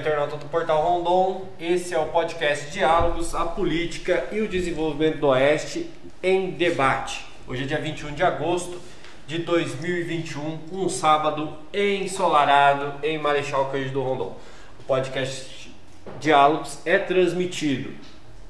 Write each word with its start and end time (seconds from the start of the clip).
internauta 0.00 0.38
do 0.38 0.46
Portal 0.46 0.82
Rondon. 0.82 1.46
Esse 1.60 1.92
é 1.92 1.98
o 1.98 2.06
podcast 2.06 2.70
Diálogos, 2.70 3.34
a 3.34 3.44
Política 3.44 4.28
e 4.32 4.40
o 4.40 4.48
Desenvolvimento 4.48 5.18
do 5.18 5.26
Oeste 5.26 5.90
em 6.22 6.52
Debate. 6.52 7.22
Hoje 7.46 7.64
é 7.64 7.66
dia 7.66 7.78
21 7.78 8.14
de 8.14 8.22
agosto 8.22 8.80
de 9.26 9.38
2021, 9.38 10.58
um 10.72 10.88
sábado 10.88 11.52
ensolarado 11.74 12.94
em 13.04 13.18
Marechal 13.18 13.66
Cândido 13.66 14.00
Rondon. 14.02 14.38
O 14.80 14.84
podcast 14.84 15.70
Diálogos 16.18 16.78
é 16.86 16.98
transmitido 16.98 17.90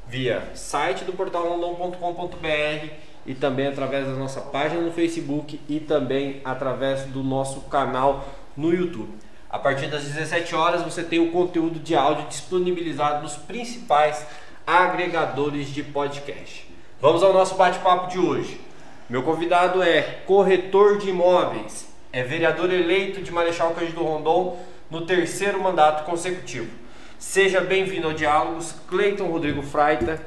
via 0.07 0.51
site 0.55 1.05
do 1.05 1.13
portalrondon.com.br 1.13 2.93
e 3.27 3.35
também 3.35 3.67
através 3.67 4.07
da 4.07 4.15
nossa 4.15 4.41
página 4.41 4.81
no 4.81 4.93
Facebook 4.93 5.61
e 5.69 5.81
também 5.81 6.41
através 6.45 7.07
do 7.07 7.25
nosso 7.25 7.63
canal 7.63 8.25
no 8.57 8.73
YouTube. 8.73 9.30
A 9.51 9.59
partir 9.59 9.89
das 9.89 10.05
17 10.05 10.55
horas 10.55 10.83
você 10.83 11.03
tem 11.03 11.19
o 11.19 11.33
conteúdo 11.33 11.81
de 11.81 11.97
áudio 11.97 12.29
disponibilizado 12.29 13.23
nos 13.23 13.35
principais 13.35 14.25
agregadores 14.65 15.69
de 15.69 15.83
podcast. 15.83 16.71
Vamos 17.01 17.21
ao 17.21 17.33
nosso 17.33 17.57
bate-papo 17.57 18.09
de 18.09 18.19
hoje. 18.21 18.61
Meu 19.09 19.25
convidado 19.25 19.83
é 19.83 20.03
corretor 20.25 20.99
de 20.99 21.11
imóveis, 21.11 21.89
é 22.13 22.23
vereador 22.23 22.73
eleito 22.73 23.23
de 23.23 23.33
Marechal 23.33 23.73
Cândido 23.75 24.05
Rondon 24.05 24.57
no 24.89 25.05
terceiro 25.05 25.61
mandato 25.61 26.05
consecutivo. 26.05 26.71
Seja 27.19 27.61
bem-vindo 27.61 28.07
ao 28.07 28.15
Diálogos, 28.15 28.73
Cleiton 28.87 29.27
Rodrigo 29.27 29.63
Freita, 29.63 30.23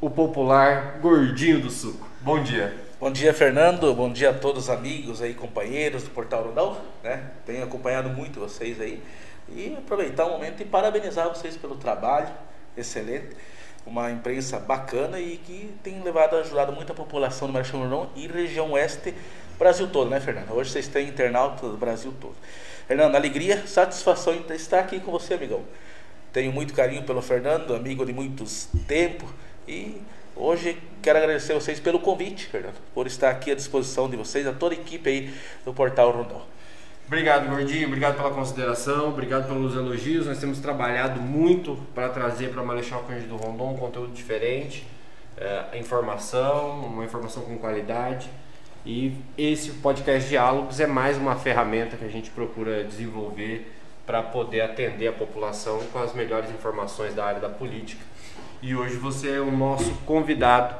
o 0.00 0.10
popular 0.10 0.98
gordinho 1.00 1.60
do 1.60 1.70
suco. 1.70 2.08
Bom 2.20 2.42
dia. 2.42 2.83
Bom 3.00 3.10
dia, 3.10 3.34
Fernando. 3.34 3.92
Bom 3.92 4.12
dia 4.12 4.30
a 4.30 4.32
todos 4.32 4.64
os 4.64 4.70
amigos 4.70 5.20
aí, 5.20 5.34
companheiros 5.34 6.04
do 6.04 6.10
Portal 6.10 6.44
Rondão, 6.44 6.80
né? 7.02 7.28
Tenho 7.44 7.64
acompanhado 7.64 8.08
muito 8.08 8.38
vocês 8.38 8.80
aí 8.80 9.02
e 9.48 9.74
aproveitar 9.76 10.26
o 10.26 10.30
momento 10.30 10.62
e 10.62 10.64
parabenizar 10.64 11.28
vocês 11.28 11.56
pelo 11.56 11.74
trabalho 11.74 12.28
excelente 12.76 13.36
uma 13.84 14.10
imprensa 14.12 14.60
bacana 14.60 15.18
e 15.18 15.38
que 15.38 15.74
tem 15.82 16.00
levado, 16.02 16.36
ajudado 16.36 16.72
muito 16.72 16.92
a 16.92 16.94
população 16.94 17.48
do 17.48 17.52
Marechal 17.52 17.80
Rondon 17.80 18.10
e 18.14 18.28
região 18.28 18.70
oeste, 18.72 19.12
Brasil 19.58 19.88
todo, 19.88 20.08
né, 20.08 20.20
Fernando? 20.20 20.52
Hoje 20.52 20.70
vocês 20.70 20.86
têm 20.86 21.08
internauta 21.08 21.68
do 21.68 21.76
Brasil 21.76 22.14
todo. 22.20 22.36
Fernando, 22.86 23.16
alegria, 23.16 23.66
satisfação 23.66 24.32
em 24.32 24.54
estar 24.54 24.78
aqui 24.78 25.00
com 25.00 25.10
você, 25.10 25.34
amigão. 25.34 25.64
Tenho 26.32 26.52
muito 26.52 26.72
carinho 26.72 27.02
pelo 27.02 27.20
Fernando, 27.20 27.74
amigo 27.74 28.06
de 28.06 28.12
muitos 28.12 28.68
tempos 28.86 29.28
e 29.66 30.00
hoje 30.36 30.78
quero 31.02 31.18
agradecer 31.18 31.52
a 31.52 31.56
vocês 31.56 31.78
pelo 31.78 32.00
convite, 32.00 32.46
Fernando, 32.46 32.76
por 32.94 33.06
estar 33.06 33.30
aqui 33.30 33.50
à 33.50 33.54
disposição 33.54 34.08
de 34.08 34.16
vocês, 34.16 34.46
a 34.46 34.52
toda 34.52 34.74
a 34.74 34.78
equipe 34.78 35.08
aí 35.08 35.34
do 35.64 35.72
Portal 35.72 36.10
Rondon. 36.10 36.42
Obrigado, 37.06 37.50
Gordinho. 37.50 37.86
Obrigado 37.86 38.16
pela 38.16 38.30
consideração. 38.30 39.10
Obrigado 39.10 39.46
pelos 39.46 39.74
elogios. 39.74 40.26
Nós 40.26 40.38
temos 40.38 40.58
trabalhado 40.58 41.20
muito 41.20 41.78
para 41.94 42.08
trazer 42.08 42.48
para 42.48 42.62
Marechal 42.62 43.02
Cândido 43.02 43.36
Rondon 43.36 43.74
um 43.74 43.76
conteúdo 43.76 44.12
diferente, 44.12 44.86
é, 45.36 45.78
informação, 45.78 46.80
uma 46.80 47.04
informação 47.04 47.42
com 47.42 47.58
qualidade. 47.58 48.30
E 48.86 49.16
esse 49.36 49.70
podcast 49.72 50.28
Diálogos 50.28 50.80
é 50.80 50.86
mais 50.86 51.18
uma 51.18 51.36
ferramenta 51.36 51.96
que 51.96 52.04
a 52.04 52.08
gente 52.08 52.30
procura 52.30 52.84
desenvolver 52.84 53.70
para 54.06 54.22
poder 54.22 54.62
atender 54.62 55.08
a 55.08 55.12
população 55.12 55.80
com 55.92 55.98
as 55.98 56.14
melhores 56.14 56.50
informações 56.50 57.14
da 57.14 57.24
área 57.24 57.40
da 57.40 57.48
política. 57.48 58.02
E 58.66 58.74
hoje 58.74 58.96
você 58.96 59.32
é 59.32 59.40
o 59.40 59.50
nosso 59.50 59.92
convidado 60.06 60.74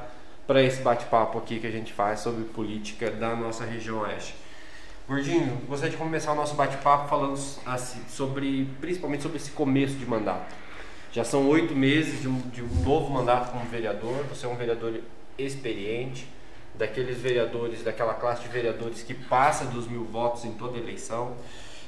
para 0.47 0.63
esse 0.63 0.81
bate-papo 0.81 1.37
aqui 1.37 1.61
que 1.61 1.67
a 1.67 1.71
gente 1.71 1.93
faz 1.93 2.21
sobre 2.21 2.43
política 2.45 3.11
da 3.11 3.37
nossa 3.37 3.63
região 3.63 3.99
oeste. 3.99 4.35
Gordinho, 5.07 5.61
gostaria 5.69 5.91
de 5.91 5.99
começar 5.99 6.33
o 6.33 6.35
nosso 6.35 6.55
bate-papo 6.55 7.11
falando 7.11 7.35
assim, 7.67 8.01
sobre, 8.09 8.71
principalmente 8.81 9.23
sobre 9.23 9.37
esse 9.37 9.51
começo 9.51 9.97
de 9.97 10.07
mandato. 10.07 10.51
Já 11.13 11.25
são 11.25 11.47
oito 11.51 11.75
meses 11.75 12.23
de 12.23 12.27
um, 12.27 12.41
de 12.49 12.63
um 12.63 12.75
novo 12.83 13.13
mandato 13.13 13.53
como 13.53 13.67
vereador. 13.67 14.25
Você 14.31 14.47
é 14.47 14.49
um 14.49 14.57
vereador 14.57 15.03
experiente, 15.37 16.27
daqueles 16.75 17.19
vereadores, 17.19 17.83
daquela 17.83 18.15
classe 18.15 18.41
de 18.41 18.49
vereadores 18.49 19.03
que 19.03 19.13
passa 19.13 19.67
dos 19.67 19.87
mil 19.87 20.07
votos 20.07 20.47
em 20.47 20.53
toda 20.53 20.79
eleição. 20.79 21.37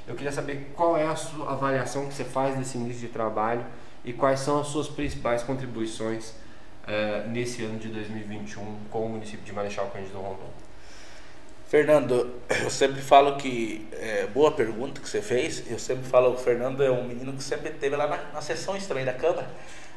Eu 0.07 0.13
queria 0.13 0.31
saber 0.31 0.73
qual 0.75 0.95
é 0.95 1.07
a 1.07 1.15
sua 1.15 1.53
avaliação 1.53 2.05
que 2.05 2.13
você 2.13 2.23
faz 2.23 2.55
desse 2.55 2.77
início 2.77 3.01
de 3.01 3.07
trabalho 3.07 3.65
e 4.07 4.13
quais 4.13 4.39
são 4.39 4.61
as 4.61 4.67
suas 4.67 4.87
principais 4.87 5.43
contribuições 5.43 6.29
uh, 6.29 7.27
nesse 7.27 7.61
ano 7.65 7.77
de 7.77 7.89
2021 7.89 8.77
com 8.89 9.05
o 9.05 9.09
município 9.09 9.45
de 9.45 9.51
Marechal 9.51 9.87
Cândido 9.87 10.17
Rondon. 10.17 10.49
Fernando, 11.67 12.33
eu 12.63 12.69
sempre 12.69 13.01
falo 13.01 13.35
que 13.35 13.85
é 13.91 14.25
boa 14.27 14.53
pergunta 14.53 15.01
que 15.01 15.09
você 15.09 15.21
fez. 15.21 15.69
Eu 15.69 15.77
sempre 15.77 16.07
falo, 16.07 16.31
o 16.31 16.37
Fernando 16.37 16.81
é 16.81 16.89
um 16.89 17.03
menino 17.03 17.33
que 17.33 17.43
sempre 17.43 17.69
esteve 17.69 17.97
lá 17.97 18.07
na, 18.07 18.15
na 18.31 18.41
sessões 18.41 18.87
também 18.87 19.03
da 19.03 19.11
Câmara, 19.11 19.49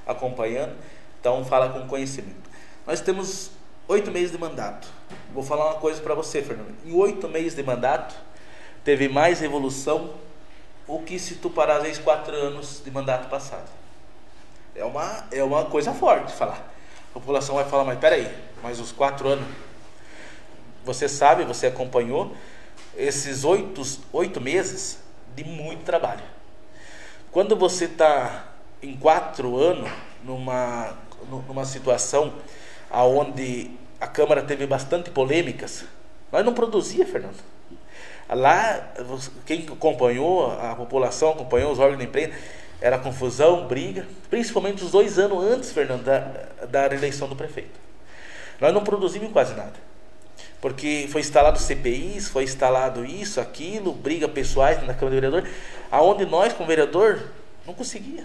acompanhando, 0.04 0.75
então 1.20 1.44
fala 1.44 1.69
com 1.69 1.87
conhecimento. 1.87 2.50
Nós 2.84 3.00
temos 3.00 3.53
oito 3.87 4.10
meses 4.10 4.32
de 4.32 4.38
mandato. 4.38 4.88
Vou 5.32 5.44
falar 5.44 5.66
uma 5.66 5.78
coisa 5.78 6.03
para 6.03 6.16
você, 6.16 6.43
Fernando. 6.43 6.75
Em 6.84 6.93
oito 6.93 7.28
meses 7.28 7.54
de 7.54 7.62
mandato, 7.62 8.16
teve 8.82 9.09
mais 9.09 9.41
evolução 9.41 10.15
o 10.88 11.00
que 11.00 11.16
se 11.16 11.37
tu 11.37 11.49
parar 11.49 11.87
às 11.87 11.99
quatro 11.99 12.34
anos 12.34 12.82
de 12.84 12.91
mandato 12.91 13.28
passado. 13.28 13.79
É 14.80 14.84
uma, 14.84 15.24
é 15.30 15.44
uma 15.44 15.66
coisa 15.66 15.92
forte 15.92 16.32
falar. 16.32 16.72
A 17.10 17.12
população 17.12 17.56
vai 17.56 17.66
falar, 17.66 17.84
mas 17.84 17.98
peraí, 17.98 18.34
mas 18.62 18.80
os 18.80 18.91
quatro 18.91 19.28
anos 19.28 19.46
você 20.82 21.06
sabe, 21.06 21.44
você 21.44 21.66
acompanhou 21.66 22.34
esses 22.96 23.44
oito, 23.44 23.82
oito 24.10 24.40
meses 24.40 24.98
de 25.36 25.44
muito 25.44 25.84
trabalho. 25.84 26.22
Quando 27.30 27.54
você 27.54 27.84
está 27.84 28.46
em 28.82 28.96
quatro 28.96 29.54
anos 29.58 29.90
numa, 30.24 30.96
numa 31.46 31.66
situação 31.66 32.32
aonde 32.90 33.70
a 34.00 34.06
Câmara 34.06 34.42
teve 34.42 34.66
bastante 34.66 35.10
polêmicas, 35.10 35.84
nós 36.32 36.42
não 36.42 36.54
produzia, 36.54 37.04
Fernando. 37.04 37.36
Lá, 38.30 38.94
quem 39.44 39.66
acompanhou, 39.70 40.52
a 40.52 40.74
população 40.74 41.32
acompanhou 41.32 41.70
os 41.70 41.78
órgãos 41.78 41.98
da 41.98 42.04
imprensa, 42.04 42.34
era 42.80 42.98
confusão, 42.98 43.66
briga, 43.66 44.06
principalmente 44.28 44.82
os 44.82 44.91
dois 44.91 45.18
anos 45.18 45.44
antes, 45.44 45.72
Fernando, 45.72 46.04
da, 46.04 46.18
da 46.66 46.94
eleição 46.94 47.28
do 47.28 47.36
prefeito. 47.36 47.78
Nós 48.60 48.72
não 48.72 48.82
produzimos 48.82 49.32
quase 49.32 49.54
nada 49.54 49.91
porque 50.60 51.08
foi 51.10 51.22
instalado 51.22 51.58
CPIs, 51.58 52.28
foi 52.28 52.44
instalado 52.44 53.04
isso, 53.04 53.40
aquilo, 53.40 53.92
briga 53.92 54.28
pessoais 54.28 54.76
na 54.86 54.92
Câmara 54.92 55.08
de 55.08 55.20
Vereador, 55.20 55.48
aonde 55.90 56.26
nós, 56.26 56.52
como 56.52 56.69
vereador, 56.69 57.19
não 57.66 57.72
conseguia. 57.72 58.24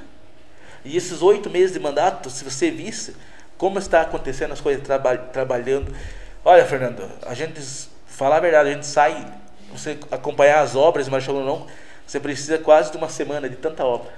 E 0.83 0.97
esses 0.97 1.21
oito 1.21 1.49
meses 1.49 1.71
de 1.71 1.79
mandato, 1.79 2.29
se 2.29 2.43
você 2.43 2.69
visse 2.69 3.15
como 3.57 3.79
está 3.79 4.01
acontecendo 4.01 4.51
as 4.51 4.59
coisas 4.59 4.83
traba 4.83 5.17
trabalhando. 5.17 5.95
Olha, 6.43 6.65
Fernando, 6.65 7.09
a 7.25 7.33
gente, 7.33 7.59
falar 8.05 8.37
a 8.37 8.39
verdade, 8.41 8.69
a 8.69 8.73
gente 8.73 8.85
sai, 8.85 9.25
você 9.71 9.97
acompanhar 10.11 10.59
as 10.59 10.75
obras, 10.75 11.07
mas 11.07 11.25
não, 11.25 11.65
você 12.05 12.19
precisa 12.19 12.57
quase 12.57 12.91
de 12.91 12.97
uma 12.97 13.07
semana 13.07 13.47
de 13.49 13.55
tanta 13.55 13.85
obra. 13.85 14.11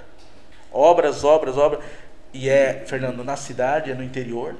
Obras, 0.72 1.24
obras, 1.24 1.56
obras. 1.56 1.82
E 2.32 2.48
é, 2.48 2.84
Fernando, 2.86 3.24
na 3.24 3.36
cidade, 3.36 3.90
é 3.90 3.94
no 3.94 4.02
interior. 4.02 4.54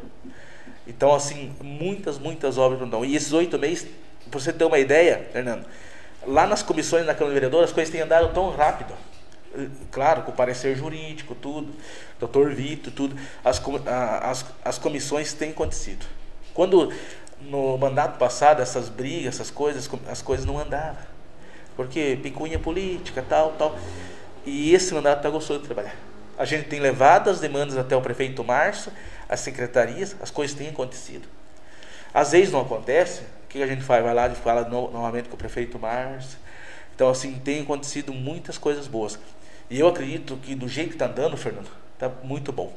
Então, 0.87 1.15
assim, 1.15 1.55
muitas, 1.63 2.19
muitas 2.19 2.57
obras 2.57 2.89
não. 2.89 3.05
E 3.05 3.15
esses 3.15 3.33
oito 3.33 3.59
meses, 3.59 3.87
para 4.31 4.41
você 4.41 4.53
ter 4.53 4.65
uma 4.65 4.79
ideia, 4.79 5.29
Fernando, 5.33 5.67
lá 6.27 6.47
nas 6.47 6.63
comissões 6.63 7.05
da 7.05 7.15
Câmara 7.15 7.35
Vereadora, 7.35 7.65
as 7.65 7.73
coisas 7.73 7.93
têm 7.93 8.01
andado 8.01 8.33
tão 8.33 8.51
rápido. 8.51 8.95
Claro, 9.91 10.23
com 10.23 10.31
o 10.31 10.35
parecer 10.35 10.77
jurídico, 10.77 11.35
tudo, 11.35 11.75
doutor 12.19 12.55
Vito, 12.55 12.91
tudo, 12.91 13.17
as, 13.45 13.61
as, 14.23 14.47
as 14.65 14.79
comissões 14.79 15.33
têm 15.33 15.51
acontecido. 15.51 16.07
Quando 16.55 16.93
no 17.41 17.77
mandato 17.79 18.19
passado, 18.19 18.61
essas 18.61 18.89
brigas, 18.89 19.35
essas 19.35 19.51
coisas, 19.51 19.89
as 20.09 20.23
coisas 20.23 20.45
não 20.45 20.59
andavam. 20.59 21.03
Porque 21.77 22.19
picunha 22.23 22.59
política, 22.59 23.25
tal, 23.27 23.53
tal. 23.53 23.79
E 24.49 24.75
esse 24.75 24.95
mandato 24.95 25.19
está 25.19 25.31
gostoso 25.31 25.61
de 25.61 25.67
trabalhar. 25.67 25.95
A 26.39 26.45
gente 26.45 26.69
tem 26.69 26.81
levado 26.81 27.29
as 27.29 27.41
demandas 27.41 27.77
até 27.77 27.95
o 27.95 28.01
prefeito 28.01 28.43
Márcio, 28.43 28.91
as 29.29 29.41
secretarias, 29.41 30.17
as 30.21 30.31
coisas 30.31 30.57
têm 30.57 30.69
acontecido. 30.69 31.29
Às 32.15 32.33
vezes 32.33 32.51
não 32.51 32.61
acontece, 32.61 33.23
o 33.45 33.49
que 33.49 33.63
a 33.63 33.67
gente 33.67 33.83
faz? 33.83 34.03
Vai 34.03 34.15
lá 34.15 34.29
e 34.29 34.35
fala 34.35 34.63
no, 34.63 34.91
novamente 34.91 35.29
com 35.29 35.35
o 35.35 35.39
prefeito 35.39 35.79
Márcio. 35.79 36.39
Então, 36.95 37.11
assim, 37.11 37.39
tem 37.39 37.61
acontecido 37.61 38.13
muitas 38.13 38.57
coisas 38.57 38.87
boas. 38.87 39.19
E 39.69 39.79
eu 39.79 39.87
acredito 39.87 40.37
que 40.39 40.55
do 40.55 40.67
jeito 40.67 40.91
que 40.91 40.95
está 40.95 41.07
andando, 41.07 41.37
Fernando, 41.37 41.69
está 41.95 42.11
muito 42.23 42.53
bom. 42.53 42.73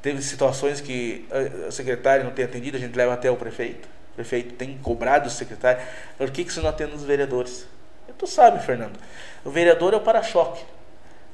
Teve 0.00 0.22
situações 0.22 0.80
que 0.80 1.26
a 1.66 1.70
secretária 1.70 2.24
não 2.24 2.32
tem 2.32 2.44
atendido, 2.44 2.76
a 2.76 2.80
gente 2.80 2.96
leva 2.96 3.14
até 3.14 3.30
o 3.30 3.36
prefeito. 3.36 3.88
O 4.12 4.14
prefeito 4.14 4.54
tem 4.54 4.78
cobrado 4.78 5.28
o 5.28 5.30
secretário. 5.30 5.82
Por 6.16 6.30
que, 6.30 6.44
que 6.44 6.52
você 6.52 6.60
não 6.60 6.70
atende 6.70 6.94
os 6.94 7.02
vereadores? 7.02 7.66
Tu 8.16 8.26
sabe, 8.26 8.64
Fernando, 8.64 8.98
o 9.44 9.50
vereador 9.50 9.92
é 9.92 9.96
o 9.96 10.00
para-choque. 10.00 10.64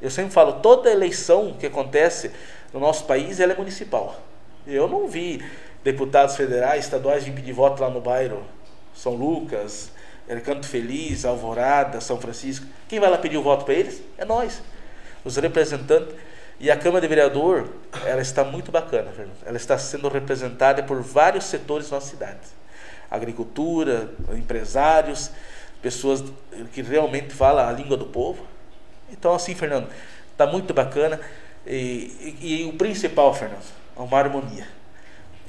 Eu 0.01 0.11
sempre 0.11 0.33
falo, 0.33 0.55
toda 0.55 0.91
eleição 0.91 1.55
que 1.59 1.67
acontece 1.67 2.31
no 2.73 2.81
nosso 2.81 3.05
país, 3.05 3.41
ela 3.41 3.53
é 3.53 3.57
municipal. 3.57 4.21
Eu 4.67 4.89
não 4.89 5.07
vi 5.07 5.45
deputados 5.83 6.37
federais, 6.37 6.85
estaduais 6.85 7.25
vir 7.25 7.33
pedir 7.33 7.53
voto 7.53 7.83
lá 7.83 7.91
no 7.91 8.01
bairro 8.01 8.43
São 8.95 9.15
Lucas, 9.15 9.91
Canto 10.45 10.67
Feliz, 10.67 11.25
Alvorada, 11.25 12.01
São 12.01 12.21
Francisco. 12.21 12.67
Quem 12.89 13.01
vai 13.01 13.11
lá 13.11 13.19
pedir 13.19 13.37
o 13.37 13.43
voto 13.43 13.65
para 13.65 13.75
eles? 13.75 14.03
É 14.17 14.25
nós. 14.25 14.63
os 15.25 15.37
representantes. 15.37 16.15
E 16.59 16.71
a 16.71 16.77
Câmara 16.77 17.01
de 17.01 17.09
Vereador, 17.09 17.71
ela 18.05 18.21
está 18.21 18.45
muito 18.45 18.71
bacana, 18.71 19.11
Fernando. 19.11 19.37
Ela 19.47 19.57
está 19.57 19.79
sendo 19.79 20.09
representada 20.09 20.83
por 20.83 21.01
vários 21.01 21.47
setores 21.47 21.89
da 21.89 21.97
nossa 21.97 22.11
cidade. 22.11 22.39
Agricultura, 23.11 24.11
empresários, 24.35 25.31
pessoas 25.81 26.23
que 26.73 26.83
realmente 26.83 27.33
falam 27.33 27.67
a 27.67 27.73
língua 27.73 27.97
do 27.97 28.07
povo. 28.07 28.50
Então, 29.11 29.35
assim, 29.35 29.55
Fernando, 29.55 29.89
está 30.33 30.47
muito 30.47 30.73
bacana. 30.73 31.21
E, 31.67 32.37
e, 32.41 32.63
e, 32.63 32.65
o 32.65 32.73
principal, 32.75 33.35
Fernando, 33.35 33.65
é 33.97 34.01
uma 34.01 34.19
harmonia. 34.19 34.67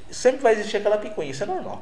Sempre 0.09 0.41
vai 0.41 0.53
existir 0.53 0.77
aquela 0.77 0.97
picuinha, 0.97 1.31
isso 1.31 1.43
é 1.43 1.45
normal. 1.45 1.81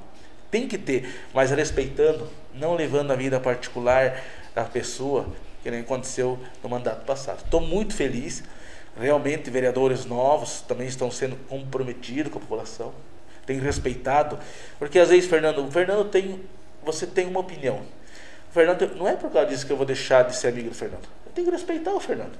Tem 0.51 0.67
que 0.67 0.77
ter, 0.77 1.09
mas 1.33 1.51
respeitando, 1.51 2.29
não 2.53 2.75
levando 2.75 3.11
a 3.11 3.15
vida 3.15 3.39
particular 3.39 4.23
da 4.53 4.63
pessoa, 4.63 5.27
que 5.61 5.69
nem 5.69 5.81
aconteceu 5.81 6.39
no 6.63 6.69
mandato 6.69 7.05
passado. 7.05 7.41
Estou 7.43 7.61
muito 7.61 7.93
feliz. 7.93 8.43
Realmente, 8.99 9.49
vereadores 9.49 10.05
novos 10.05 10.61
também 10.61 10.87
estão 10.87 11.09
sendo 11.09 11.35
comprometidos 11.47 12.31
com 12.31 12.39
a 12.39 12.41
população, 12.41 12.93
têm 13.45 13.59
respeitado. 13.59 14.39
Porque 14.77 14.99
às 14.99 15.09
vezes, 15.09 15.29
Fernando, 15.29 15.65
o 15.65 15.71
Fernando 15.71 16.09
tem. 16.09 16.43
Você 16.83 17.05
tem 17.05 17.27
uma 17.27 17.39
opinião. 17.39 17.81
O 18.49 18.53
Fernando, 18.53 18.95
não 18.95 19.07
é 19.07 19.15
por 19.15 19.31
causa 19.31 19.47
disso 19.47 19.65
que 19.65 19.71
eu 19.71 19.77
vou 19.77 19.85
deixar 19.85 20.23
de 20.23 20.35
ser 20.35 20.47
amigo 20.47 20.69
do 20.69 20.75
Fernando. 20.75 21.07
Tenho 21.39 21.51
que 21.51 21.55
respeitar 21.55 21.93
o 21.93 22.01
Fernando. 22.01 22.37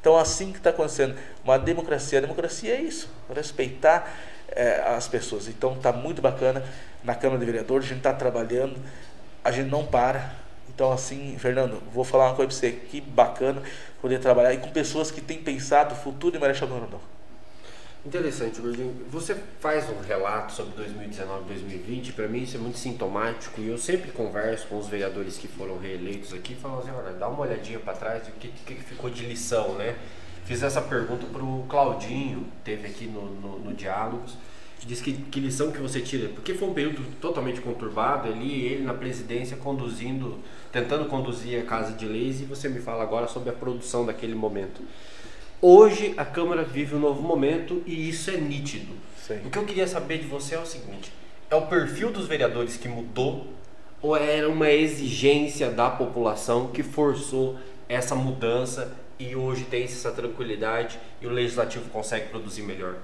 Então, 0.00 0.16
assim 0.16 0.52
que 0.52 0.58
está 0.58 0.70
acontecendo, 0.70 1.14
uma 1.44 1.58
democracia. 1.58 2.16
A 2.16 2.22
democracia 2.22 2.74
é 2.74 2.80
isso, 2.80 3.10
respeitar 3.34 4.10
é, 4.48 4.82
as 4.86 5.06
pessoas. 5.06 5.48
Então, 5.48 5.74
está 5.74 5.92
muito 5.92 6.22
bacana 6.22 6.64
na 7.04 7.14
Câmara 7.14 7.38
de 7.38 7.44
Vereadores, 7.44 7.84
a 7.84 7.88
gente 7.88 7.98
está 7.98 8.14
trabalhando, 8.14 8.76
a 9.44 9.50
gente 9.50 9.68
não 9.68 9.84
para. 9.84 10.34
Então, 10.74 10.90
assim, 10.90 11.36
Fernando, 11.38 11.82
vou 11.92 12.04
falar 12.04 12.30
uma 12.30 12.34
coisa 12.34 12.48
para 12.48 12.56
você, 12.56 12.72
que 12.72 13.02
bacana 13.02 13.62
poder 14.00 14.18
trabalhar 14.18 14.54
e 14.54 14.56
com 14.56 14.70
pessoas 14.70 15.10
que 15.10 15.20
têm 15.20 15.42
pensado 15.42 15.94
o 15.94 15.98
futuro 15.98 16.32
de 16.32 16.38
Marechal 16.38 16.68
Rondon. 16.68 17.00
Interessante, 18.04 18.60
Gordinho. 18.60 18.92
Você 19.10 19.36
faz 19.60 19.88
um 19.88 20.00
relato 20.00 20.52
sobre 20.52 20.74
2019 20.74 21.44
2020, 21.44 22.12
para 22.14 22.26
mim 22.26 22.42
isso 22.42 22.56
é 22.56 22.60
muito 22.60 22.76
sintomático 22.76 23.60
e 23.60 23.68
eu 23.68 23.78
sempre 23.78 24.10
converso 24.10 24.66
com 24.66 24.76
os 24.76 24.88
vereadores 24.88 25.38
que 25.38 25.46
foram 25.46 25.78
reeleitos 25.78 26.34
aqui, 26.34 26.56
falando 26.56 26.80
assim, 26.80 26.90
olha, 26.90 27.12
dá 27.12 27.28
uma 27.28 27.42
olhadinha 27.42 27.78
para 27.78 27.92
trás, 27.92 28.26
o 28.26 28.32
que, 28.32 28.48
que 28.48 28.74
ficou 28.74 29.08
de 29.08 29.24
lição, 29.24 29.76
né? 29.76 29.94
Fiz 30.44 30.64
essa 30.64 30.82
pergunta 30.82 31.26
para 31.26 31.44
o 31.44 31.64
Claudinho, 31.68 32.44
teve 32.64 32.88
aqui 32.88 33.06
no, 33.06 33.24
no, 33.36 33.58
no 33.60 33.72
Diálogos, 33.72 34.36
diz 34.84 35.00
que, 35.00 35.12
que 35.12 35.38
lição 35.38 35.70
que 35.70 35.78
você 35.78 36.00
tira, 36.00 36.28
porque 36.30 36.54
foi 36.54 36.68
um 36.68 36.74
período 36.74 37.04
totalmente 37.20 37.60
conturbado 37.60 38.26
ali, 38.26 38.64
ele 38.64 38.82
na 38.82 38.94
presidência 38.94 39.56
conduzindo, 39.56 40.40
tentando 40.72 41.04
conduzir 41.04 41.62
a 41.62 41.64
Casa 41.64 41.92
de 41.92 42.04
Leis 42.04 42.40
e 42.40 42.44
você 42.46 42.68
me 42.68 42.80
fala 42.80 43.04
agora 43.04 43.28
sobre 43.28 43.50
a 43.50 43.52
produção 43.52 44.04
daquele 44.04 44.34
momento. 44.34 44.82
Hoje 45.64 46.12
a 46.16 46.24
Câmara 46.24 46.64
vive 46.64 46.96
um 46.96 46.98
novo 46.98 47.22
momento 47.22 47.84
e 47.86 48.08
isso 48.08 48.28
é 48.32 48.36
nítido. 48.36 48.94
Sim. 49.16 49.42
O 49.46 49.50
que 49.50 49.56
eu 49.56 49.64
queria 49.64 49.86
saber 49.86 50.18
de 50.18 50.26
você 50.26 50.56
é 50.56 50.58
o 50.58 50.66
seguinte: 50.66 51.12
é 51.48 51.54
o 51.54 51.68
perfil 51.68 52.10
dos 52.10 52.26
vereadores 52.26 52.76
que 52.76 52.88
mudou 52.88 53.46
ou 54.02 54.16
era 54.16 54.48
uma 54.48 54.68
exigência 54.68 55.70
da 55.70 55.88
população 55.88 56.72
que 56.72 56.82
forçou 56.82 57.56
essa 57.88 58.16
mudança 58.16 58.92
e 59.20 59.36
hoje 59.36 59.62
tem 59.62 59.84
essa 59.84 60.10
tranquilidade 60.10 60.98
e 61.20 61.28
o 61.28 61.30
legislativo 61.30 61.88
consegue 61.90 62.28
produzir 62.30 62.62
melhor? 62.62 62.96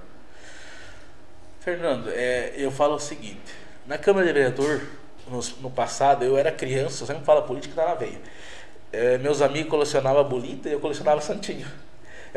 Fernando, 1.61 2.11
é, 2.11 2.55
eu 2.57 2.73
falo 2.73 2.97
o 2.97 2.99
seguinte: 2.99 3.55
na 3.87 3.97
Câmara 3.97 4.27
de 4.27 4.33
Vereador, 4.33 4.83
no, 5.31 5.41
no 5.61 5.71
passado, 5.71 6.25
eu 6.25 6.37
era 6.37 6.51
criança, 6.51 7.05
eu 7.05 7.07
sempre 7.07 7.25
falo 7.25 7.43
política, 7.43 7.81
tá 7.81 7.91
na 7.91 7.95
veia. 7.95 8.21
É, 8.93 9.17
meus 9.17 9.41
amigos 9.41 9.71
colecionavam 9.71 10.25
bolita 10.25 10.69
e 10.69 10.73
eu 10.73 10.81
colecionava 10.81 11.21
santinho. 11.21 11.69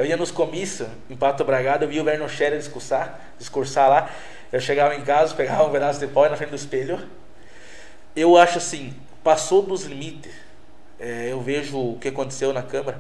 Eu 0.01 0.07
ia 0.07 0.18
nos 0.18 0.31
comícios, 0.31 0.89
em 1.12 1.15
Pato 1.15 1.44
Bragado, 1.44 1.86
eu 1.86 1.88
via 1.88 2.01
o 2.01 2.03
Verno 2.03 2.27
Scherer 2.27 2.57
discursar, 2.57 3.19
discursar 3.38 3.88
lá. 3.88 4.09
Eu 4.51 4.59
chegava 4.59 4.95
em 4.95 5.03
casa, 5.03 5.36
pegava 5.36 5.63
um 5.63 5.71
pedaço 5.71 6.00
de 6.00 6.07
pó 6.07 6.27
na 6.27 6.36
frente 6.36 6.50
do 6.50 6.56
espelho. 6.56 7.07
Eu 8.15 8.36
acho 8.36 8.57
assim, 8.57 8.95
passou 9.24 9.62
dos 9.62 9.83
limites. 9.83 10.33
É, 11.00 11.27
eu 11.30 11.39
vejo 11.39 11.77
o 11.77 12.00
que 12.00 12.07
aconteceu 12.07 12.51
na 12.51 12.63
Câmara. 12.63 13.00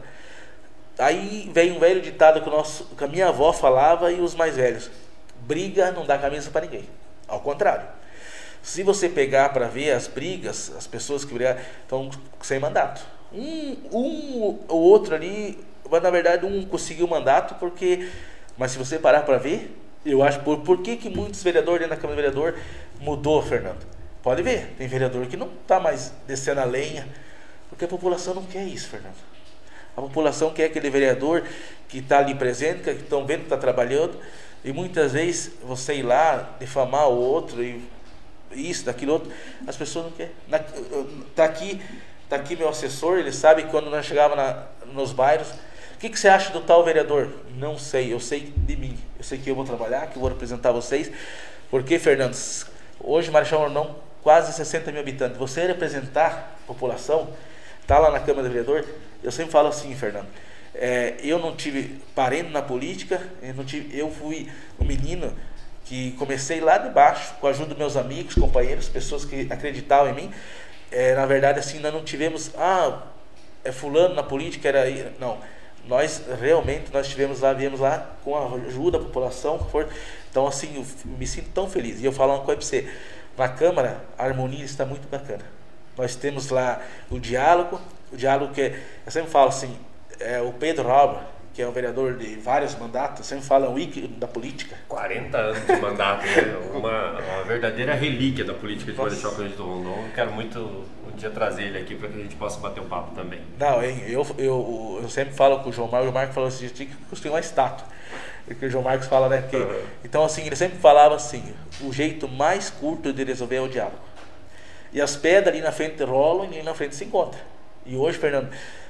Aí 0.99 1.49
vem 1.51 1.71
um 1.71 1.79
velho 1.79 2.01
ditado 2.03 2.39
que, 2.39 2.47
o 2.47 2.51
nosso, 2.51 2.85
que 2.95 3.03
a 3.03 3.07
minha 3.07 3.29
avó 3.29 3.51
falava 3.51 4.11
e 4.11 4.21
os 4.21 4.35
mais 4.35 4.55
velhos: 4.55 4.91
briga 5.39 5.91
não 5.91 6.05
dá 6.05 6.19
camisa 6.19 6.51
para 6.51 6.67
ninguém. 6.67 6.87
Ao 7.27 7.39
contrário. 7.39 7.87
Se 8.61 8.83
você 8.83 9.09
pegar 9.09 9.49
para 9.49 9.67
ver 9.67 9.89
as 9.89 10.05
brigas, 10.05 10.71
as 10.77 10.85
pessoas 10.85 11.25
que 11.25 11.33
brigam 11.33 11.57
estão 11.81 12.11
sem 12.43 12.59
mandato. 12.59 13.01
Um, 13.33 13.75
um 13.91 14.59
ou 14.67 14.81
outro 14.81 15.15
ali 15.15 15.70
mas 15.91 16.01
na 16.01 16.09
verdade 16.09 16.45
um 16.45 16.65
conseguiu 16.65 17.05
mandato 17.07 17.55
porque, 17.55 18.09
mas 18.57 18.71
se 18.71 18.77
você 18.77 18.97
parar 18.97 19.23
para 19.23 19.37
ver, 19.37 19.77
eu 20.05 20.23
acho 20.23 20.39
por, 20.39 20.61
por 20.61 20.81
que, 20.81 20.95
que 20.95 21.09
muitos 21.09 21.43
vereadores 21.43 21.81
dentro 21.81 21.95
da 21.95 22.01
Câmara 22.01 22.21
de 22.21 22.29
Vereador 22.29 22.59
mudou, 22.99 23.41
Fernando? 23.41 23.85
Pode 24.23 24.41
ver, 24.41 24.73
tem 24.77 24.87
vereador 24.87 25.25
que 25.27 25.35
não 25.35 25.49
está 25.61 25.79
mais 25.79 26.13
descendo 26.25 26.61
a 26.61 26.63
lenha, 26.63 27.07
porque 27.69 27.85
a 27.85 27.87
população 27.87 28.33
não 28.33 28.43
quer 28.43 28.63
isso, 28.65 28.87
Fernando. 28.87 29.15
A 29.97 30.01
população 30.01 30.51
quer 30.51 30.65
aquele 30.65 30.89
vereador 30.89 31.43
que 31.89 31.97
está 31.97 32.19
ali 32.19 32.33
presente, 32.35 32.83
que 32.83 32.91
estão 32.91 33.25
vendo 33.25 33.39
que 33.39 33.45
está 33.45 33.57
trabalhando, 33.57 34.17
e 34.63 34.71
muitas 34.71 35.11
vezes 35.11 35.51
você 35.61 35.95
ir 35.95 36.03
lá 36.03 36.55
difamar 36.59 37.09
o 37.09 37.17
outro 37.17 37.61
e 37.63 37.83
isso, 38.53 38.85
daquilo 38.85 39.13
outro, 39.13 39.31
as 39.67 39.75
pessoas 39.75 40.05
não 40.05 40.11
querem. 40.11 40.33
Está 41.29 41.45
aqui, 41.45 41.81
tá 42.29 42.35
aqui 42.35 42.55
meu 42.55 42.69
assessor, 42.69 43.17
ele 43.17 43.31
sabe 43.31 43.63
quando 43.63 43.89
nós 43.89 44.05
chegávamos 44.05 44.65
nos 44.93 45.11
bairros, 45.11 45.47
que, 46.01 46.09
que 46.09 46.19
você 46.19 46.27
acha 46.27 46.51
do 46.51 46.61
tal 46.61 46.83
vereador? 46.83 47.29
Não 47.55 47.77
sei, 47.77 48.11
eu 48.11 48.19
sei 48.19 48.51
de 48.57 48.75
mim. 48.75 48.97
Eu 49.19 49.23
sei 49.23 49.37
que 49.37 49.47
eu 49.47 49.53
vou 49.53 49.63
trabalhar, 49.63 50.07
que 50.07 50.15
eu 50.15 50.19
vou 50.19 50.29
representar 50.29 50.71
vocês. 50.71 51.11
Porque, 51.69 51.99
Fernandes, 51.99 52.65
hoje 52.99 53.29
Marechal 53.29 53.67
Rondon, 53.67 53.95
quase 54.23 54.51
60 54.51 54.91
mil 54.91 54.99
habitantes. 54.99 55.37
Você 55.37 55.67
representar 55.67 56.57
a 56.63 56.65
população, 56.65 57.29
tá 57.85 57.99
lá 57.99 58.09
na 58.09 58.19
Câmara 58.19 58.47
do 58.47 58.49
Vereador, 58.51 58.83
eu 59.21 59.31
sempre 59.31 59.51
falo 59.51 59.67
assim, 59.67 59.93
Fernando. 59.93 60.25
É, 60.73 61.17
eu 61.21 61.37
não 61.37 61.55
tive 61.55 62.01
parendo 62.15 62.49
na 62.49 62.63
política, 62.63 63.21
eu, 63.39 63.53
não 63.53 63.63
tive, 63.63 63.95
eu 63.95 64.09
fui 64.09 64.49
um 64.79 64.85
menino 64.85 65.31
que 65.85 66.13
comecei 66.13 66.61
lá 66.61 66.79
de 66.79 66.89
baixo, 66.89 67.35
com 67.39 67.45
a 67.45 67.51
ajuda 67.51 67.69
dos 67.69 67.77
meus 67.77 67.95
amigos, 67.95 68.33
companheiros, 68.33 68.89
pessoas 68.89 69.23
que 69.23 69.47
acreditavam 69.51 70.11
em 70.11 70.15
mim. 70.15 70.33
É, 70.89 71.13
na 71.13 71.27
verdade, 71.27 71.59
assim, 71.59 71.77
nós 71.79 71.93
não 71.93 72.03
tivemos, 72.03 72.49
ah, 72.57 73.03
é 73.63 73.71
fulano 73.71 74.15
na 74.15 74.23
política, 74.23 74.67
era. 74.67 75.13
Não 75.19 75.60
nós 75.87 76.23
realmente 76.39 76.91
nós 76.93 77.07
tivemos 77.07 77.41
lá, 77.41 77.53
viemos 77.53 77.79
lá 77.79 78.15
com 78.23 78.35
a 78.35 78.55
ajuda 78.55 78.97
da 78.97 79.05
população, 79.05 79.67
então 80.29 80.47
assim, 80.47 80.75
eu 80.75 80.85
me 81.17 81.27
sinto 81.27 81.49
tão 81.49 81.69
feliz. 81.69 81.99
E 81.99 82.05
eu 82.05 82.11
falo 82.11 82.33
uma 82.33 82.43
coisa 82.43 82.59
para 82.59 82.67
você, 82.67 82.93
na 83.37 83.49
Câmara 83.49 84.03
a 84.17 84.25
harmonia 84.25 84.63
está 84.63 84.85
muito 84.85 85.07
bacana. 85.09 85.43
Nós 85.97 86.15
temos 86.15 86.49
lá 86.49 86.81
o 87.09 87.19
diálogo, 87.19 87.79
o 88.11 88.17
diálogo 88.17 88.53
que 88.53 88.61
é, 88.61 88.79
eu 89.05 89.11
sempre 89.11 89.29
falo 89.29 89.49
assim, 89.49 89.77
é, 90.19 90.41
o 90.41 90.53
Pedro 90.53 90.89
Alba, 90.89 91.27
que 91.53 91.61
é 91.61 91.67
um 91.67 91.71
vereador 91.71 92.15
de 92.15 92.35
vários 92.35 92.75
mandatos, 92.75 93.25
sempre 93.25 93.45
fala 93.45 93.69
o 93.69 93.77
ícone 93.77 94.07
da 94.07 94.27
política. 94.27 94.77
40 94.87 95.37
anos 95.37 95.67
de 95.67 95.75
mandato, 95.75 96.25
né? 96.25 96.57
uma, 96.73 97.19
uma 97.19 97.43
verdadeira 97.43 97.93
relíquia 97.93 98.45
da 98.45 98.53
política 98.53 98.91
de 98.91 98.97
Marechal 98.97 99.33
Cândido 99.33 99.63
Rondon. 99.65 100.05
Quero 100.15 100.31
muito 100.31 100.85
um 101.21 101.29
dia 101.29 101.29
trazer 101.29 101.63
ele 101.63 101.77
aqui 101.77 101.95
para 101.95 102.09
que 102.09 102.19
a 102.19 102.21
gente 102.21 102.35
possa 102.35 102.59
bater 102.59 102.81
um 102.81 102.87
papo 102.87 103.13
também. 103.13 103.41
Não, 103.59 103.81
eu, 103.83 104.25
eu, 104.37 104.99
eu 105.03 105.09
sempre 105.09 105.33
falo 105.33 105.59
com 105.59 105.69
o 105.69 105.73
João 105.73 105.87
Marcos, 105.87 106.07
o 106.07 106.11
João 106.11 106.13
Marcos 106.13 106.35
falou 106.35 106.47
assim, 106.47 106.67
tinha 106.69 106.89
que 106.89 106.95
construir 107.05 107.31
uma 107.31 107.39
estátua. 107.39 107.85
Porque 108.45 108.65
o 108.65 108.69
João 108.69 108.83
Marcos 108.83 109.07
fala, 109.07 109.29
né? 109.29 109.43
Que, 109.43 109.55
uhum. 109.55 109.81
Então, 110.03 110.23
assim, 110.23 110.45
ele 110.45 110.55
sempre 110.55 110.79
falava 110.79 111.15
assim, 111.15 111.53
o 111.81 111.93
jeito 111.93 112.27
mais 112.27 112.69
curto 112.69 113.13
de 113.13 113.23
resolver 113.23 113.57
é 113.57 113.61
o 113.61 113.69
diálogo. 113.69 113.99
E 114.91 114.99
as 114.99 115.15
pedras 115.15 115.53
ali 115.53 115.63
na 115.63 115.71
frente 115.71 116.03
rolam 116.03 116.47
e 116.51 116.55
ali 116.55 116.63
na 116.63 116.73
frente 116.73 116.95
se 116.95 117.05
encontram. 117.05 117.39
E 117.85 117.95
hoje, 117.95 118.17
Fernando, 118.17 118.49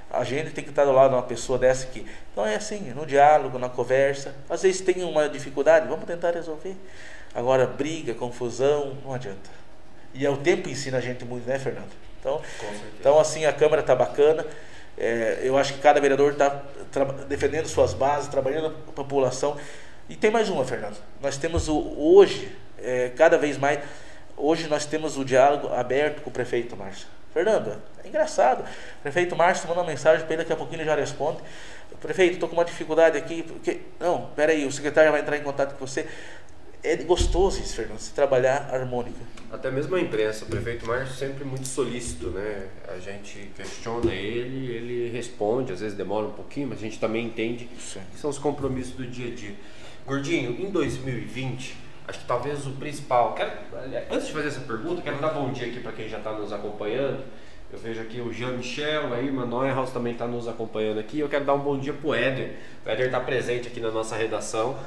a 0.09 0.23
gente 0.23 0.51
tem 0.51 0.63
que 0.63 0.71
estar 0.71 0.85
do 0.85 0.91
lado 0.91 1.11
de 1.11 1.15
uma 1.15 1.23
pessoa 1.23 1.59
dessa 1.59 1.85
aqui. 1.85 2.05
Então 2.31 2.45
é 2.45 2.55
assim, 2.55 2.91
no 2.95 3.05
diálogo, 3.05 3.59
na 3.59 3.69
conversa. 3.69 4.33
Às 4.49 4.63
vezes 4.63 4.81
tem 4.81 5.03
uma 5.03 5.29
dificuldade, 5.29 5.87
vamos 5.87 6.05
tentar 6.05 6.31
resolver. 6.31 6.75
Agora, 7.33 7.65
briga, 7.67 8.13
confusão, 8.13 8.97
não 9.05 9.13
adianta. 9.13 9.49
E 10.13 10.25
é 10.25 10.29
o 10.29 10.37
tempo 10.37 10.69
ensina 10.69 10.97
a 10.97 11.01
gente 11.01 11.23
muito, 11.23 11.47
né, 11.47 11.57
Fernando? 11.59 11.91
Então, 12.21 12.39
então 12.99 13.19
assim, 13.19 13.45
a 13.45 13.51
Câmara 13.51 13.81
está 13.81 13.95
bacana. 13.95 14.45
É, 14.97 15.39
eu 15.43 15.57
acho 15.57 15.73
que 15.73 15.79
cada 15.79 15.99
vereador 15.99 16.33
está 16.33 16.61
defendendo 17.27 17.65
suas 17.65 17.93
bases, 17.93 18.29
trabalhando 18.29 18.67
a 18.87 18.91
população. 18.91 19.57
E 20.07 20.15
tem 20.15 20.29
mais 20.29 20.47
uma, 20.47 20.63
Fernando. 20.63 20.97
Nós 21.19 21.37
temos 21.37 21.67
o, 21.67 21.95
hoje, 21.97 22.55
é, 22.77 23.11
cada 23.15 23.37
vez 23.37 23.57
mais, 23.57 23.79
hoje 24.37 24.67
nós 24.67 24.85
temos 24.85 25.17
o 25.17 25.25
diálogo 25.25 25.73
aberto 25.73 26.21
com 26.21 26.29
o 26.29 26.33
prefeito 26.33 26.77
Márcio. 26.77 27.07
Fernando, 27.33 27.81
é 28.03 28.07
engraçado. 28.07 28.61
O 28.61 29.01
prefeito 29.01 29.35
Márcio 29.35 29.67
mandou 29.67 29.83
uma 29.83 29.89
mensagem 29.89 30.25
para 30.25 30.33
ele, 30.33 30.43
daqui 30.43 30.53
a 30.53 30.55
pouquinho 30.55 30.81
ele 30.81 30.89
já 30.89 30.95
responde. 30.95 31.39
Prefeito, 32.01 32.33
estou 32.33 32.49
com 32.49 32.55
uma 32.55 32.65
dificuldade 32.65 33.17
aqui. 33.17 33.43
Porque... 33.43 33.81
Não, 33.99 34.29
peraí, 34.35 34.65
o 34.65 34.71
secretário 34.71 35.11
vai 35.11 35.21
entrar 35.21 35.37
em 35.37 35.43
contato 35.43 35.75
com 35.75 35.85
você. 35.85 36.07
É 36.83 36.95
gostoso 36.97 37.59
isso, 37.59 37.75
Fernando, 37.75 37.99
se 37.99 38.11
trabalhar 38.11 38.69
harmônica. 38.71 39.19
Até 39.51 39.69
mesmo 39.69 39.95
a 39.95 40.01
imprensa, 40.01 40.45
o 40.45 40.47
prefeito 40.47 40.85
Márcio 40.87 41.15
sempre 41.15 41.43
muito 41.43 41.67
solícito, 41.67 42.27
né? 42.29 42.67
A 42.87 42.97
gente 42.99 43.51
questiona 43.55 44.13
ele, 44.13 44.71
ele 44.71 45.09
responde, 45.09 45.73
às 45.73 45.81
vezes 45.81 45.97
demora 45.97 46.27
um 46.27 46.31
pouquinho, 46.31 46.67
mas 46.67 46.79
a 46.79 46.81
gente 46.81 46.99
também 46.99 47.25
entende 47.25 47.69
Sim. 47.79 47.99
que 48.11 48.19
são 48.19 48.29
os 48.29 48.37
compromissos 48.37 48.93
do 48.93 49.05
dia 49.05 49.31
a 49.31 49.35
dia. 49.35 49.55
Gordinho, 50.05 50.51
em 50.59 50.71
2020, 50.71 51.75
acho 52.07 52.19
que 52.19 52.25
talvez 52.25 52.65
o 52.65 52.71
principal. 52.71 53.35
Quero, 53.35 53.51
antes 54.09 54.27
de 54.27 54.33
fazer 54.33 54.47
essa 54.47 54.61
pergunta, 54.61 55.01
quero 55.01 55.19
dar 55.19 55.29
bom 55.29 55.51
dia 55.51 55.67
aqui 55.67 55.79
para 55.79 55.91
quem 55.91 56.09
já 56.09 56.17
está 56.17 56.31
nos 56.31 56.51
acompanhando. 56.51 57.23
Eu 57.71 57.79
vejo 57.79 58.01
aqui 58.01 58.19
o 58.19 58.33
Jean 58.33 58.51
Michel, 58.57 59.13
aí, 59.13 59.31
Manoel 59.31 59.73
House 59.73 59.91
também 59.91 60.11
está 60.11 60.27
nos 60.27 60.45
acompanhando 60.47 60.99
aqui. 60.99 61.19
Eu 61.19 61.29
quero 61.29 61.45
dar 61.45 61.53
um 61.53 61.59
bom 61.59 61.79
dia 61.79 61.93
para 61.93 62.09
o 62.09 62.13
Éder. 62.13 62.55
O 62.85 62.89
Éder 62.89 63.05
está 63.05 63.19
presente 63.19 63.67
aqui 63.67 63.79
na 63.79 63.91
nossa 63.91 64.15
redação. 64.15 64.77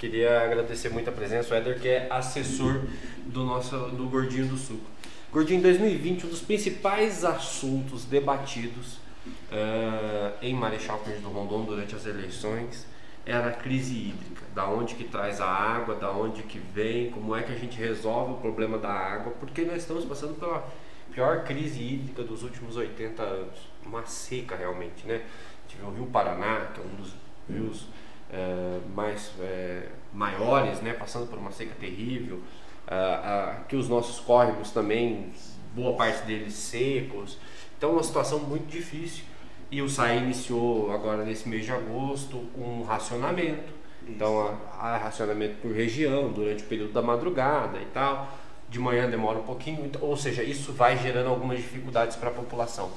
Queria 0.00 0.44
agradecer 0.44 0.88
muito 0.88 1.10
a 1.10 1.12
presença. 1.12 1.52
O 1.52 1.56
Éder, 1.58 1.78
que 1.78 1.86
é 1.86 2.06
assessor 2.10 2.84
do 3.26 3.44
nosso 3.44 3.76
do 3.90 4.08
Gordinho 4.08 4.46
do 4.46 4.56
Suco. 4.56 4.86
Gordinho, 5.30 5.58
em 5.58 5.62
2020, 5.62 6.24
um 6.24 6.30
dos 6.30 6.40
principais 6.40 7.22
assuntos 7.22 8.06
debatidos 8.06 8.94
uh, 9.26 10.38
em 10.40 10.54
Marechal 10.54 11.00
Cândido 11.00 11.28
Rondon 11.28 11.64
durante 11.64 11.94
as 11.94 12.06
eleições 12.06 12.86
era 13.26 13.48
a 13.48 13.52
crise 13.52 13.94
hídrica. 13.94 14.42
Da 14.54 14.66
onde 14.66 14.94
que 14.94 15.04
traz 15.04 15.38
a 15.38 15.46
água, 15.46 15.94
da 15.94 16.10
onde 16.10 16.44
que 16.44 16.58
vem, 16.58 17.10
como 17.10 17.36
é 17.36 17.42
que 17.42 17.52
a 17.52 17.58
gente 17.58 17.78
resolve 17.78 18.32
o 18.32 18.36
problema 18.36 18.78
da 18.78 18.90
água, 18.90 19.34
porque 19.38 19.66
nós 19.66 19.82
estamos 19.82 20.06
passando 20.06 20.34
pela 20.40 20.66
pior 21.12 21.44
crise 21.44 21.78
hídrica 21.78 22.22
dos 22.22 22.42
últimos 22.42 22.74
80 22.74 23.22
anos. 23.22 23.68
Uma 23.84 24.06
seca 24.06 24.56
realmente, 24.56 25.06
né? 25.06 25.20
Tive 25.68 25.82
o 25.84 25.90
Rio 25.90 26.06
Paraná, 26.06 26.70
que 26.72 26.80
é 26.80 26.82
um 26.82 26.96
dos 26.96 27.14
rios 27.46 27.86
é, 28.32 28.78
mais 28.94 29.32
é, 29.40 29.88
maiores, 30.12 30.80
né? 30.80 30.92
Passando 30.92 31.26
por 31.28 31.38
uma 31.38 31.50
seca 31.50 31.74
terrível. 31.78 32.40
aqui 33.58 33.76
os 33.76 33.88
nossos 33.88 34.20
córregos 34.20 34.70
também, 34.70 35.32
boa 35.74 35.96
parte 35.96 36.26
deles 36.26 36.54
secos. 36.54 37.38
Então, 37.76 37.92
uma 37.92 38.02
situação 38.02 38.40
muito 38.40 38.66
difícil. 38.66 39.24
E 39.70 39.80
o 39.80 39.88
SAI 39.88 40.18
iniciou 40.18 40.92
agora 40.92 41.24
nesse 41.24 41.48
mês 41.48 41.64
de 41.64 41.70
agosto 41.70 42.44
um 42.56 42.82
racionamento. 42.82 43.72
Isso. 44.02 44.12
Então, 44.12 44.58
há 44.78 44.96
racionamento 44.96 45.56
por 45.62 45.72
região 45.72 46.32
durante 46.32 46.64
o 46.64 46.66
período 46.66 46.92
da 46.92 47.02
madrugada 47.02 47.78
e 47.78 47.86
tal 47.86 48.40
de 48.70 48.78
manhã 48.78 49.10
demora 49.10 49.40
um 49.40 49.42
pouquinho, 49.42 49.84
então, 49.84 50.00
ou 50.00 50.16
seja, 50.16 50.44
isso 50.44 50.72
vai 50.72 50.96
gerando 50.96 51.28
algumas 51.28 51.58
dificuldades 51.58 52.16
para 52.16 52.30
a 52.30 52.32
população. 52.32 52.90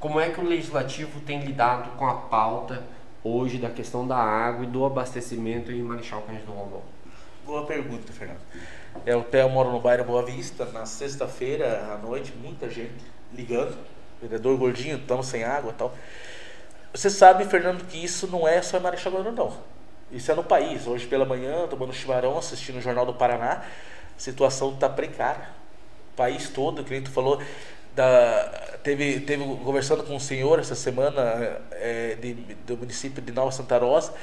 Como 0.00 0.18
é 0.18 0.30
que 0.30 0.40
o 0.40 0.44
legislativo 0.44 1.20
tem 1.20 1.40
lidado 1.40 1.90
com 1.96 2.06
a 2.06 2.14
pauta 2.14 2.82
hoje 3.22 3.58
da 3.58 3.70
questão 3.70 4.06
da 4.06 4.16
água 4.16 4.64
e 4.64 4.68
do 4.68 4.84
abastecimento 4.84 5.72
em 5.72 5.82
Marechal 5.82 6.22
Cândido 6.22 6.52
Rondon? 6.52 6.82
Boa 7.44 7.64
pergunta, 7.64 8.12
Fernando. 8.12 8.40
É, 9.06 9.12
eu, 9.12 9.24
eu 9.30 9.48
moro 9.48 9.70
no 9.70 9.80
bairro 9.80 10.04
Boa 10.04 10.22
Vista, 10.24 10.64
na 10.66 10.84
sexta-feira 10.86 11.92
à 11.92 11.98
noite, 11.98 12.32
muita 12.42 12.68
gente 12.68 13.04
ligando, 13.32 13.76
vereador 14.20 14.56
gordinho, 14.56 14.96
estamos 14.96 15.26
sem 15.26 15.44
água 15.44 15.74
tal. 15.76 15.94
Você 16.92 17.10
sabe, 17.10 17.44
Fernando, 17.44 17.84
que 17.86 18.02
isso 18.02 18.26
não 18.26 18.46
é 18.46 18.60
só 18.62 18.78
em 18.78 18.80
Marechal 18.80 19.12
Cândido 19.12 19.30
Rondon. 19.30 19.56
Isso 20.10 20.32
é 20.32 20.34
no 20.34 20.42
país. 20.42 20.86
Hoje 20.86 21.06
pela 21.06 21.24
manhã, 21.24 21.66
tomando 21.68 21.92
chimarrão, 21.92 22.38
assistindo 22.38 22.78
o 22.78 22.80
Jornal 22.80 23.04
do 23.04 23.14
Paraná, 23.14 23.62
a 24.16 24.20
situação 24.20 24.72
está 24.72 24.88
precária. 24.88 25.48
O 26.12 26.16
país 26.16 26.48
todo, 26.48 26.80
o 26.80 26.84
cliente 26.84 27.10
falou, 27.10 27.40
da, 27.98 28.78
teve, 28.84 29.18
teve 29.18 29.42
conversando 29.64 30.04
com 30.04 30.14
um 30.14 30.20
senhor 30.20 30.60
essa 30.60 30.76
semana 30.76 31.58
é, 31.72 32.16
de, 32.20 32.34
do 32.64 32.76
município 32.76 33.20
de 33.20 33.32
Nova 33.32 33.50
Santa 33.50 33.76
Rosa, 33.76 34.14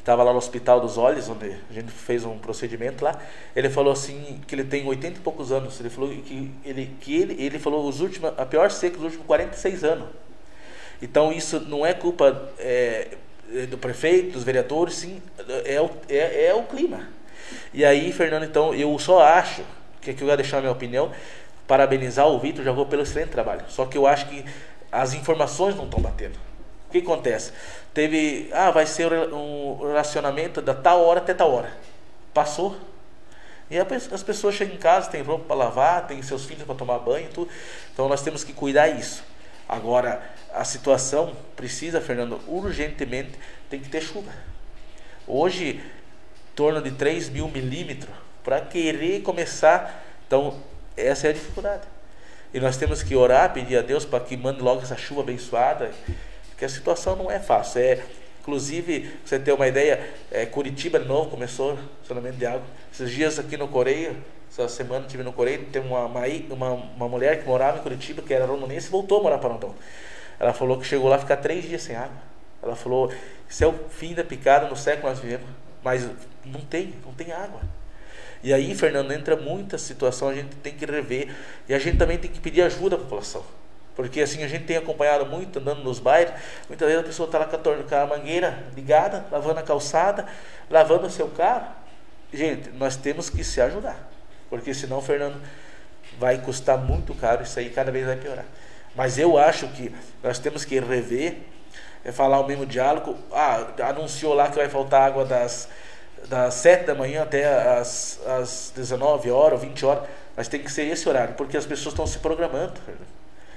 estava 0.00 0.24
lá 0.24 0.32
no 0.32 0.38
Hospital 0.38 0.80
dos 0.80 0.98
Olhos, 0.98 1.28
onde 1.28 1.54
a 1.70 1.72
gente 1.72 1.92
fez 1.92 2.24
um 2.24 2.36
procedimento 2.38 3.04
lá. 3.04 3.16
Ele 3.54 3.70
falou 3.70 3.92
assim 3.92 4.40
que 4.48 4.54
ele 4.56 4.64
tem 4.64 4.84
80 4.84 5.18
e 5.18 5.22
poucos 5.22 5.52
anos. 5.52 5.78
Ele 5.78 5.88
falou 5.88 6.10
que 6.10 6.50
ele 6.64 6.90
que 7.00 7.14
ele, 7.14 7.40
ele 7.40 7.60
falou 7.60 7.88
os 7.88 8.00
últimos 8.00 8.32
a 8.36 8.44
pior 8.44 8.68
seca 8.68 8.96
dos 8.96 9.04
últimos 9.04 9.26
46 9.26 9.84
anos. 9.84 10.08
Então 11.00 11.32
isso 11.32 11.60
não 11.60 11.86
é 11.86 11.94
culpa 11.94 12.50
é, 12.58 13.16
do 13.70 13.78
prefeito, 13.78 14.32
dos 14.32 14.42
vereadores, 14.42 14.94
sim, 14.94 15.22
é 15.64 15.80
o, 15.80 15.88
é, 16.08 16.46
é 16.46 16.54
o 16.54 16.64
clima. 16.64 17.08
E 17.72 17.84
aí, 17.84 18.12
Fernando, 18.12 18.44
então, 18.44 18.74
eu 18.74 18.98
só 18.98 19.22
acho, 19.22 19.62
que 20.00 20.10
aqui 20.10 20.22
eu 20.22 20.26
vou 20.26 20.36
deixar 20.36 20.58
a 20.58 20.60
minha 20.60 20.72
opinião, 20.72 21.12
parabenizar 21.70 22.26
o 22.26 22.36
Vitor, 22.36 22.64
vou 22.74 22.84
pelo 22.84 23.02
excelente 23.02 23.28
trabalho. 23.28 23.64
Só 23.68 23.86
que 23.86 23.96
eu 23.96 24.04
acho 24.04 24.26
que 24.26 24.44
as 24.90 25.14
informações 25.14 25.76
não 25.76 25.84
estão 25.84 26.00
batendo. 26.00 26.36
O 26.88 26.90
que 26.90 26.98
acontece? 26.98 27.52
Teve, 27.94 28.50
ah, 28.52 28.72
vai 28.72 28.86
ser 28.86 29.12
um 29.32 29.92
racionamento 29.94 30.60
da 30.60 30.74
tal 30.74 31.00
hora 31.04 31.20
até 31.20 31.32
tal 31.32 31.52
hora. 31.52 31.72
Passou. 32.34 32.76
E 33.70 33.78
as 33.78 34.22
pessoas 34.24 34.56
chegam 34.56 34.74
em 34.74 34.78
casa, 34.78 35.08
tem 35.10 35.22
roupa 35.22 35.44
para 35.44 35.54
lavar, 35.54 36.06
tem 36.08 36.20
seus 36.22 36.44
filhos 36.44 36.64
para 36.64 36.74
tomar 36.74 36.98
banho, 36.98 37.28
tudo. 37.32 37.48
Então 37.92 38.08
nós 38.08 38.20
temos 38.20 38.42
que 38.42 38.52
cuidar 38.52 38.88
isso. 38.88 39.22
Agora, 39.68 40.20
a 40.52 40.64
situação 40.64 41.36
precisa, 41.54 42.00
Fernando, 42.00 42.40
urgentemente 42.48 43.38
tem 43.68 43.78
que 43.78 43.88
ter 43.88 44.00
chuva. 44.00 44.32
Hoje, 45.24 45.80
torno 46.56 46.82
de 46.82 46.90
3 46.90 47.28
mil 47.28 47.46
milímetros 47.46 48.12
para 48.42 48.60
querer 48.60 49.22
começar. 49.22 50.04
Então, 50.26 50.68
essa 50.96 51.26
é 51.26 51.30
a 51.30 51.32
dificuldade. 51.32 51.82
E 52.52 52.58
nós 52.58 52.76
temos 52.76 53.02
que 53.02 53.14
orar, 53.14 53.52
pedir 53.52 53.78
a 53.78 53.82
Deus 53.82 54.04
para 54.04 54.24
que 54.24 54.36
mande 54.36 54.60
logo 54.60 54.82
essa 54.82 54.96
chuva 54.96 55.20
abençoada, 55.20 55.90
porque 56.48 56.64
a 56.64 56.68
situação 56.68 57.14
não 57.14 57.30
é 57.30 57.38
fácil. 57.38 57.80
É, 57.80 58.02
inclusive, 58.40 59.10
você 59.24 59.38
ter 59.38 59.52
uma 59.52 59.68
ideia, 59.68 60.12
é, 60.30 60.44
Curitiba 60.46 60.98
de 60.98 61.06
novo 61.06 61.30
começou 61.30 61.78
racionamento 62.00 62.36
de 62.36 62.46
água. 62.46 62.64
Esses 62.92 63.10
dias 63.10 63.38
aqui 63.38 63.56
no 63.56 63.68
Coreia, 63.68 64.16
essa 64.50 64.68
semana 64.68 65.06
estive 65.06 65.22
no 65.22 65.32
Coreia, 65.32 65.60
tem 65.70 65.80
uma, 65.80 66.06
uma, 66.06 66.72
uma 66.72 67.08
mulher 67.08 67.40
que 67.40 67.46
morava 67.46 67.78
em 67.78 67.82
Curitiba, 67.82 68.20
que 68.20 68.34
era 68.34 68.44
rondonense, 68.44 68.88
e 68.88 68.90
voltou 68.90 69.20
a 69.20 69.22
morar 69.22 69.38
para 69.38 69.50
Rondon. 69.50 69.74
Ela 70.40 70.52
falou 70.52 70.78
que 70.78 70.86
chegou 70.86 71.08
lá 71.08 71.18
ficar 71.18 71.36
três 71.36 71.64
dias 71.64 71.82
sem 71.82 71.94
água. 71.94 72.16
Ela 72.62 72.74
falou, 72.74 73.12
isso 73.48 73.62
é 73.62 73.66
o 73.66 73.74
fim 73.90 74.12
da 74.12 74.24
picada 74.24 74.66
no 74.66 74.76
século 74.76 75.08
nós 75.08 75.20
vivemos. 75.20 75.46
Mas 75.84 76.08
não 76.44 76.60
tem, 76.62 76.94
não 77.04 77.12
tem 77.14 77.30
água. 77.30 77.60
E 78.42 78.54
aí, 78.54 78.74
Fernando, 78.74 79.12
entra 79.12 79.36
muita 79.36 79.76
situação, 79.76 80.28
a 80.28 80.34
gente 80.34 80.56
tem 80.56 80.74
que 80.74 80.86
rever. 80.86 81.28
E 81.68 81.74
a 81.74 81.78
gente 81.78 81.98
também 81.98 82.18
tem 82.18 82.30
que 82.30 82.40
pedir 82.40 82.62
ajuda 82.62 82.96
à 82.96 82.98
população. 82.98 83.44
Porque 83.94 84.20
assim, 84.20 84.42
a 84.42 84.48
gente 84.48 84.64
tem 84.64 84.76
acompanhado 84.76 85.26
muito, 85.26 85.58
andando 85.58 85.82
nos 85.82 85.98
bairros, 85.98 86.32
muitas 86.68 86.88
vezes 86.88 87.02
a 87.02 87.06
pessoa 87.06 87.26
está 87.26 87.38
lá 87.38 87.44
com 87.44 87.56
a, 87.56 87.58
com 87.58 87.94
a 87.94 88.06
mangueira 88.06 88.64
ligada, 88.74 89.26
lavando 89.30 89.60
a 89.60 89.62
calçada, 89.62 90.26
lavando 90.70 91.06
o 91.06 91.10
seu 91.10 91.28
carro. 91.28 91.66
Gente, 92.32 92.70
nós 92.70 92.96
temos 92.96 93.28
que 93.28 93.44
se 93.44 93.60
ajudar. 93.60 94.08
Porque 94.48 94.72
senão, 94.72 95.02
Fernando, 95.02 95.40
vai 96.18 96.38
custar 96.38 96.78
muito 96.78 97.14
caro, 97.14 97.42
isso 97.42 97.58
aí 97.58 97.68
cada 97.68 97.90
vez 97.92 98.06
vai 98.06 98.16
piorar. 98.16 98.46
Mas 98.94 99.18
eu 99.18 99.36
acho 99.36 99.68
que 99.68 99.94
nós 100.22 100.38
temos 100.38 100.64
que 100.64 100.80
rever 100.80 101.36
é 102.04 102.10
falar 102.10 102.40
o 102.40 102.46
mesmo 102.46 102.64
diálogo. 102.64 103.16
Ah, 103.30 103.66
anunciou 103.88 104.34
lá 104.34 104.48
que 104.48 104.56
vai 104.56 104.68
faltar 104.68 105.02
água 105.02 105.24
das, 105.24 105.68
das 106.28 106.54
7 106.54 106.86
da 106.86 106.94
manhã 106.94 107.22
até 107.22 107.44
as, 107.78 108.20
as 108.26 108.72
19 108.74 109.30
horas, 109.30 109.60
20 109.60 109.84
horas. 109.84 110.08
Mas 110.36 110.48
tem 110.48 110.62
que 110.62 110.70
ser 110.70 110.84
esse 110.84 111.08
horário, 111.08 111.34
porque 111.34 111.56
as 111.56 111.66
pessoas 111.66 111.92
estão 111.92 112.06
se 112.06 112.18
programando. 112.18 112.80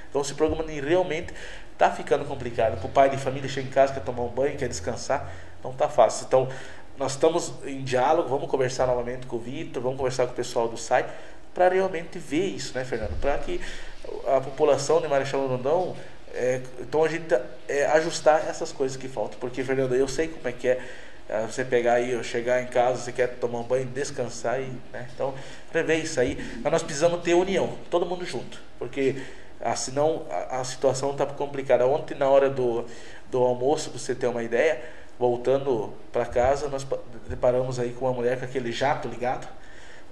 Estão 0.05 0.24
se 0.24 0.34
programando 0.34 0.72
e 0.72 0.79
realmente 0.79 1.34
está 1.72 1.89
ficando 1.91 2.25
complicado. 2.25 2.77
Para 2.77 2.88
o 2.88 2.89
pai 2.89 3.10
de 3.10 3.17
família 3.17 3.50
chegar 3.50 3.67
em 3.67 3.72
casa, 3.72 3.93
quer 3.93 4.01
tomar 4.01 4.24
um 4.24 4.29
banho, 4.29 4.58
quer 4.58 4.67
descansar, 4.67 5.32
não 5.63 5.72
está 5.72 5.89
fácil. 5.89 6.25
Então, 6.27 6.50
nós 6.98 7.13
estamos 7.13 7.53
em 7.65 7.84
diálogo, 7.84 8.29
vamos 8.29 8.50
conversar 8.50 8.86
novamente 8.86 9.25
com 9.25 9.38
o 9.38 9.39
Vitor, 9.39 9.82
vamos 9.82 9.98
conversar 9.98 10.25
com 10.27 10.34
o 10.34 10.36
pessoal 10.36 10.67
do 10.67 10.77
SAI, 10.77 11.05
para 11.53 11.70
realmente 11.70 12.20
ver 12.20 12.46
isso, 12.46 12.77
né, 12.77 12.86
Fernando? 12.86 13.20
Para 13.20 13.38
que 13.39 13.60
a 14.27 14.41
população 14.41 15.01
de 15.01 15.08
Marechal 15.08 15.48
Rondão 15.48 15.96
é, 16.34 16.62
então 16.79 17.03
a 17.03 17.08
gente 17.08 17.27
é, 17.67 17.86
ajustar 17.86 18.48
essas 18.50 18.72
coisas 18.72 18.98
que 18.98 19.08
faltam, 19.08 19.38
porque 19.39 19.63
Fernando, 19.63 19.93
eu 19.96 20.08
sei 20.08 20.27
como 20.27 20.48
é 20.48 20.51
que 20.51 20.67
é 20.67 20.82
você 21.48 21.63
pegar 21.63 21.94
aí, 21.94 22.22
chegar 22.24 22.62
em 22.62 22.68
casa, 22.68 23.01
você 23.01 23.12
quer 23.12 23.27
tomar 23.36 23.60
um 23.60 23.63
banho, 23.63 23.86
descansar 23.86 24.60
e, 24.62 24.72
né? 24.92 25.08
Então, 25.13 25.34
prever 25.72 25.98
isso 25.98 26.20
aí, 26.20 26.38
mas 26.62 26.72
nós 26.72 26.84
precisamos 26.84 27.22
ter 27.22 27.34
união, 27.34 27.77
todo 27.89 28.06
mundo 28.06 28.25
junto, 28.25 28.60
porque 28.77 29.15
ah, 29.62 29.75
senão 29.75 30.25
a, 30.30 30.60
a 30.60 30.63
situação 30.63 31.12
está 31.12 31.25
complicada. 31.25 31.88
Ontem 31.88 32.15
na 32.15 32.27
hora 32.27 32.50
do, 32.50 32.86
do 33.32 33.39
almoço, 33.39 33.89
para 33.89 34.00
você 34.00 34.13
ter 34.13 34.27
uma 34.27 34.44
ideia, 34.44 34.84
voltando 35.18 35.94
para 36.12 36.25
casa, 36.25 36.68
nós 36.68 36.86
deparamos 37.30 37.80
aí 37.80 37.94
com 37.94 38.06
uma 38.06 38.13
mulher 38.13 38.38
com 38.38 38.46
aquele 38.46 38.72
jato 38.72 39.08
ligado, 39.08 39.48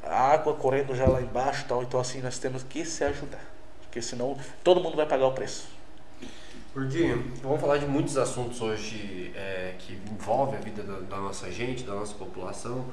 a 0.04 0.32
água 0.32 0.54
correndo 0.54 0.96
já 0.96 1.06
lá 1.06 1.22
embaixo, 1.22 1.66
tal. 1.68 1.84
Então 1.84 2.00
assim 2.00 2.22
nós 2.22 2.40
temos 2.40 2.64
que 2.64 2.86
se 2.86 3.04
ajudar, 3.04 3.44
porque 3.82 4.02
senão 4.02 4.38
todo 4.64 4.82
mundo 4.82 4.96
vai 4.96 5.06
pagar 5.06 5.28
o 5.28 5.34
preço. 5.34 5.81
Gordinho, 6.74 7.22
vamos 7.44 7.60
falar 7.60 7.80
de 7.80 7.86
muitos 7.86 8.16
assuntos 8.16 8.62
hoje 8.62 9.34
é, 9.36 9.76
que 9.78 10.00
envolvem 10.10 10.58
a 10.58 10.62
vida 10.62 10.82
da, 10.82 11.00
da, 11.02 11.18
nossa 11.18 11.52
gente, 11.52 11.84
da 11.84 11.94
nossa 11.94 12.14
população. 12.14 12.86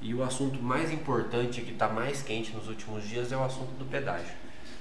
E 0.00 0.14
o 0.14 0.22
assunto 0.22 0.62
mais 0.62 0.92
importante, 0.92 1.60
que 1.62 1.72
está 1.72 1.88
mais 1.88 2.22
quente 2.22 2.54
nos 2.54 2.68
últimos 2.68 3.02
dias, 3.02 3.32
é 3.32 3.36
o 3.36 3.42
assunto 3.42 3.72
do 3.76 3.84
pedágio. 3.84 4.32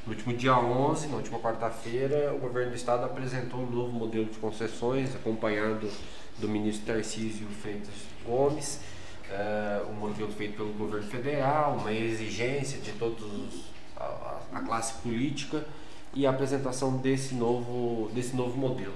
No 0.06 0.14
último 0.14 0.38
dia 0.38 0.56
11, 0.56 1.08
na 1.08 1.16
última 1.16 1.40
quarta-feira, 1.40 2.36
o 2.36 2.38
governo 2.38 2.70
do 2.70 2.76
estado 2.76 3.04
apresentou 3.06 3.62
um 3.62 3.72
novo 3.72 3.92
modelo 3.92 4.26
de 4.26 4.38
concessões, 4.38 5.16
acompanhado 5.16 5.90
do 6.38 6.48
ministro 6.48 6.86
Tarcísio 6.86 7.48
Freitas 7.48 7.96
Gomes, 8.24 8.80
é, 9.28 9.82
um 9.90 9.94
modelo 9.94 10.32
feito 10.32 10.56
pelo 10.56 10.72
governo 10.74 11.08
federal, 11.08 11.78
uma 11.78 11.92
exigência 11.92 12.80
de 12.80 12.92
todos 12.92 13.72
a, 13.98 14.40
a, 14.54 14.60
classe 14.60 15.02
política 15.02 15.66
e 16.16 16.26
a 16.26 16.30
apresentação 16.30 16.98
desse 16.98 17.36
novo, 17.36 18.10
desse 18.14 18.36
novo 18.36 18.58
modelo. 18.58 18.94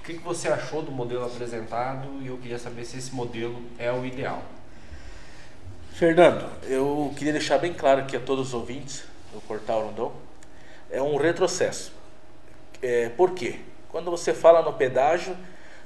O 0.00 0.02
que, 0.02 0.14
que 0.14 0.24
você 0.24 0.48
achou 0.48 0.82
do 0.82 0.90
modelo 0.90 1.24
apresentado 1.24 2.08
e 2.22 2.26
eu 2.26 2.38
queria 2.38 2.58
saber 2.58 2.84
se 2.84 2.98
esse 2.98 3.14
modelo 3.14 3.62
é 3.78 3.92
o 3.92 4.04
ideal. 4.04 4.42
Fernando, 5.92 6.50
eu 6.64 7.12
queria 7.16 7.32
deixar 7.32 7.58
bem 7.58 7.72
claro 7.72 8.00
aqui 8.00 8.16
a 8.16 8.20
todos 8.20 8.48
os 8.48 8.54
ouvintes 8.54 9.04
do 9.32 9.40
Portal 9.42 9.86
Rondon, 9.86 10.12
é 10.90 11.00
um 11.00 11.16
retrocesso. 11.16 11.92
É, 12.82 13.10
por 13.10 13.32
quê? 13.32 13.60
Quando 13.90 14.10
você 14.10 14.32
fala 14.32 14.62
no 14.62 14.72
pedágio, 14.72 15.36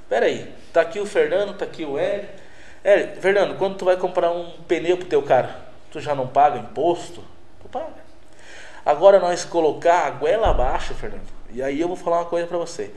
peraí, 0.09 0.55
tá 0.73 0.81
aqui 0.81 1.01
o 1.01 1.05
Fernando, 1.05 1.57
tá 1.57 1.65
aqui 1.65 1.85
o 1.85 1.99
Hélio. 1.99 2.29
Hélio, 2.83 3.21
Fernando, 3.21 3.59
quando 3.59 3.77
tu 3.77 3.85
vai 3.85 3.97
comprar 3.97 4.31
um 4.31 4.53
pneu 4.63 4.97
pro 4.97 5.09
teu 5.09 5.23
carro, 5.23 5.53
tu 5.91 6.01
já 6.01 6.15
não 6.15 6.29
paga 6.29 6.59
imposto? 6.59 7.23
Tu 7.61 7.69
paga. 7.69 8.06
Agora 8.87 9.19
nós 9.19 9.45
colocar 9.45 10.07
a 10.07 10.11
goela 10.11 10.51
abaixo, 10.51 10.95
Fernando. 10.95 11.27
E 11.51 11.61
aí 11.61 11.81
eu 11.81 11.89
vou 11.89 11.97
falar 11.97 12.21
uma 12.21 12.27
coisa 12.27 12.47
para 12.47 12.57
você. 12.57 12.93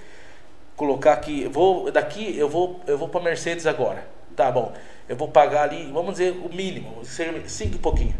Colocar 0.75 1.13
aqui, 1.13 1.48
vou 1.48 1.91
daqui 1.91 2.38
eu 2.38 2.48
vou 2.48 2.79
eu 2.86 2.96
vou 2.96 3.10
para 3.10 3.22
Mercedes 3.22 3.65
agora. 3.65 4.08
Tá 4.36 4.51
bom. 4.51 4.72
Eu 5.08 5.15
vou 5.15 5.27
pagar 5.27 5.63
ali, 5.63 5.89
vamos 5.91 6.12
dizer 6.12 6.31
o 6.31 6.53
mínimo, 6.53 7.03
cinco 7.03 7.75
e 7.75 7.79
pouquinho. 7.79 8.15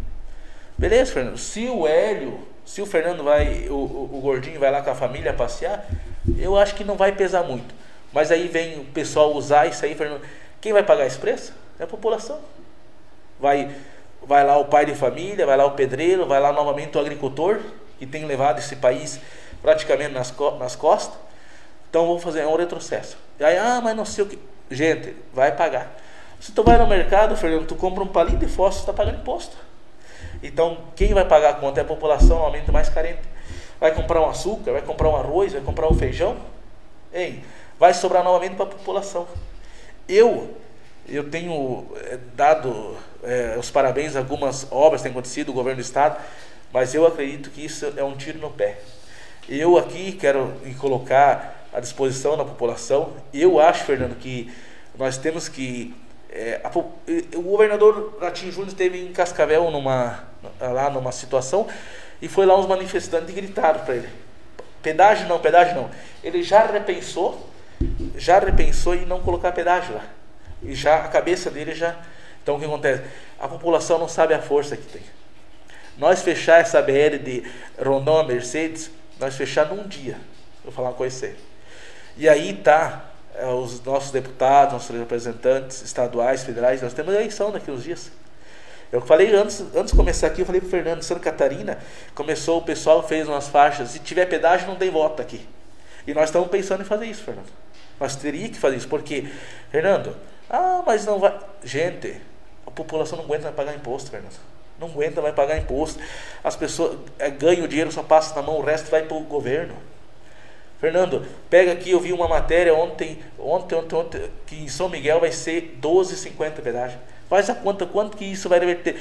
Beleza, 0.76 1.14
Fernando? 1.14 1.38
Se 1.38 1.68
o 1.68 1.88
Hélio, 1.88 2.40
se 2.66 2.82
o 2.82 2.88
Fernando 2.88 3.24
vai, 3.24 3.68
o, 3.70 3.76
o, 3.76 4.18
o 4.18 4.20
gordinho 4.20 4.60
vai 4.60 4.72
lá 4.72 4.82
com 4.82 4.90
a 4.90 4.96
família 4.96 5.32
passear, 5.32 5.86
eu 6.40 6.58
acho 6.58 6.74
que 6.74 6.84
não 6.84 6.96
vai 6.96 7.12
pesar 7.12 7.44
muito. 7.44 7.76
Mas 8.12 8.32
aí 8.32 8.48
vem 8.48 8.80
o 8.80 8.86
pessoal 8.86 9.32
usar 9.36 9.68
isso 9.68 9.86
aí, 9.86 9.94
Fernando. 9.94 10.22
Quem 10.60 10.74
vai 10.74 10.82
pagar 10.82 11.06
esse 11.06 11.20
preço? 11.20 11.54
É 11.80 11.84
a 11.84 11.88
população. 11.88 12.40
Vai 13.40 13.70
vai 14.26 14.46
lá 14.46 14.58
o 14.58 14.66
pai 14.66 14.86
de 14.86 14.96
família, 14.96 15.46
vai 15.46 15.58
lá 15.58 15.66
o 15.66 15.72
pedreiro, 15.72 16.26
vai 16.26 16.40
lá 16.40 16.52
novamente 16.52 16.98
o 16.98 17.02
agricultor, 17.02 17.60
que 17.98 18.06
tem 18.06 18.26
levado 18.26 18.60
esse 18.60 18.76
país 18.76 19.20
praticamente 19.62 20.14
nas, 20.14 20.32
co 20.32 20.52
nas 20.52 20.76
costas. 20.76 21.18
Então 21.90 22.06
vamos 22.08 22.24
fazer 22.24 22.46
um 22.46 22.56
retrocesso. 22.56 23.18
E 23.40 23.44
aí, 23.44 23.58
ah, 23.58 23.82
mas 23.84 23.96
não 23.96 24.06
sei 24.06 24.24
o 24.24 24.28
que. 24.28 24.40
Gente, 24.70 25.16
vai 25.34 25.52
pagar. 25.52 25.96
Se 26.40 26.52
tu 26.52 26.64
vai 26.64 26.78
no 26.78 26.88
mercado, 26.88 27.36
Fernando, 27.36 27.66
tu 27.66 27.76
compra 27.76 28.04
um 28.04 28.08
palito 28.08 28.38
de 28.38 28.48
fósforo, 28.48 28.82
está 28.82 28.94
pagando 28.94 29.20
imposto. 29.20 29.58
Então, 30.42 30.78
quem 30.96 31.14
vai 31.14 31.26
pagar 31.26 31.50
a 31.50 31.54
conta 31.54 31.82
é 31.82 31.84
a 31.84 31.86
população 31.86 32.38
normalmente 32.38 32.72
mais 32.72 32.88
carente. 32.88 33.22
Vai 33.80 33.94
comprar 33.94 34.22
um 34.22 34.30
açúcar, 34.30 34.72
vai 34.72 34.82
comprar 34.82 35.10
um 35.10 35.16
arroz, 35.16 35.54
vai 35.54 35.62
comprar 35.62 35.90
um 35.90 35.94
feijão. 35.94 36.38
Ei, 37.12 37.44
vai 37.78 37.94
sobrar 37.94 38.24
novamente 38.24 38.56
para 38.56 38.66
a 38.66 38.70
população. 38.70 39.28
Eu, 40.08 40.58
eu 41.12 41.30
tenho 41.30 41.86
eh, 41.96 42.18
dado 42.36 42.98
é, 43.24 43.56
os 43.58 43.70
parabéns 43.70 44.16
a 44.16 44.20
algumas 44.20 44.68
obras 44.72 45.02
que 45.02 45.04
têm 45.04 45.12
acontecido, 45.12 45.50
o 45.50 45.54
governo 45.54 45.82
do 45.82 45.86
estado, 45.86 46.18
mas 46.72 46.94
eu 46.94 47.06
acredito 47.06 47.50
que 47.50 47.66
isso 47.66 47.92
é 47.98 48.04
um 48.04 48.16
tiro 48.16 48.40
no 48.40 48.50
pé. 48.52 48.80
Eu 49.48 49.78
aqui 49.78 50.12
quero 50.12 50.54
colocar 50.78 51.66
à 51.74 51.80
disposição 51.80 52.38
da 52.38 52.46
população. 52.46 53.14
Eu 53.34 53.60
acho, 53.60 53.84
Fernando, 53.84 54.16
que 54.16 54.52
nós 54.98 55.18
temos 55.18 55.50
que. 55.50 55.96
É, 56.32 56.62
a, 56.64 56.70
o 57.38 57.42
governador 57.42 58.18
Ratinho 58.22 58.52
Júnior 58.52 58.70
esteve 58.70 59.04
em 59.04 59.12
Cascavel 59.12 59.72
numa, 59.72 60.24
lá 60.62 60.92
numa 60.92 61.12
situação 61.12 61.68
e 62.22 62.28
foi 62.28 62.46
lá 62.46 62.56
uns 62.56 62.68
manifestantes 62.68 63.30
e 63.30 63.34
gritaram 63.34 63.80
para 63.80 63.96
ele: 63.96 64.10
pedágio 64.84 65.28
não, 65.28 65.40
pedágio 65.40 65.76
não. 65.76 65.90
Ele 66.24 66.44
já 66.44 66.66
repensou, 66.68 67.50
já 68.16 68.38
repensou 68.38 68.94
em 68.94 69.06
não 69.06 69.22
colocar 69.22 69.52
pedágio 69.52 69.96
lá. 69.96 70.19
E 70.62 70.76
já 70.76 71.06
a 71.06 71.08
cabeça 71.08 71.50
dele 71.50 71.74
já 71.74 71.96
então 72.50 72.56
o 72.56 72.60
que 72.60 72.66
acontece? 72.66 73.04
A 73.40 73.48
população 73.48 74.00
não 74.00 74.08
sabe 74.08 74.34
a 74.34 74.42
força 74.42 74.76
que 74.76 74.86
tem. 74.88 75.04
Nós 76.00 76.22
fechar 76.24 76.60
essa 76.60 76.82
BR 76.82 77.20
de 77.24 77.44
Rondon 77.78 78.18
a 78.18 78.24
Mercedes, 78.24 78.90
nós 79.20 79.36
fechar 79.36 79.68
num 79.68 79.88
dia. 79.88 80.18
Vou 80.64 80.74
falar 80.74 80.90
uma 80.90 80.96
coisa 80.96 81.16
séria. 81.16 81.36
E 82.18 82.28
aí 82.28 82.56
tá 82.56 83.06
é, 83.36 83.46
os 83.46 83.84
nossos 83.84 84.10
deputados, 84.12 84.74
nossos 84.74 84.98
representantes 84.98 85.84
estaduais, 85.84 86.44
federais, 86.44 86.82
nós 86.82 86.94
temos 86.94 87.14
eleição 87.14 87.52
daqui 87.52 87.70
uns 87.70 87.84
dias. 87.84 88.12
Eu 88.92 89.02
falei 89.02 89.32
antes, 89.36 89.62
antes 89.76 89.92
de 89.92 89.98
começar 89.98 90.26
aqui, 90.26 90.42
eu 90.42 90.46
falei 90.48 90.60
pro 90.60 90.70
Fernando, 90.72 91.04
Santa 91.04 91.20
Catarina, 91.20 91.78
começou, 92.16 92.58
o 92.58 92.64
pessoal 92.64 93.08
fez 93.08 93.28
umas 93.28 93.48
faixas, 93.48 93.90
se 93.90 94.00
tiver 94.00 94.26
pedágio 94.26 94.68
não 94.68 94.76
tem 94.76 94.90
voto 94.90 95.22
aqui. 95.22 95.48
E 96.08 96.14
nós 96.16 96.30
estamos 96.30 96.50
pensando 96.50 96.82
em 96.82 96.86
fazer 96.86 97.06
isso, 97.06 97.24
Fernando. 97.24 97.50
Nós 98.00 98.16
teríamos 98.16 98.52
que 98.52 98.58
fazer 98.58 98.78
isso, 98.78 98.88
porque, 98.88 99.28
Fernando, 99.70 100.16
ah, 100.50 100.82
mas 100.86 101.06
não 101.06 101.20
vai. 101.20 101.38
Gente, 101.64 102.20
a 102.66 102.72
população 102.72 103.18
não 103.18 103.26
aguenta 103.26 103.52
pagar 103.52 103.76
imposto, 103.76 104.10
Fernando. 104.10 104.40
Não 104.80 104.88
aguenta 104.88 105.22
mais 105.22 105.36
pagar 105.36 105.58
imposto. 105.58 106.02
As 106.44 106.56
pessoas 106.56 106.98
é, 107.20 107.30
ganham 107.30 107.66
o 107.66 107.68
dinheiro, 107.68 107.92
só 107.92 108.02
passa 108.02 108.34
na 108.36 108.42
mão, 108.42 108.58
o 108.58 108.64
resto 108.64 108.90
vai 108.90 109.04
para 109.04 109.16
o 109.16 109.22
governo. 109.22 109.76
Fernando, 110.80 111.26
pega 111.50 111.74
aqui, 111.74 111.92
eu 111.92 112.00
vi 112.00 112.14
uma 112.14 112.28
matéria 112.28 112.74
ontem, 112.74 113.20
ontem, 113.38 113.76
ontem, 113.76 113.96
ontem, 113.96 114.32
que 114.48 114.64
em 114.64 114.70
São 114.70 114.88
Miguel 114.88 115.20
vai 115.20 115.32
ser 115.32 115.78
12,50 115.82 116.62
pedágio. 116.62 116.98
Faz 117.30 117.50
a 117.50 117.56
conta, 117.56 117.86
quanto 117.86 118.16
que 118.16 118.24
isso 118.24 118.48
vai 118.48 118.60
reverter? 118.60 118.98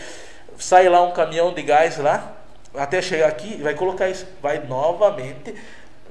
Sai 0.58 0.88
lá 0.88 1.02
um 1.02 1.12
caminhão 1.12 1.54
de 1.54 1.62
gás 1.62 1.96
lá, 1.98 2.36
até 2.74 3.00
chegar 3.00 3.28
aqui, 3.28 3.62
vai 3.62 3.74
colocar 3.74 4.08
isso. 4.08 4.26
Vai 4.42 4.58
novamente 4.66 5.54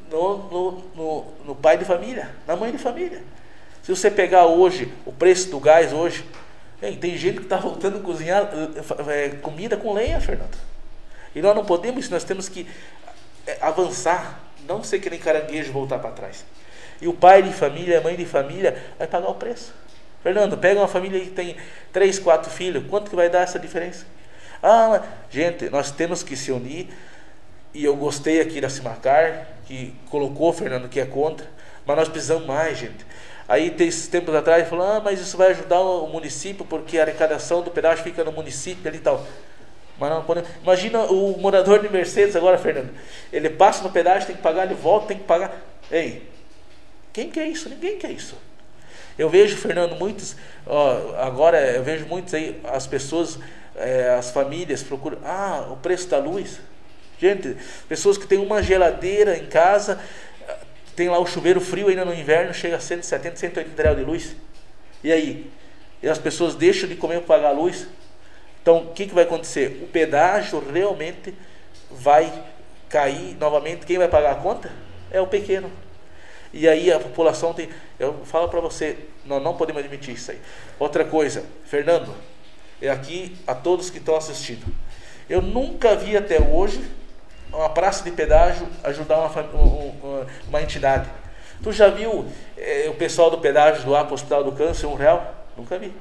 no, 0.10 0.38
no, 0.38 0.72
no, 0.96 1.26
no 1.46 1.56
pai 1.56 1.78
de 1.78 1.84
família, 1.84 2.30
na 2.48 2.56
mãe 2.56 2.72
de 2.72 2.78
família. 2.78 3.22
Se 3.88 3.96
você 3.96 4.12
pegar 4.12 4.48
hoje, 4.48 4.92
o 5.06 5.14
preço 5.14 5.50
do 5.50 5.62
gás 5.62 5.94
hoje, 5.94 6.26
tem 7.00 7.18
gente 7.18 7.38
que 7.38 7.44
está 7.44 7.56
voltando 7.56 8.00
a 8.00 8.02
cozinhar 8.02 8.50
é, 9.08 9.30
comida 9.42 9.78
com 9.78 9.94
lenha, 9.94 10.20
Fernando. 10.20 10.58
E 11.34 11.42
nós 11.42 11.56
não 11.56 11.64
podemos, 11.64 12.10
nós 12.10 12.26
temos 12.26 12.50
que 12.50 12.68
é, 13.48 13.58
avançar, 13.62 14.42
não 14.68 14.84
ser 14.84 15.00
que 15.00 15.10
nem 15.10 15.18
caranguejo 15.18 15.72
voltar 15.72 16.00
para 16.00 16.12
trás. 16.12 16.44
E 17.02 17.08
o 17.08 17.14
pai 17.14 17.42
de 17.42 17.54
família, 17.54 18.00
a 18.00 18.02
mãe 18.02 18.18
de 18.18 18.26
família, 18.26 18.78
vai 19.00 19.08
pagar 19.08 19.30
o 19.30 19.36
preço. 19.36 19.74
Fernando, 20.22 20.58
pega 20.58 20.82
uma 20.82 20.90
família 20.90 21.22
que 21.22 21.30
tem 21.30 21.56
três, 21.94 22.20
quatro 22.20 22.52
filhos, 22.52 22.84
quanto 22.90 23.10
que 23.10 23.16
vai 23.16 23.30
dar 23.30 23.44
essa 23.44 23.58
diferença? 23.58 24.06
Ah, 24.62 25.02
gente, 25.30 25.70
nós 25.70 25.92
temos 25.92 26.24
que 26.24 26.36
se 26.36 26.52
unir. 26.52 26.90
E 27.74 27.86
eu 27.86 27.96
gostei 27.96 28.42
aqui 28.42 28.60
da 28.60 28.68
Simacar, 28.68 29.48
que 29.66 29.96
colocou, 30.10 30.52
Fernando, 30.52 30.90
que 30.90 31.00
é 31.00 31.06
contra, 31.06 31.48
mas 31.86 31.96
nós 31.96 32.10
precisamos 32.10 32.46
mais, 32.46 32.78
gente. 32.78 33.08
Aí, 33.48 33.74
esses 33.80 34.08
tempos 34.08 34.36
atrás, 34.36 34.68
falou: 34.68 34.86
ah, 34.86 35.02
mas 35.04 35.20
isso 35.20 35.38
vai 35.38 35.52
ajudar 35.52 35.80
o 35.80 36.08
município, 36.08 36.66
porque 36.66 36.98
a 36.98 37.04
arrecadação 37.04 37.62
do 37.62 37.72
pedágio 37.72 38.04
fica 38.04 38.24
no 38.24 38.32
município 38.32 38.88
ali 38.88 38.98
e 38.98 39.02
tal. 39.02 39.26
Mas 40.00 40.10
não. 40.10 40.26
Imagina 40.62 41.04
o 41.06 41.38
morador 41.40 41.82
de 41.82 41.90
Mercedes 41.90 42.36
agora, 42.36 42.58
Fernando. 42.58 42.90
Ele 43.32 43.50
passa 43.50 43.84
no 43.84 43.90
pedágio, 43.90 44.28
tem 44.28 44.36
que 44.36 44.42
pagar, 44.42 44.66
ele 44.66 44.76
volta, 44.76 45.08
tem 45.08 45.18
que 45.18 45.24
pagar. 45.24 45.56
Ei, 45.90 46.30
quem 47.14 47.30
quer 47.30 47.48
isso? 47.48 47.70
Ninguém 47.70 47.98
quer 47.98 48.12
isso. 48.12 48.36
Eu 49.18 49.30
vejo, 49.30 49.58
Fernando, 49.58 49.96
muitos. 49.96 50.36
Ó, 50.66 51.16
agora 51.18 51.60
eu 51.60 51.84
vejo 51.84 52.06
muitos 52.06 52.34
aí, 52.34 52.62
as 52.66 52.86
pessoas, 52.86 53.40
é, 53.76 54.10
as 54.10 54.30
famílias 54.30 54.84
procuram. 54.84 55.18
Ah, 55.24 55.68
o 55.72 55.78
preço 55.78 56.08
da 56.08 56.20
luz. 56.20 56.60
Gente, 57.20 57.58
pessoas 57.90 58.16
que 58.16 58.28
têm 58.28 58.38
uma 58.38 58.62
geladeira 58.62 59.36
em 59.36 59.48
casa, 59.48 60.00
tem 60.98 61.10
lá 61.10 61.20
o 61.20 61.28
chuveiro 61.28 61.62
frio 61.62 61.90
ainda 61.90 62.04
no 62.04 62.12
inverno, 62.12 62.52
chega 62.56 62.76
a 62.76 62.80
170, 62.80 63.36
180 63.36 63.84
reais 63.84 63.98
de 64.00 64.04
luz. 64.04 64.36
E 65.04 65.12
aí? 65.12 65.48
E 66.02 66.10
as 66.10 66.18
pessoas 66.18 66.56
deixam 66.56 66.90
de 66.90 66.96
comer 66.96 67.20
para 67.20 67.38
pagar 67.38 67.50
a 67.50 67.52
luz. 67.52 67.88
Então, 68.64 68.80
o 68.80 68.94
que, 68.94 69.06
que 69.06 69.14
vai 69.14 69.24
acontecer? 69.24 69.80
O 69.84 69.88
pedágio 69.88 70.60
realmente 70.74 71.36
vai 71.92 72.34
cair 72.90 73.38
novamente. 73.40 73.86
Quem 73.86 74.00
vai 74.00 74.08
pagar 74.08 74.32
a 74.32 74.36
conta? 74.36 74.72
É 75.12 75.22
o 75.22 75.28
pequeno. 75.28 75.72
E 76.52 76.68
aí 76.68 76.92
a 76.92 77.00
população 77.00 77.54
tem. 77.54 77.70
Eu 78.00 78.26
falo 78.26 78.50
para 78.50 78.60
você, 78.60 78.98
nós 79.24 79.42
não 79.44 79.56
podemos 79.56 79.84
admitir 79.84 80.16
isso 80.16 80.32
aí. 80.32 80.40
Outra 80.80 81.06
coisa, 81.06 81.46
Fernando, 81.66 82.12
é 82.82 82.90
aqui 82.90 83.38
a 83.46 83.54
todos 83.54 83.92
que 83.92 84.00
estão 84.00 84.16
assistindo. 84.16 84.66
Eu 85.30 85.44
nunca 85.44 85.96
vi 85.96 86.18
até 86.18 86.42
hoje 86.42 86.82
uma 87.52 87.70
praça 87.70 88.04
de 88.04 88.12
pedágio 88.12 88.68
ajudar 88.84 89.18
uma, 89.20 90.28
uma, 90.48 90.62
entidade. 90.62 91.10
Tu 91.64 91.72
já 91.72 91.90
viu 91.90 92.26
é, 92.58 92.88
o 92.90 92.94
pessoal 92.96 93.30
do 93.30 93.40
pedágio 93.40 93.84
doar 93.84 94.04
para 94.04 94.12
o 94.12 94.14
Hospital 94.16 94.44
do 94.44 94.52
Câncer 94.52 94.86
um 94.88 94.96
real? 94.96 95.34
Nunca 95.56 95.78
vi. 95.78 95.94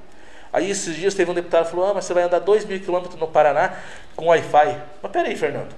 Aí 0.53 0.71
esses 0.71 0.95
dias 0.97 1.15
teve 1.15 1.31
um 1.31 1.35
deputado 1.35 1.65
que 1.65 1.71
falou, 1.71 1.87
ah, 1.87 1.95
mas 1.95 2.05
você 2.05 2.15
vai 2.15 2.23
andar 2.23 2.39
dois 2.39 2.65
mil 2.65 2.81
quilômetros 2.81 3.19
no 3.19 3.29
Paraná 3.29 3.75
com 4.15 4.27
Wi-Fi. 4.27 4.81
Mas 5.03 5.13
peraí, 5.13 5.37
Fernando. 5.37 5.75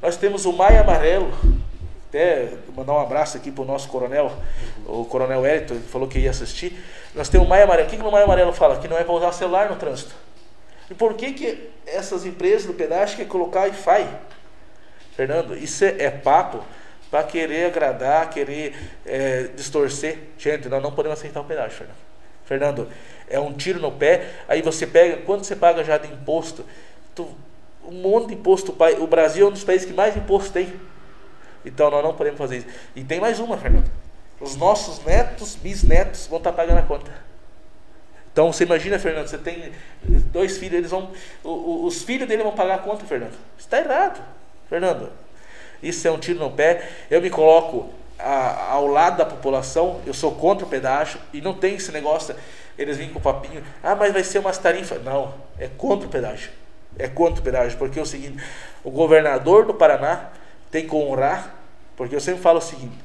Nós 0.00 0.16
temos 0.16 0.44
o 0.44 0.52
Maia 0.52 0.82
Amarelo, 0.82 1.32
até 2.08 2.50
mandar 2.74 2.92
um 2.92 3.00
abraço 3.00 3.36
aqui 3.36 3.50
para 3.50 3.62
o 3.62 3.66
nosso 3.66 3.88
coronel, 3.88 4.32
o 4.86 5.04
coronel 5.04 5.44
Elton, 5.44 5.76
que 5.76 5.88
falou 5.88 6.06
que 6.06 6.18
ia 6.18 6.30
assistir. 6.30 6.82
Nós 7.14 7.28
temos 7.28 7.46
o 7.46 7.50
Maia 7.50 7.64
Amarelo. 7.64 7.88
O 7.88 7.90
que, 7.90 7.96
que 7.96 8.02
o 8.02 8.10
Maia 8.10 8.24
Amarelo 8.24 8.52
fala? 8.52 8.78
Que 8.78 8.88
não 8.88 8.96
é 8.96 9.04
para 9.04 9.14
usar 9.14 9.32
celular 9.32 9.70
no 9.70 9.76
trânsito. 9.76 10.14
E 10.90 10.94
por 10.94 11.14
que, 11.14 11.32
que 11.32 11.70
essas 11.86 12.24
empresas 12.24 12.66
do 12.66 12.74
pedágio 12.74 13.16
querem 13.16 13.30
colocar 13.30 13.62
Wi-Fi? 13.62 14.06
Fernando, 15.16 15.56
isso 15.56 15.82
é, 15.82 16.04
é 16.04 16.10
papo 16.10 16.62
para 17.10 17.24
querer 17.24 17.66
agradar, 17.66 18.28
querer 18.28 18.76
é, 19.06 19.44
distorcer. 19.54 20.18
Gente, 20.36 20.68
nós 20.68 20.82
não 20.82 20.92
podemos 20.92 21.18
aceitar 21.18 21.40
o 21.40 21.44
pedágio, 21.44 21.78
Fernando. 21.78 21.96
Fernando, 22.44 22.88
é 23.28 23.40
um 23.40 23.54
tiro 23.54 23.80
no 23.80 23.90
pé. 23.90 24.30
Aí 24.46 24.60
você 24.60 24.86
pega, 24.86 25.16
quanto 25.22 25.46
você 25.46 25.56
paga 25.56 25.82
já 25.82 25.96
de 25.96 26.12
imposto? 26.12 26.66
Tu, 27.14 27.26
um 27.84 27.92
monte 27.92 28.28
de 28.28 28.34
imposto. 28.34 28.76
O 29.00 29.06
Brasil 29.06 29.46
é 29.46 29.48
um 29.48 29.52
dos 29.52 29.64
países 29.64 29.86
que 29.86 29.94
mais 29.94 30.14
imposto 30.16 30.52
tem. 30.52 30.72
Então 31.64 31.90
nós 31.90 32.04
não 32.04 32.14
podemos 32.14 32.38
fazer 32.38 32.58
isso. 32.58 32.66
E 32.94 33.02
tem 33.02 33.18
mais 33.18 33.40
uma, 33.40 33.56
Fernando. 33.56 33.90
Os 34.38 34.54
nossos 34.54 35.02
netos, 35.02 35.56
bisnetos 35.56 36.26
vão 36.26 36.38
estar 36.38 36.52
pagando 36.52 36.78
a 36.78 36.82
conta. 36.82 37.10
Então 38.30 38.52
você 38.52 38.64
imagina, 38.64 38.98
Fernando, 38.98 39.28
você 39.28 39.38
tem 39.38 39.72
dois 40.30 40.58
filhos, 40.58 40.74
eles 40.74 40.90
vão. 40.90 41.10
Os 41.42 42.02
filhos 42.02 42.28
dele 42.28 42.42
vão 42.42 42.52
pagar 42.52 42.74
a 42.74 42.78
conta, 42.78 43.06
Fernando. 43.06 43.34
Está 43.58 43.78
errado, 43.78 44.22
Fernando. 44.68 45.10
Isso 45.82 46.06
é 46.06 46.10
um 46.10 46.18
tiro 46.18 46.38
no 46.38 46.50
pé. 46.50 46.88
Eu 47.10 47.20
me 47.20 47.30
coloco 47.30 47.90
a, 48.18 48.72
ao 48.72 48.86
lado 48.86 49.18
da 49.18 49.24
população, 49.24 50.00
eu 50.06 50.14
sou 50.14 50.34
contra 50.34 50.66
o 50.66 50.68
pedágio 50.68 51.20
e 51.32 51.40
não 51.40 51.54
tem 51.54 51.76
esse 51.76 51.92
negócio. 51.92 52.34
Eles 52.78 52.96
vêm 52.96 53.08
com 53.08 53.18
o 53.18 53.22
papinho, 53.22 53.62
ah, 53.82 53.94
mas 53.94 54.12
vai 54.12 54.22
ser 54.22 54.38
umas 54.38 54.58
tarifas. 54.58 55.02
Não, 55.02 55.34
é 55.58 55.68
contra 55.68 56.06
o 56.06 56.10
pedágio. 56.10 56.50
É 56.98 57.08
contra 57.08 57.40
o 57.40 57.44
pedágio, 57.44 57.78
porque 57.78 57.98
é 57.98 58.02
o 58.02 58.06
seguinte: 58.06 58.42
o 58.82 58.90
governador 58.90 59.66
do 59.66 59.74
Paraná 59.74 60.30
tem 60.70 60.86
que 60.86 60.94
honrar, 60.94 61.54
porque 61.96 62.14
eu 62.14 62.20
sempre 62.20 62.40
falo 62.40 62.58
o 62.58 62.62
seguinte: 62.62 62.96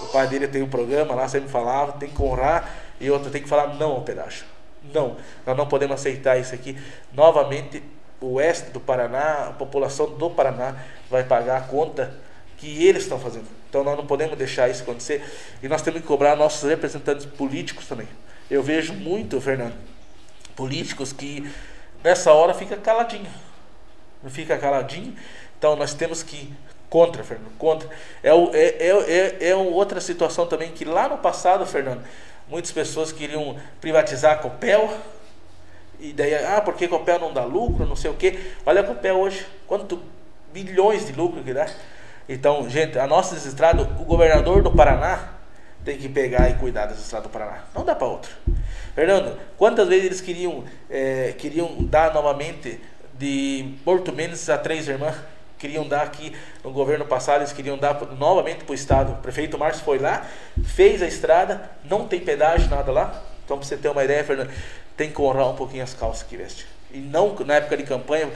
o 0.00 0.06
pai 0.06 0.26
dele 0.26 0.48
tem 0.48 0.62
um 0.62 0.68
programa 0.68 1.14
lá, 1.14 1.28
sempre 1.28 1.48
falava, 1.48 1.92
tem 1.92 2.08
que 2.08 2.20
honrar, 2.20 2.70
e 3.00 3.10
outro 3.10 3.30
tem 3.30 3.42
que 3.42 3.48
falar 3.48 3.74
não 3.74 3.92
ao 3.92 4.02
pedágio. 4.02 4.44
Não, 4.92 5.16
nós 5.44 5.56
não 5.56 5.66
podemos 5.66 5.94
aceitar 5.94 6.38
isso 6.38 6.54
aqui. 6.54 6.78
Novamente, 7.12 7.82
o 8.20 8.34
oeste 8.34 8.70
do 8.70 8.80
Paraná, 8.80 9.48
a 9.48 9.52
população 9.52 10.10
do 10.10 10.30
Paraná 10.30 10.76
vai 11.10 11.24
pagar 11.24 11.58
a 11.58 11.60
conta 11.62 12.14
que 12.56 12.86
eles 12.86 13.02
estão 13.02 13.18
fazendo. 13.18 13.46
Então 13.68 13.84
nós 13.84 13.96
não 13.96 14.06
podemos 14.06 14.36
deixar 14.38 14.68
isso 14.68 14.82
acontecer 14.82 15.22
e 15.62 15.68
nós 15.68 15.82
temos 15.82 16.00
que 16.00 16.06
cobrar 16.06 16.36
nossos 16.36 16.68
representantes 16.68 17.26
políticos 17.26 17.86
também. 17.86 18.08
Eu 18.50 18.62
vejo 18.62 18.94
muito, 18.94 19.40
Fernando, 19.40 19.74
políticos 20.54 21.12
que 21.12 21.50
nessa 22.02 22.32
hora 22.32 22.54
fica 22.54 22.76
caladinho. 22.76 23.30
Não 24.22 24.30
fica 24.30 24.56
caladinho. 24.56 25.14
Então 25.58 25.76
nós 25.76 25.92
temos 25.92 26.22
que 26.22 26.52
contra, 26.88 27.22
Fernando, 27.22 27.50
contra. 27.58 27.88
É, 28.22 28.30
é, 28.30 28.88
é, 28.88 29.46
é, 29.46 29.48
é 29.50 29.56
outra 29.56 30.00
situação 30.00 30.46
também 30.46 30.72
que 30.72 30.84
lá 30.84 31.08
no 31.08 31.18
passado, 31.18 31.66
Fernando, 31.66 32.02
muitas 32.48 32.72
pessoas 32.72 33.12
queriam 33.12 33.56
privatizar 33.80 34.32
a 34.32 34.36
Copel. 34.36 34.96
E 35.98 36.12
daí, 36.12 36.34
ah, 36.34 36.60
porque 36.60 36.84
a 36.84 36.88
Copel 36.88 37.18
não 37.18 37.32
dá 37.32 37.44
lucro, 37.44 37.86
não 37.86 37.96
sei 37.96 38.10
o 38.10 38.14
quê. 38.14 38.38
Olha 38.64 38.80
a 38.80 38.84
Copel 38.84 39.16
hoje, 39.16 39.46
quanto 39.66 40.00
bilhões 40.52 41.06
de 41.06 41.12
lucro 41.12 41.42
que 41.42 41.52
dá. 41.52 41.66
Então, 42.28 42.68
gente, 42.68 42.98
a 42.98 43.06
nossa 43.06 43.36
estrada, 43.36 43.82
o 43.82 44.04
governador 44.04 44.62
do 44.62 44.70
Paraná 44.72 45.30
tem 45.84 45.96
que 45.96 46.08
pegar 46.08 46.50
e 46.50 46.54
cuidar 46.54 46.86
dessa 46.86 47.00
estrada 47.00 47.28
do 47.28 47.30
Paraná. 47.30 47.64
Não 47.74 47.84
dá 47.84 47.94
para 47.94 48.08
outro. 48.08 48.30
Fernando, 48.94 49.38
quantas 49.56 49.86
vezes 49.88 50.06
eles 50.06 50.20
queriam, 50.20 50.64
é, 50.90 51.34
queriam 51.38 51.76
dar 51.80 52.12
novamente 52.12 52.80
de 53.14 53.74
Porto 53.84 54.12
Mendes 54.12 54.48
a 54.50 54.58
Três 54.58 54.88
Irmãs? 54.88 55.14
Queriam 55.58 55.86
dar 55.86 56.02
aqui 56.02 56.36
no 56.62 56.70
governo 56.70 57.06
passado, 57.06 57.40
eles 57.40 57.52
queriam 57.52 57.78
dar 57.78 57.98
novamente 58.18 58.64
para 58.64 58.72
o 58.72 58.74
Estado. 58.74 59.12
O 59.12 59.16
prefeito 59.16 59.56
Márcio 59.56 59.84
foi 59.84 59.98
lá, 59.98 60.26
fez 60.64 61.00
a 61.02 61.06
estrada, 61.06 61.70
não 61.84 62.06
tem 62.06 62.20
pedágio, 62.20 62.68
nada 62.68 62.90
lá. 62.90 63.22
Então, 63.46 63.56
para 63.56 63.66
você 63.66 63.76
ter 63.76 63.88
uma 63.88 64.04
ideia, 64.04 64.24
Fernando, 64.24 64.50
tem 64.96 65.10
que 65.10 65.22
honrar 65.22 65.48
um 65.48 65.54
pouquinho 65.54 65.84
as 65.84 65.94
calças 65.94 66.24
que 66.24 66.36
veste. 66.36 66.66
E 66.92 66.98
não 66.98 67.32
na 67.46 67.54
época 67.54 67.76
de 67.76 67.84
campanha, 67.84 68.28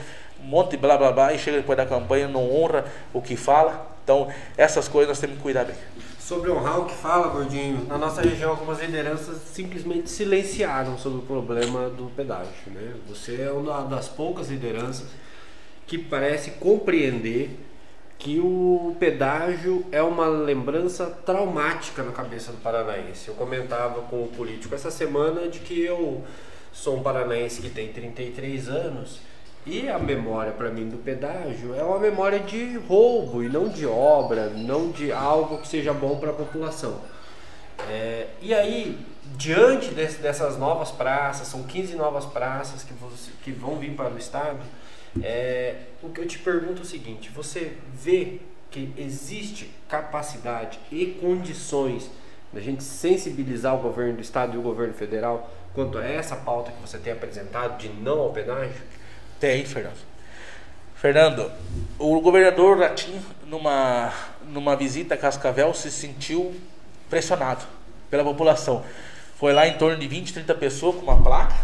um 0.42 0.46
monte 0.46 0.70
de 0.70 0.76
blá 0.76 0.96
blá 0.96 1.10
blá, 1.10 1.32
e 1.32 1.38
chega 1.38 1.58
depois 1.58 1.76
da 1.76 1.84
campanha, 1.84 2.28
não 2.28 2.48
honra 2.48 2.84
o 3.12 3.20
que 3.20 3.36
fala. 3.36 3.88
Então, 4.04 4.28
essas 4.56 4.86
coisas 4.86 5.08
nós 5.08 5.18
temos 5.18 5.36
que 5.36 5.42
cuidar 5.42 5.64
bem. 5.64 5.74
Sobre 6.20 6.48
honrar 6.48 6.78
o 6.78 6.84
que 6.84 6.94
fala, 6.94 7.26
Gordinho, 7.26 7.86
na 7.88 7.98
nossa 7.98 8.22
região 8.22 8.50
algumas 8.50 8.80
lideranças 8.80 9.38
simplesmente 9.52 10.08
silenciaram 10.08 10.96
sobre 10.96 11.18
o 11.18 11.22
problema 11.22 11.90
do 11.90 12.04
pedágio. 12.14 12.52
Né? 12.68 12.94
Você 13.08 13.42
é 13.42 13.50
uma 13.50 13.82
das 13.82 14.06
poucas 14.06 14.48
lideranças 14.48 15.08
que 15.88 15.98
parece 15.98 16.52
compreender 16.52 17.58
que 18.20 18.38
o 18.38 18.94
pedágio 19.00 19.82
é 19.90 20.02
uma 20.02 20.28
lembrança 20.28 21.06
traumática 21.06 22.02
na 22.02 22.12
cabeça 22.12 22.52
do 22.52 22.58
paranaense. 22.58 23.28
Eu 23.28 23.34
comentava 23.34 24.02
com 24.02 24.22
o 24.22 24.28
político 24.28 24.74
essa 24.74 24.90
semana 24.90 25.48
de 25.48 25.60
que 25.60 25.80
eu 25.82 26.22
sou 26.70 26.98
um 26.98 27.02
paranaense 27.02 27.62
que 27.62 27.70
tem 27.70 27.90
33 27.90 28.68
anos 28.68 29.20
e 29.66 29.88
a 29.88 29.98
memória 29.98 30.52
para 30.52 30.68
mim 30.68 30.86
do 30.86 30.98
pedágio 30.98 31.74
é 31.74 31.82
uma 31.82 31.98
memória 31.98 32.40
de 32.40 32.76
roubo 32.76 33.42
e 33.42 33.48
não 33.48 33.68
de 33.68 33.86
obra, 33.86 34.50
não 34.50 34.90
de 34.90 35.10
algo 35.10 35.56
que 35.56 35.66
seja 35.66 35.94
bom 35.94 36.18
para 36.18 36.28
a 36.28 36.34
população. 36.34 37.00
É, 37.88 38.26
e 38.42 38.52
aí, 38.52 38.98
diante 39.34 39.94
desse, 39.94 40.18
dessas 40.18 40.58
novas 40.58 40.90
praças, 40.90 41.48
são 41.48 41.62
15 41.62 41.96
novas 41.96 42.26
praças 42.26 42.82
que, 42.82 42.92
você, 42.92 43.30
que 43.42 43.50
vão 43.50 43.76
vir 43.76 43.92
para 43.92 44.12
o 44.12 44.18
estado, 44.18 44.60
é, 45.22 45.76
o 46.02 46.08
que 46.10 46.20
eu 46.20 46.26
te 46.26 46.38
pergunto 46.38 46.80
é 46.80 46.82
o 46.82 46.86
seguinte: 46.86 47.30
você 47.30 47.76
vê 47.92 48.40
que 48.70 48.92
existe 48.96 49.70
capacidade 49.88 50.78
e 50.92 51.06
condições 51.20 52.10
da 52.52 52.60
gente 52.60 52.82
sensibilizar 52.82 53.74
o 53.74 53.78
governo 53.78 54.14
do 54.14 54.22
estado 54.22 54.54
e 54.54 54.58
o 54.58 54.62
governo 54.62 54.94
federal 54.94 55.50
quanto 55.74 55.98
a 55.98 56.04
essa 56.04 56.36
pauta 56.36 56.72
que 56.72 56.80
você 56.80 56.98
tem 56.98 57.12
apresentado 57.12 57.78
de 57.78 57.88
não 57.88 58.20
ao 58.20 58.32
pedágio? 58.32 58.82
Tem, 59.38 59.64
Fernando. 59.64 60.10
Fernando, 60.94 61.50
o 61.98 62.20
governador 62.20 62.78
Ratinho, 62.78 63.22
numa, 63.46 64.12
numa 64.44 64.76
visita 64.76 65.14
a 65.14 65.16
Cascavel, 65.16 65.72
se 65.72 65.90
sentiu 65.90 66.54
pressionado 67.08 67.64
pela 68.10 68.22
população. 68.22 68.84
Foi 69.36 69.52
lá 69.54 69.66
em 69.66 69.78
torno 69.78 69.98
de 69.98 70.06
20, 70.06 70.34
30 70.34 70.54
pessoas 70.56 70.96
com 70.96 71.02
uma 71.02 71.22
placa. 71.22 71.56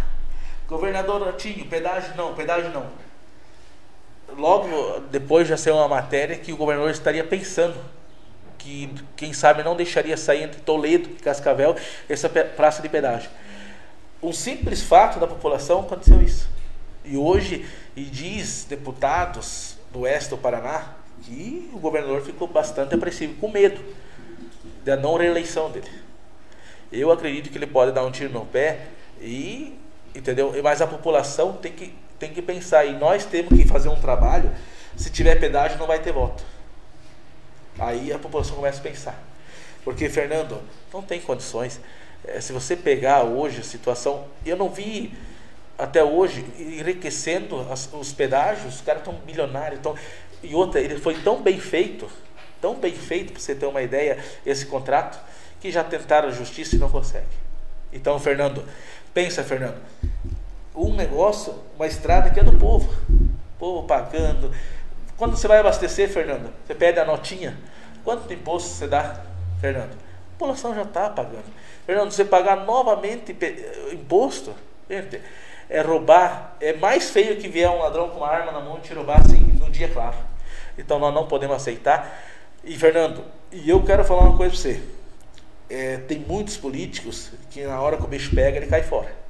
Governador 0.66 1.22
Ratinho, 1.22 1.66
pedágio 1.66 2.16
não, 2.16 2.34
pedágio 2.34 2.70
não. 2.70 2.86
Logo 4.34 5.00
depois 5.10 5.46
já 5.46 5.56
saiu 5.56 5.76
uma 5.76 5.88
matéria 5.88 6.36
que 6.36 6.52
o 6.52 6.56
governador 6.56 6.90
estaria 6.90 7.24
pensando 7.24 7.76
que, 8.58 8.92
quem 9.16 9.32
sabe, 9.32 9.62
não 9.62 9.76
deixaria 9.76 10.16
sair 10.16 10.42
entre 10.42 10.60
Toledo 10.60 11.08
e 11.10 11.22
Cascavel 11.22 11.76
essa 12.08 12.28
praça 12.28 12.82
de 12.82 12.88
pedágio. 12.88 13.30
Um 14.22 14.32
simples 14.32 14.82
fato 14.82 15.20
da 15.20 15.26
população 15.26 15.80
aconteceu 15.80 16.20
isso. 16.22 16.48
E 17.04 17.16
hoje, 17.16 17.64
e 17.94 18.02
diz 18.02 18.66
deputados 18.68 19.76
do 19.92 20.00
oeste 20.00 20.30
do 20.30 20.38
Paraná 20.38 20.94
que 21.22 21.70
o 21.72 21.78
governador 21.78 22.20
ficou 22.22 22.48
bastante 22.48 22.94
apreensivo, 22.94 23.34
com 23.34 23.48
medo 23.48 23.80
da 24.84 24.96
não 24.96 25.16
reeleição 25.16 25.70
dele. 25.70 25.90
Eu 26.90 27.10
acredito 27.10 27.50
que 27.50 27.58
ele 27.58 27.66
pode 27.66 27.92
dar 27.92 28.04
um 28.04 28.10
tiro 28.10 28.32
no 28.32 28.44
pé 28.44 28.86
e, 29.20 29.78
entendeu? 30.14 30.54
Mas 30.62 30.80
a 30.80 30.86
população 30.86 31.52
tem 31.54 31.72
que, 31.72 31.94
tem 32.18 32.32
que 32.32 32.42
pensar 32.42 32.84
e 32.84 32.92
nós 32.92 33.24
temos 33.24 33.58
que 33.58 33.66
fazer 33.66 33.88
um 33.88 34.00
trabalho. 34.00 34.50
Se 34.96 35.10
tiver 35.10 35.36
pedágio, 35.36 35.78
não 35.78 35.86
vai 35.86 35.98
ter 36.00 36.12
voto. 36.12 36.42
Aí 37.78 38.12
a 38.12 38.18
população 38.18 38.56
começa 38.56 38.80
a 38.80 38.82
pensar. 38.82 39.22
Porque, 39.84 40.08
Fernando, 40.08 40.60
não 40.92 41.02
tem 41.02 41.20
condições. 41.20 41.80
É, 42.24 42.40
se 42.40 42.52
você 42.52 42.74
pegar 42.74 43.22
hoje 43.22 43.60
a 43.60 43.64
situação, 43.64 44.24
eu 44.44 44.56
não 44.56 44.70
vi 44.70 45.12
até 45.78 46.02
hoje, 46.02 46.44
enriquecendo 46.58 47.60
as, 47.70 47.88
os 47.92 48.12
pedágios, 48.12 48.76
os 48.76 48.80
caras 48.80 49.02
estão 49.02 49.14
bilionários. 49.14 49.80
Tão, 49.80 49.94
e 50.42 50.54
outra, 50.54 50.80
ele 50.80 50.98
foi 50.98 51.14
tão 51.20 51.42
bem 51.42 51.60
feito, 51.60 52.08
tão 52.60 52.74
bem 52.74 52.94
feito, 52.94 53.32
para 53.32 53.40
você 53.40 53.54
ter 53.54 53.66
uma 53.66 53.82
ideia, 53.82 54.18
esse 54.44 54.66
contrato, 54.66 55.18
que 55.60 55.70
já 55.70 55.84
tentaram 55.84 56.28
a 56.28 56.32
justiça 56.32 56.76
e 56.76 56.78
não 56.78 56.88
consegue. 56.88 57.26
Então, 57.92 58.18
Fernando, 58.18 58.64
pensa, 59.12 59.44
Fernando, 59.44 59.80
um 60.76 60.94
negócio, 60.94 61.54
uma 61.74 61.86
estrada 61.86 62.30
que 62.30 62.38
é 62.38 62.44
do 62.44 62.52
povo, 62.52 62.92
o 63.08 63.58
povo 63.58 63.86
pagando. 63.86 64.52
Quando 65.16 65.36
você 65.36 65.48
vai 65.48 65.58
abastecer, 65.58 66.08
Fernando, 66.10 66.52
você 66.64 66.74
pede 66.74 67.00
a 67.00 67.04
notinha, 67.04 67.56
quanto 68.04 68.28
de 68.28 68.34
imposto 68.34 68.68
você 68.68 68.86
dá, 68.86 69.22
Fernando? 69.60 69.92
A 69.92 70.38
população 70.38 70.74
já 70.74 70.82
está 70.82 71.08
pagando. 71.08 71.46
Fernando, 71.86 72.10
você 72.10 72.24
pagar 72.24 72.66
novamente 72.66 73.34
imposto, 73.92 74.54
gente, 74.88 75.22
é 75.70 75.80
roubar, 75.80 76.56
é 76.60 76.74
mais 76.74 77.10
feio 77.10 77.36
que 77.36 77.48
vier 77.48 77.70
um 77.70 77.78
ladrão 77.78 78.10
com 78.10 78.18
uma 78.18 78.28
arma 78.28 78.52
na 78.52 78.60
mão 78.60 78.76
e 78.76 78.80
te 78.82 78.92
roubar 78.92 79.20
assim 79.20 79.38
no 79.38 79.70
dia 79.70 79.88
claro. 79.88 80.16
Então 80.76 80.98
nós 80.98 81.14
não 81.14 81.26
podemos 81.26 81.56
aceitar. 81.56 82.22
E 82.62 82.76
Fernando, 82.76 83.24
e 83.50 83.70
eu 83.70 83.82
quero 83.82 84.04
falar 84.04 84.22
uma 84.22 84.36
coisa 84.36 84.52
para 84.52 84.60
você. 84.60 84.82
É, 85.68 85.96
tem 85.96 86.18
muitos 86.18 86.56
políticos 86.56 87.32
que 87.50 87.64
na 87.64 87.80
hora 87.80 87.96
que 87.96 88.04
o 88.04 88.06
bicho 88.06 88.34
pega 88.34 88.58
ele 88.58 88.66
cai 88.66 88.82
fora. 88.82 89.25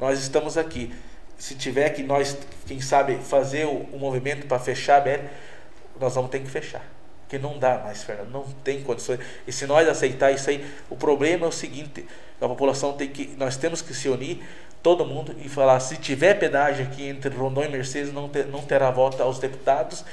Nós 0.00 0.20
estamos 0.20 0.56
aqui. 0.56 0.92
Se 1.36 1.54
tiver 1.54 1.90
que 1.90 2.02
nós, 2.02 2.36
quem 2.66 2.80
sabe, 2.80 3.16
fazer 3.16 3.66
o, 3.66 3.88
o 3.92 3.98
movimento 3.98 4.46
para 4.46 4.58
fechar 4.58 4.96
a 4.96 5.00
BL, 5.00 5.24
nós 6.00 6.14
vamos 6.14 6.30
ter 6.30 6.40
que 6.40 6.50
fechar. 6.50 6.84
Porque 7.22 7.38
não 7.38 7.58
dá 7.58 7.78
mais, 7.78 8.02
Fernando, 8.02 8.30
não 8.30 8.42
tem 8.64 8.82
condições. 8.82 9.20
E 9.46 9.52
se 9.52 9.66
nós 9.66 9.88
aceitar 9.88 10.32
isso 10.32 10.50
aí, 10.50 10.66
o 10.88 10.96
problema 10.96 11.46
é 11.46 11.48
o 11.48 11.52
seguinte: 11.52 12.04
a 12.40 12.48
população 12.48 12.94
tem 12.94 13.08
que, 13.08 13.34
nós 13.38 13.56
temos 13.56 13.80
que 13.80 13.94
se 13.94 14.08
unir 14.08 14.42
todo 14.82 15.04
mundo 15.04 15.36
e 15.38 15.48
falar 15.48 15.78
se 15.80 15.96
tiver 15.96 16.34
pedágio 16.34 16.84
aqui 16.86 17.06
entre 17.06 17.30
Rondônia 17.34 17.68
e 17.68 17.72
Mercedes 17.72 18.12
não, 18.12 18.28
ter, 18.28 18.46
não 18.46 18.62
terá 18.62 18.90
volta 18.90 19.22
aos 19.22 19.38
deputados 19.38 20.04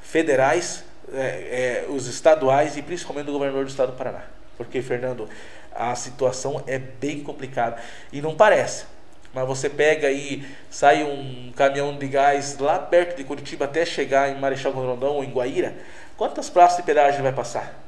federais, 0.00 0.84
é, 1.12 1.84
é, 1.86 1.86
os 1.88 2.06
estaduais 2.08 2.76
e 2.76 2.82
principalmente 2.82 3.30
o 3.30 3.32
governador 3.32 3.64
do 3.64 3.70
estado 3.70 3.92
do 3.92 3.96
Paraná. 3.96 4.24
Porque, 4.56 4.82
Fernando, 4.82 5.28
a 5.74 5.94
situação 5.94 6.62
é 6.66 6.78
bem 6.78 7.22
complicada. 7.22 7.80
E 8.12 8.20
não 8.20 8.34
parece. 8.34 8.95
Mas 9.36 9.46
você 9.46 9.68
pega 9.68 10.08
aí, 10.08 10.48
sai 10.70 11.04
um 11.04 11.52
caminhão 11.54 11.94
de 11.94 12.08
gás 12.08 12.56
lá 12.58 12.78
perto 12.78 13.18
de 13.18 13.22
Curitiba 13.22 13.66
até 13.66 13.84
chegar 13.84 14.30
em 14.30 14.40
Marechal 14.40 14.72
Rondão 14.72 15.16
ou 15.16 15.22
em 15.22 15.30
Guaíra, 15.30 15.74
quantas 16.16 16.48
praças 16.48 16.78
de 16.78 16.84
pedágio 16.84 17.22
vai 17.22 17.34
passar? 17.34 17.78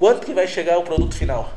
Quanto 0.00 0.26
que 0.26 0.34
vai 0.34 0.48
chegar 0.48 0.76
o 0.78 0.82
produto 0.82 1.14
final? 1.14 1.48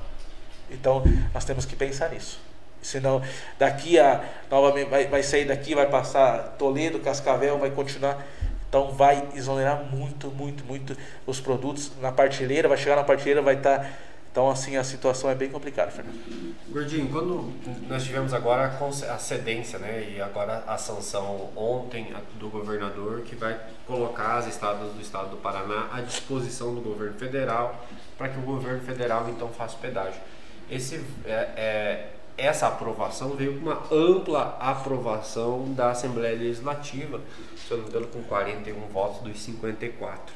Então, 0.70 1.04
nós 1.34 1.46
temos 1.46 1.66
que 1.66 1.76
pensar 1.76 2.12
nisso. 2.12 2.40
Senão, 2.80 3.24
daqui 3.58 3.98
a. 3.98 4.24
Novamente, 4.52 4.88
vai, 4.88 5.08
vai 5.08 5.24
sair 5.24 5.46
daqui, 5.46 5.74
vai 5.74 5.90
passar 5.90 6.56
Toledo, 6.60 7.00
Cascavel, 7.00 7.58
vai 7.58 7.72
continuar. 7.72 8.24
Então, 8.70 8.92
vai 8.92 9.30
exonerar 9.34 9.84
muito, 9.84 10.28
muito, 10.28 10.64
muito 10.64 10.96
os 11.26 11.42
produtos 11.42 11.92
na 12.00 12.12
partilheira. 12.12 12.70
Vai 12.70 12.78
chegar 12.78 12.98
na 12.98 13.04
partilheira, 13.04 13.42
vai 13.42 13.56
estar. 13.56 13.80
Tá, 13.80 13.90
então, 14.32 14.50
assim, 14.50 14.78
a 14.78 14.84
situação 14.84 15.30
é 15.30 15.36
bem 15.36 15.50
complicada, 15.50 15.90
Fernando. 15.90 16.56
Gordinho, 16.70 17.10
quando 17.10 17.52
nós 17.88 18.04
tivemos 18.04 18.32
agora 18.32 18.68
a 18.68 19.18
cedência, 19.18 19.80
né, 19.80 20.14
e 20.16 20.22
agora 20.22 20.64
a 20.68 20.78
sanção 20.78 21.50
ontem 21.56 22.14
do 22.36 22.48
governador 22.48 23.22
que 23.22 23.36
vai 23.36 23.60
colocar 23.88 24.38
as 24.38 24.48
estados 24.48 24.94
do 24.94 25.02
estado 25.02 25.32
do 25.32 25.38
Paraná 25.38 25.90
à 25.92 26.02
disposição 26.02 26.76
do 26.76 26.82
governo 26.82 27.18
federal 27.18 27.88
para 28.18 28.30
que 28.30 28.38
o 28.38 28.42
governo 28.44 28.82
federal 28.82 29.28
então 29.30 29.50
faça 29.50 29.78
pedágio. 29.78 30.22
Esse 30.70 31.04
é, 31.26 31.50
é 31.56 32.10
essa 32.38 32.68
aprovação 32.68 33.32
veio 33.32 33.60
com 33.60 33.66
uma 33.66 33.84
ampla 33.92 34.58
aprovação 34.60 35.74
da 35.74 35.92
Assembleia 35.92 36.38
Legislativa, 36.38 37.20
se 37.58 37.72
eu 37.72 37.78
não 37.78 37.84
me 37.84 37.90
engano, 37.90 38.08
com 38.08 38.24
41 38.24 38.80
votos 38.88 39.22
dos 39.22 39.40
54. 39.40 40.34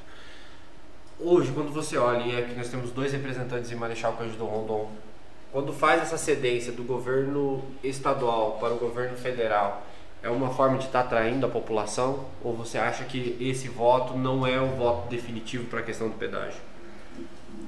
Hoje, 1.19 1.51
quando 1.51 1.71
você 1.71 1.97
olha, 1.97 2.23
e 2.23 2.37
aqui 2.37 2.55
nós 2.55 2.69
temos 2.69 2.91
dois 2.91 3.11
representantes 3.11 3.71
em 3.71 3.75
Marechal 3.75 4.13
Cândido 4.13 4.45
Rondon, 4.45 4.89
quando 5.51 5.71
faz 5.71 6.01
essa 6.01 6.17
cedência 6.17 6.71
do 6.71 6.83
governo 6.83 7.63
estadual 7.83 8.57
para 8.59 8.73
o 8.73 8.77
governo 8.77 9.15
federal, 9.15 9.83
é 10.23 10.29
uma 10.29 10.49
forma 10.49 10.77
de 10.77 10.85
estar 10.85 11.01
atraindo 11.01 11.45
a 11.45 11.49
população? 11.49 12.25
Ou 12.43 12.55
você 12.55 12.77
acha 12.77 13.03
que 13.03 13.37
esse 13.39 13.67
voto 13.67 14.17
não 14.17 14.47
é 14.47 14.59
o 14.59 14.69
voto 14.69 15.09
definitivo 15.09 15.65
para 15.65 15.81
a 15.81 15.83
questão 15.83 16.09
do 16.09 16.15
pedágio? 16.15 16.59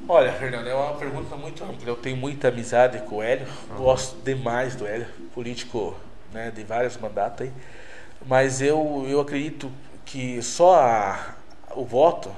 Olha, 0.07 0.31
Fernando, 0.33 0.67
é 0.67 0.73
uma 0.73 0.93
pergunta 0.93 1.35
muito 1.35 1.63
ampla. 1.63 1.87
Eu 1.87 1.95
tenho 1.95 2.15
muita 2.15 2.47
amizade 2.47 2.99
com 3.03 3.17
o 3.17 3.23
Hélio, 3.23 3.45
uhum. 3.69 3.77
gosto 3.77 4.15
demais 4.23 4.75
do 4.75 4.87
Hélio, 4.87 5.07
político 5.33 5.95
né, 6.31 6.51
de 6.51 6.63
vários 6.63 6.97
mandatos 6.97 7.41
aí. 7.41 7.53
Mas 8.25 8.61
eu, 8.61 9.05
eu 9.07 9.19
acredito 9.19 9.71
que 10.05 10.41
só 10.41 10.75
a, 10.75 11.35
o 11.75 11.83
voto, 11.83 12.31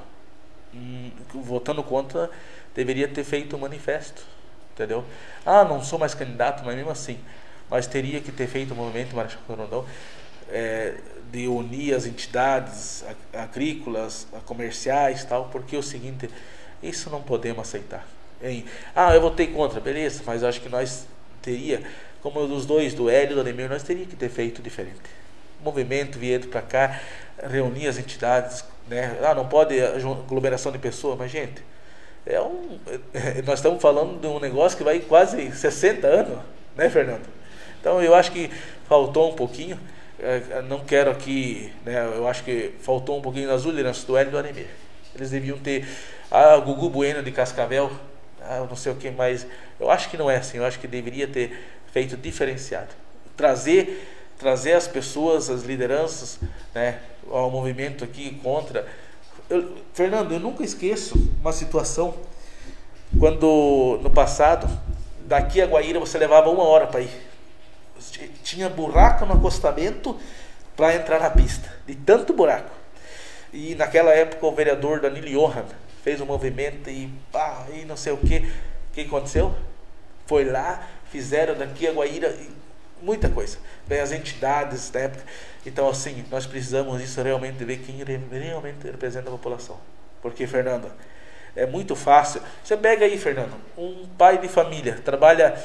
votando 1.33 1.83
contra, 1.83 2.29
deveria 2.75 3.07
ter 3.07 3.23
feito 3.23 3.55
um 3.55 3.59
manifesto, 3.59 4.23
entendeu? 4.73 5.03
Ah, 5.45 5.63
não 5.63 5.83
sou 5.83 5.97
mais 5.97 6.13
candidato, 6.13 6.63
mas 6.65 6.75
mesmo 6.75 6.91
assim. 6.91 7.19
Mas 7.69 7.87
teria 7.87 8.21
que 8.21 8.31
ter 8.31 8.47
feito 8.47 8.71
o 8.71 8.73
um 8.73 8.77
movimento 8.77 9.15
Marechal 9.15 9.41
Rondão 9.47 9.85
é, 10.49 10.95
de 11.31 11.47
unir 11.47 11.93
as 11.93 12.05
entidades 12.05 13.03
agrícolas, 13.33 14.27
comerciais 14.45 15.25
tal, 15.25 15.49
porque 15.49 15.75
é 15.75 15.79
o 15.79 15.83
seguinte 15.83 16.29
isso 16.81 17.09
não 17.09 17.21
podemos 17.21 17.67
aceitar. 17.67 18.07
Hein? 18.41 18.65
Ah, 18.95 19.13
eu 19.13 19.21
votei 19.21 19.47
contra, 19.47 19.79
beleza, 19.79 20.23
mas 20.25 20.43
acho 20.43 20.61
que 20.61 20.69
nós 20.69 21.07
teria, 21.41 21.81
como 22.21 22.39
os 22.39 22.65
dois, 22.65 22.93
do 22.93 23.09
Hélio 23.09 23.31
e 23.31 23.35
do 23.35 23.41
Ademir, 23.41 23.69
nós 23.69 23.83
teríamos 23.83 24.11
que 24.11 24.15
ter 24.15 24.29
feito 24.29 24.61
diferente. 24.61 25.01
Movimento 25.63 26.19
vindo 26.19 26.47
para 26.47 26.61
cá, 26.61 27.01
reunir 27.49 27.87
as 27.87 27.97
entidades, 27.97 28.63
né? 28.89 29.17
Ah, 29.23 29.33
não 29.33 29.47
pode 29.47 29.79
aglomeração 29.81 30.71
de 30.71 30.77
pessoas, 30.77 31.17
mas 31.17 31.31
gente, 31.31 31.63
é 32.25 32.41
um, 32.41 32.79
nós 33.45 33.59
estamos 33.59 33.81
falando 33.81 34.19
de 34.19 34.27
um 34.27 34.39
negócio 34.39 34.77
que 34.77 34.83
vai 34.83 34.99
quase 34.99 35.51
60 35.51 36.07
anos, 36.07 36.39
né, 36.75 36.89
Fernando? 36.89 37.27
Então 37.79 38.01
eu 38.01 38.13
acho 38.13 38.31
que 38.31 38.49
faltou 38.87 39.31
um 39.31 39.35
pouquinho. 39.35 39.79
É, 40.19 40.63
não 40.63 40.79
quero 40.79 41.11
aqui, 41.11 41.71
né, 41.85 42.03
eu 42.15 42.27
acho 42.27 42.43
que 42.43 42.73
faltou 42.81 43.19
um 43.19 43.21
pouquinho 43.21 43.47
nas 43.47 43.63
lideranças 43.63 44.03
do 44.03 44.17
Hélio 44.17 44.29
e 44.29 44.31
do 44.31 44.37
Ademir. 44.39 44.67
Eles 45.15 45.29
deviam 45.29 45.57
ter 45.57 45.87
ah, 46.31 46.57
Gugu 46.57 46.89
Bueno 46.89 47.21
de 47.23 47.31
Cascavel, 47.31 47.91
ah, 48.41 48.65
não 48.67 48.75
sei 48.75 48.91
o 48.91 48.95
que, 48.95 49.11
mas 49.11 49.45
eu 49.79 49.89
acho 49.91 50.09
que 50.09 50.17
não 50.17 50.29
é 50.29 50.37
assim, 50.37 50.57
eu 50.57 50.65
acho 50.65 50.79
que 50.79 50.87
deveria 50.87 51.27
ter 51.27 51.57
feito 51.91 52.17
diferenciado. 52.17 52.89
Trazer, 53.35 54.16
trazer 54.37 54.73
as 54.73 54.87
pessoas, 54.87 55.49
as 55.49 55.63
lideranças, 55.63 56.39
né, 56.73 56.99
ao 57.29 57.49
movimento 57.49 58.03
aqui 58.03 58.39
contra. 58.43 58.87
Eu, 59.49 59.75
Fernando, 59.93 60.31
eu 60.33 60.39
nunca 60.39 60.63
esqueço 60.63 61.31
uma 61.41 61.51
situação 61.51 62.13
quando 63.19 63.99
no 64.01 64.09
passado, 64.09 64.67
daqui 65.21 65.61
a 65.61 65.65
Guaíra 65.65 65.99
você 65.99 66.17
levava 66.17 66.49
uma 66.49 66.63
hora 66.63 66.87
para 66.87 67.01
ir. 67.01 67.27
Tinha 68.43 68.69
buraco 68.69 69.25
no 69.25 69.33
acostamento 69.33 70.17
para 70.75 70.95
entrar 70.95 71.19
na 71.19 71.29
pista, 71.29 71.71
de 71.87 71.95
tanto 71.95 72.33
buraco. 72.33 72.69
E 73.51 73.75
naquela 73.75 74.11
época 74.11 74.45
o 74.45 74.51
vereador 74.51 74.99
Danilo 74.99 75.27
Johan 75.27 75.65
fez 76.03 76.21
um 76.21 76.25
movimento 76.25 76.89
e 76.89 77.11
pá, 77.31 77.65
e 77.73 77.85
não 77.85 77.97
sei 77.97 78.13
o 78.13 78.17
que. 78.17 78.37
O 78.37 78.93
que 78.93 79.01
aconteceu? 79.01 79.55
Foi 80.25 80.43
lá, 80.43 80.87
fizeram 81.11 81.55
daqui 81.55 81.87
a 81.87 81.91
Guaíra 81.91 82.35
muita 83.01 83.29
coisa. 83.29 83.57
Bem, 83.85 83.99
as 83.99 84.11
entidades 84.11 84.89
da 84.89 85.01
época. 85.01 85.23
Então, 85.65 85.89
assim, 85.89 86.25
nós 86.31 86.45
precisamos 86.45 87.01
isso 87.01 87.21
realmente 87.21 87.63
ver 87.63 87.77
quem 87.79 88.03
realmente 88.31 88.85
representa 88.85 89.29
a 89.29 89.31
população. 89.31 89.77
Porque, 90.21 90.47
Fernando, 90.47 90.91
é 91.55 91.65
muito 91.65 91.95
fácil. 91.95 92.41
Você 92.63 92.75
pega 92.77 93.05
aí, 93.05 93.17
Fernando, 93.17 93.53
um 93.77 94.07
pai 94.17 94.37
de 94.37 94.47
família, 94.47 94.99
trabalha 95.03 95.61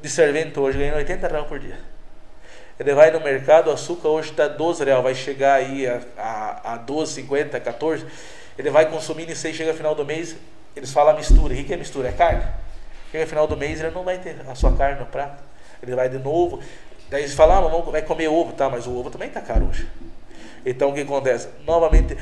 de 0.00 0.08
servente 0.08 0.58
hoje, 0.58 0.78
ganha 0.78 0.94
80 0.96 1.28
reais 1.28 1.46
por 1.46 1.58
dia. 1.58 1.78
Ele 2.78 2.94
vai 2.94 3.10
no 3.10 3.20
mercado, 3.20 3.68
o 3.68 3.72
açúcar 3.72 4.08
hoje 4.08 4.30
está 4.30 4.48
12 4.48 4.84
reais, 4.84 5.02
vai 5.02 5.14
chegar 5.14 5.54
aí 5.54 5.86
a, 5.86 6.00
a, 6.16 6.72
a 6.74 6.76
12, 6.78 7.12
50, 7.12 7.60
14 7.60 8.06
ele 8.60 8.68
vai 8.68 8.90
consumindo 8.90 9.32
e 9.32 9.36
sei, 9.36 9.54
chega 9.54 9.72
final 9.72 9.94
do 9.94 10.04
mês, 10.04 10.36
eles 10.76 10.92
falam 10.92 11.16
mistura. 11.16 11.54
O 11.54 11.64
que 11.64 11.72
é 11.72 11.76
mistura? 11.78 12.08
É 12.08 12.12
carne. 12.12 12.44
Chega 13.10 13.26
final 13.26 13.46
do 13.46 13.56
mês, 13.56 13.80
ele 13.80 13.90
não 13.90 14.04
vai 14.04 14.18
ter 14.18 14.36
a 14.46 14.54
sua 14.54 14.76
carne 14.76 15.00
no 15.00 15.06
prato. 15.06 15.42
Ele 15.82 15.94
vai 15.94 16.08
de 16.08 16.18
novo. 16.18 16.60
Daí 17.08 17.22
eles 17.22 17.34
falam, 17.34 17.58
ah, 17.58 17.68
vamos, 17.68 17.90
vai 17.90 18.02
comer 18.02 18.28
ovo, 18.28 18.52
tá? 18.52 18.68
Mas 18.68 18.86
o 18.86 18.96
ovo 18.96 19.10
também 19.10 19.28
está 19.28 19.40
caro 19.40 19.66
hoje. 19.66 19.86
Então 20.64 20.90
o 20.90 20.94
que 20.94 21.00
acontece? 21.00 21.48
Novamente, 21.66 22.16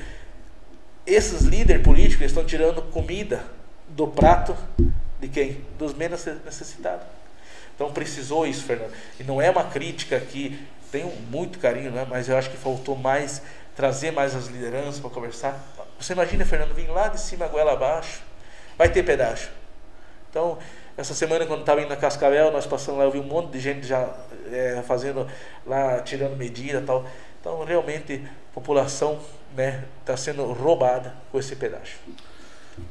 esses 1.07 1.42
líderes 1.42 1.83
políticos 1.83 2.27
estão 2.27 2.44
tirando 2.44 2.83
comida 2.83 3.42
do 3.88 4.07
prato 4.07 4.57
de 5.21 5.29
quem? 5.29 5.64
Dos 5.79 5.94
menos 5.94 6.25
necessitados. 6.44 7.07
Então 7.75 7.92
precisou 7.92 8.47
isso, 8.47 8.64
Fernando. 8.64 8.92
E 9.18 9.25
não 9.25 9.40
é 9.40 9.51
uma 9.51 9.64
crítica 9.64 10.16
aqui, 10.16 10.66
tenho 10.90 11.11
muito 11.31 11.59
carinho, 11.59 11.90
né? 11.90 12.07
mas 12.09 12.29
eu 12.29 12.37
acho 12.37 12.51
que 12.51 12.57
faltou 12.57 12.97
mais, 12.97 13.42
trazer 13.77 14.11
mais 14.11 14.35
as 14.35 14.47
lideranças 14.47 14.99
para 15.01 15.11
conversar. 15.11 15.59
Você 15.99 16.12
imagina, 16.12 16.44
Fernando, 16.44 16.75
vir 16.75 16.88
lá 16.88 17.09
de 17.09 17.21
cima, 17.21 17.47
goela 17.47 17.73
abaixo, 17.73 18.23
vai 18.77 18.88
ter 18.88 19.03
pedágio. 19.03 19.49
Então, 20.31 20.59
essa 20.99 21.15
semana, 21.15 21.47
quando 21.47 21.61
estava 21.61 21.81
indo 21.81 21.89
na 21.89 21.97
Cascavel, 21.97 22.51
nós 22.51 22.67
passamos 22.67 22.99
lá, 22.99 23.05
eu 23.05 23.13
vi 23.13 23.21
um 23.21 23.23
monte 23.23 23.53
de 23.53 23.61
gente 23.61 23.87
já 23.87 24.13
é, 24.51 24.83
fazendo 24.85 25.29
lá, 25.65 26.01
tirando 26.01 26.37
medida 26.37 26.83
tal. 26.85 27.07
Então, 27.41 27.65
realmente, 27.65 28.21
a 28.51 28.55
população 28.55 29.13
está 29.13 29.63
né, 29.63 29.85
tá 30.05 30.17
sendo 30.17 30.45
roubada 30.53 31.15
com 31.31 31.39
esse 31.39 31.55
pedágio. 31.55 31.99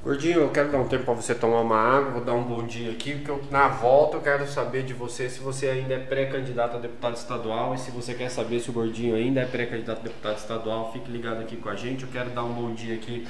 Gordinho, 0.02 0.40
eu 0.40 0.50
quero 0.52 0.72
dar 0.72 0.78
um 0.78 0.88
tempo 0.88 1.04
para 1.04 1.16
você 1.16 1.36
tomar 1.36 1.60
uma 1.60 1.78
água, 1.78 2.12
vou 2.12 2.24
dar 2.24 2.34
um 2.34 2.44
bom 2.44 2.66
dia 2.66 2.92
aqui, 2.92 3.16
porque 3.16 3.32
eu, 3.32 3.42
na 3.52 3.68
volta 3.68 4.16
eu 4.16 4.22
quero 4.22 4.48
saber 4.48 4.84
de 4.84 4.94
você 4.94 5.30
se 5.30 5.42
você 5.42 5.68
ainda 5.68 5.94
é 5.94 6.00
pré-candidato 6.00 6.78
a 6.78 6.80
deputado 6.80 7.16
estadual 7.16 7.76
e 7.76 7.78
se 7.78 7.92
você 7.92 8.14
quer 8.14 8.30
saber 8.30 8.62
se 8.62 8.70
o 8.70 8.74
Gordinho 8.74 9.16
ainda 9.16 9.42
é 9.42 9.46
pré-candidato 9.46 10.00
a 10.00 10.04
deputado 10.04 10.38
estadual, 10.38 10.94
fique 10.94 11.12
ligado 11.12 11.42
aqui 11.42 11.58
com 11.58 11.68
a 11.68 11.76
gente. 11.76 12.04
Eu 12.04 12.10
quero 12.10 12.30
dar 12.30 12.44
um 12.44 12.54
bom 12.54 12.74
dia 12.74 12.96
aqui 12.96 13.28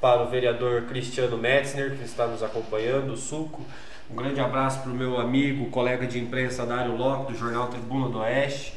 para 0.00 0.22
o 0.22 0.28
vereador 0.28 0.82
Cristiano 0.82 1.36
Metzner, 1.36 1.96
que 1.96 2.04
está 2.04 2.26
nos 2.26 2.42
acompanhando, 2.42 3.12
o 3.12 3.16
Suco. 3.16 3.62
Um 4.10 4.16
grande 4.16 4.40
abraço 4.40 4.80
para 4.80 4.90
o 4.90 4.94
meu 4.94 5.20
amigo, 5.20 5.66
colega 5.66 6.06
de 6.06 6.18
imprensa 6.18 6.64
Dário 6.64 6.96
Locke, 6.96 7.32
do 7.32 7.38
Jornal 7.38 7.68
Tribuna 7.68 8.08
do 8.08 8.18
Oeste. 8.18 8.74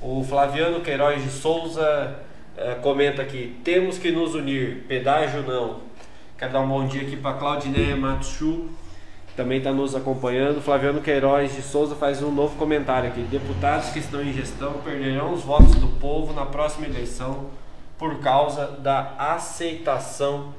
O 0.00 0.24
Flaviano 0.24 0.80
Queiroz 0.80 1.22
de 1.22 1.30
Souza 1.30 2.16
eh, 2.56 2.76
comenta 2.80 3.22
aqui: 3.22 3.56
temos 3.64 3.98
que 3.98 4.10
nos 4.10 4.34
unir, 4.34 4.84
pedágio 4.88 5.42
não. 5.42 5.80
Quero 6.38 6.52
dar 6.52 6.60
um 6.60 6.68
bom 6.68 6.86
dia 6.86 7.02
aqui 7.02 7.16
para 7.16 7.36
Claudineia 7.36 7.94
Matsu, 7.96 8.70
também 9.36 9.58
está 9.58 9.72
nos 9.72 9.94
acompanhando. 9.94 10.62
Flaviano 10.62 11.00
Queiroz 11.00 11.54
de 11.54 11.62
Souza 11.62 11.94
faz 11.94 12.22
um 12.22 12.32
novo 12.32 12.56
comentário 12.56 13.10
aqui. 13.10 13.20
Deputados 13.22 13.90
que 13.90 13.98
estão 13.98 14.22
em 14.22 14.32
gestão 14.32 14.74
perderão 14.84 15.34
os 15.34 15.42
votos 15.42 15.74
do 15.74 15.88
povo 16.00 16.32
na 16.32 16.46
próxima 16.46 16.86
eleição 16.86 17.50
por 17.98 18.18
causa 18.20 18.66
da 18.66 19.14
aceitação 19.18 20.54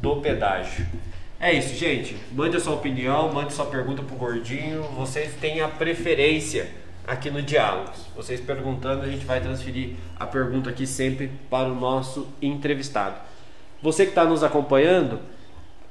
do 0.00 0.16
pedágio. 0.16 0.86
É 1.38 1.52
isso, 1.52 1.74
gente. 1.74 2.16
Mande 2.32 2.56
a 2.56 2.60
sua 2.60 2.74
opinião, 2.74 3.32
mande 3.32 3.52
sua 3.52 3.66
pergunta 3.66 4.02
pro 4.02 4.16
Gordinho. 4.16 4.82
Vocês 4.94 5.34
têm 5.34 5.60
a 5.60 5.68
preferência 5.68 6.70
aqui 7.06 7.30
no 7.30 7.42
Diálogos. 7.42 8.06
Vocês 8.14 8.40
perguntando, 8.40 9.02
a 9.02 9.08
gente 9.08 9.24
vai 9.24 9.40
transferir 9.40 9.96
a 10.18 10.26
pergunta 10.26 10.70
aqui 10.70 10.86
sempre 10.86 11.30
para 11.48 11.68
o 11.68 11.74
nosso 11.74 12.26
entrevistado. 12.40 13.16
Você 13.82 14.04
que 14.04 14.10
está 14.10 14.24
nos 14.24 14.42
acompanhando, 14.42 15.20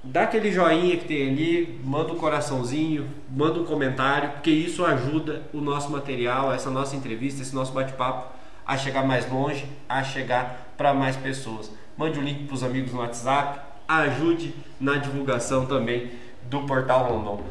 dá 0.04 0.24
aquele 0.24 0.52
joinha 0.52 0.98
que 0.98 1.06
tem 1.06 1.30
ali, 1.30 1.80
manda 1.84 2.12
um 2.12 2.18
coraçãozinho, 2.18 3.08
manda 3.30 3.60
um 3.60 3.66
comentário, 3.66 4.32
porque 4.32 4.50
isso 4.50 4.84
ajuda 4.84 5.44
o 5.54 5.62
nosso 5.62 5.92
material, 5.92 6.52
essa 6.52 6.70
nossa 6.70 6.96
entrevista, 6.96 7.42
esse 7.42 7.54
nosso 7.54 7.72
bate-papo 7.72 8.34
a 8.66 8.76
chegar 8.78 9.06
mais 9.06 9.32
longe, 9.32 9.66
a 9.88 10.04
chegar 10.04 10.65
para 10.78 10.94
mais 10.94 11.16
pessoas. 11.16 11.72
Mande 11.98 12.20
o 12.20 12.22
um 12.22 12.26
link 12.26 12.46
para 12.46 12.56
os 12.56 12.64
amigos 12.64 12.92
no 12.92 13.00
WhatsApp, 13.00 13.60
ajude 13.88 14.54
na 14.80 14.98
divulgação 14.98 15.66
também 15.66 16.12
do 16.44 16.64
Portal 16.64 17.08
Rondon. 17.10 17.44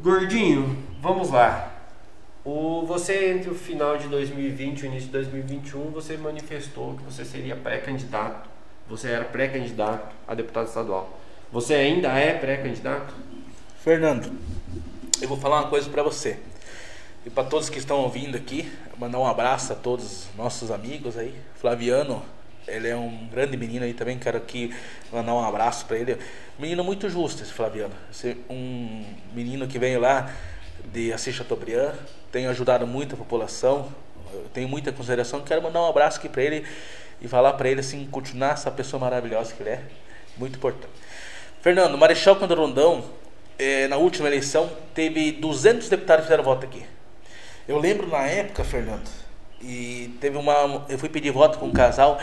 Gordinho, 0.00 0.84
vamos 1.00 1.30
lá. 1.30 1.72
O, 2.44 2.84
você, 2.86 3.32
entre 3.32 3.50
o 3.50 3.54
final 3.54 3.98
de 3.98 4.06
2020 4.08 4.80
e 4.80 4.82
o 4.84 4.86
início 4.86 5.06
de 5.06 5.12
2021, 5.12 5.90
você 5.90 6.16
manifestou 6.16 6.94
que 6.94 7.02
você 7.02 7.24
seria 7.24 7.56
pré-candidato. 7.56 8.48
Você 8.88 9.08
era 9.08 9.24
pré-candidato 9.24 10.14
a 10.28 10.34
deputado 10.34 10.68
estadual. 10.68 11.18
Você 11.50 11.74
ainda 11.74 12.08
é 12.08 12.34
pré-candidato? 12.38 13.12
Fernando, 13.82 14.30
eu 15.20 15.28
vou 15.28 15.36
falar 15.36 15.62
uma 15.62 15.70
coisa 15.70 15.88
para 15.90 16.02
você. 16.02 16.38
E 17.26 17.30
para 17.30 17.42
todos 17.42 17.68
que 17.68 17.76
estão 17.76 17.98
ouvindo 17.98 18.36
aqui, 18.36 18.72
mandar 18.96 19.18
um 19.18 19.26
abraço 19.26 19.72
a 19.72 19.74
todos 19.76 20.04
os 20.04 20.36
nossos 20.36 20.70
amigos 20.70 21.18
aí. 21.18 21.34
Flaviano, 21.56 22.22
ele 22.68 22.86
é 22.86 22.94
um 22.94 23.26
grande 23.26 23.56
menino 23.56 23.84
aí 23.84 23.92
também, 23.92 24.16
quero 24.16 24.36
aqui 24.36 24.72
mandar 25.10 25.34
um 25.34 25.44
abraço 25.44 25.86
para 25.86 25.98
ele. 25.98 26.18
Menino 26.56 26.84
muito 26.84 27.08
justo 27.08 27.42
esse 27.42 27.52
Flaviano. 27.52 27.92
Esse, 28.12 28.36
um 28.48 29.04
menino 29.34 29.66
que 29.66 29.76
veio 29.76 29.98
lá 29.98 30.32
de 30.92 31.12
Assis 31.12 31.34
Chateaubriand, 31.34 31.94
tem 32.30 32.46
ajudado 32.46 32.86
muito 32.86 33.16
a 33.16 33.18
população. 33.18 33.92
Eu 34.32 34.46
tenho 34.54 34.68
muita 34.68 34.92
consideração, 34.92 35.40
quero 35.40 35.60
mandar 35.60 35.82
um 35.82 35.88
abraço 35.88 36.20
aqui 36.20 36.28
para 36.28 36.42
ele 36.44 36.64
e 37.20 37.26
falar 37.26 37.54
para 37.54 37.68
ele 37.68 37.80
assim, 37.80 38.06
continuar 38.06 38.52
essa 38.52 38.70
pessoa 38.70 39.00
maravilhosa 39.00 39.52
que 39.52 39.64
ele 39.64 39.70
é. 39.70 39.82
Muito 40.36 40.58
importante. 40.58 40.92
Fernando, 41.60 41.98
Marechal 41.98 42.36
Cândido 42.36 42.60
Rondão, 42.60 43.04
eh, 43.58 43.88
na 43.88 43.96
última 43.96 44.28
eleição, 44.28 44.70
teve 44.94 45.32
200 45.32 45.88
deputados 45.88 46.22
que 46.22 46.28
fizeram 46.28 46.44
voto 46.44 46.64
aqui. 46.64 46.86
Eu 47.68 47.78
lembro 47.78 48.06
na 48.06 48.24
época, 48.26 48.62
Fernando, 48.62 49.08
e 49.60 50.16
teve 50.20 50.36
uma. 50.36 50.84
Eu 50.88 50.98
fui 50.98 51.08
pedir 51.08 51.32
voto 51.32 51.58
com 51.58 51.66
um 51.66 51.72
casal. 51.72 52.18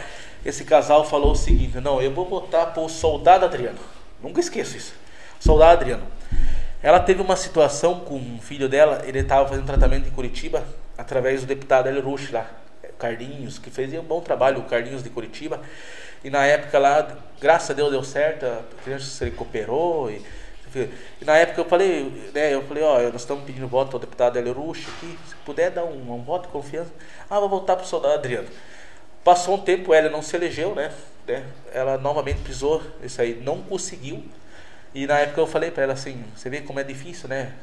Esse 0.45 0.63
casal 0.63 1.03
falou 1.03 1.31
o 1.31 1.35
seguinte: 1.35 1.79
não, 1.81 2.01
eu 2.01 2.11
vou 2.13 2.25
votar 2.25 2.73
por 2.73 2.89
soldado 2.89 3.43
Adriano. 3.43 3.79
Nunca 4.21 4.39
esqueço 4.39 4.77
isso. 4.77 4.93
Soldado 5.41 5.73
Adriano. 5.81 6.07
Ela 6.81 6.99
teve 6.99 7.21
uma 7.21 7.35
situação 7.35 7.99
com 8.01 8.15
um 8.15 8.39
filho 8.41 8.69
dela, 8.69 9.01
ele 9.05 9.19
estava 9.19 9.47
fazendo 9.47 9.65
tratamento 9.65 10.07
em 10.07 10.11
Curitiba, 10.11 10.63
através 10.97 11.41
do 11.41 11.47
deputado 11.47 11.87
Hélio 11.87 12.01
Rush 12.01 12.31
lá, 12.31 12.45
Carlinhos, 12.99 13.57
que 13.57 13.69
fez 13.69 13.93
um 13.93 14.03
bom 14.03 14.19
trabalho, 14.19 14.59
o 14.59 14.63
Carlinhos 14.63 15.03
de 15.03 15.09
Curitiba. 15.09 15.61
E 16.23 16.29
na 16.29 16.45
época 16.45 16.79
lá, 16.79 17.17
graças 17.39 17.69
a 17.69 17.73
Deus 17.73 17.91
deu 17.91 18.03
certo, 18.03 18.45
a 18.45 18.61
criança 18.83 19.05
se 19.05 19.23
recuperou. 19.25 20.09
E, 20.09 20.21
e 20.75 21.25
na 21.25 21.37
época 21.37 21.61
eu 21.61 21.65
falei, 21.65 22.29
né, 22.33 22.53
eu 22.53 22.63
falei, 22.63 22.83
ó, 22.83 23.01
nós 23.11 23.21
estamos 23.21 23.43
pedindo 23.43 23.67
voto 23.67 23.95
ao 23.95 23.99
deputado 23.99 24.37
Hélio 24.37 24.53
Rush 24.53 24.87
aqui, 24.87 25.17
se 25.27 25.35
puder 25.45 25.71
dar 25.71 25.83
um, 25.83 26.13
um 26.13 26.23
voto 26.23 26.47
de 26.47 26.51
confiança. 26.51 26.91
Ah, 27.29 27.39
vou 27.39 27.49
voltar 27.49 27.75
para 27.75 27.85
o 27.85 27.87
soldado 27.87 28.15
Adriano. 28.15 28.47
Passou 29.23 29.55
um 29.55 29.61
tempo, 29.61 29.93
Hélio 29.93 30.11
não 30.11 30.21
se 30.21 30.35
elegeu, 30.35 30.75
né? 30.75 30.91
né? 31.27 31.45
Ela 31.71 31.97
novamente 31.97 32.41
pisou, 32.41 32.81
isso 33.01 33.21
aí, 33.21 33.35
não 33.35 33.61
conseguiu. 33.61 34.23
E 34.93 35.07
na 35.07 35.19
época 35.19 35.41
eu 35.41 35.47
falei 35.47 35.71
para 35.71 35.83
ela 35.83 35.93
assim, 35.93 36.23
você 36.35 36.49
vê 36.49 36.61
como 36.61 36.79
é 36.79 36.83
difícil, 36.83 37.29
né? 37.29 37.53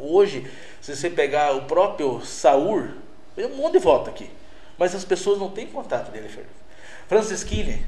Hoje, 0.00 0.50
se 0.80 0.94
você 0.94 1.08
pegar 1.08 1.54
o 1.56 1.62
próprio 1.62 2.20
Saur, 2.24 2.90
tem 3.34 3.46
um 3.46 3.56
monte 3.56 3.74
de 3.74 3.78
voto 3.78 4.10
aqui. 4.10 4.30
Mas 4.76 4.94
as 4.94 5.04
pessoas 5.04 5.38
não 5.38 5.50
têm 5.50 5.66
contato 5.66 6.10
dele, 6.10 6.28
Fernando. 6.28 6.54
Francisquini, 7.08 7.86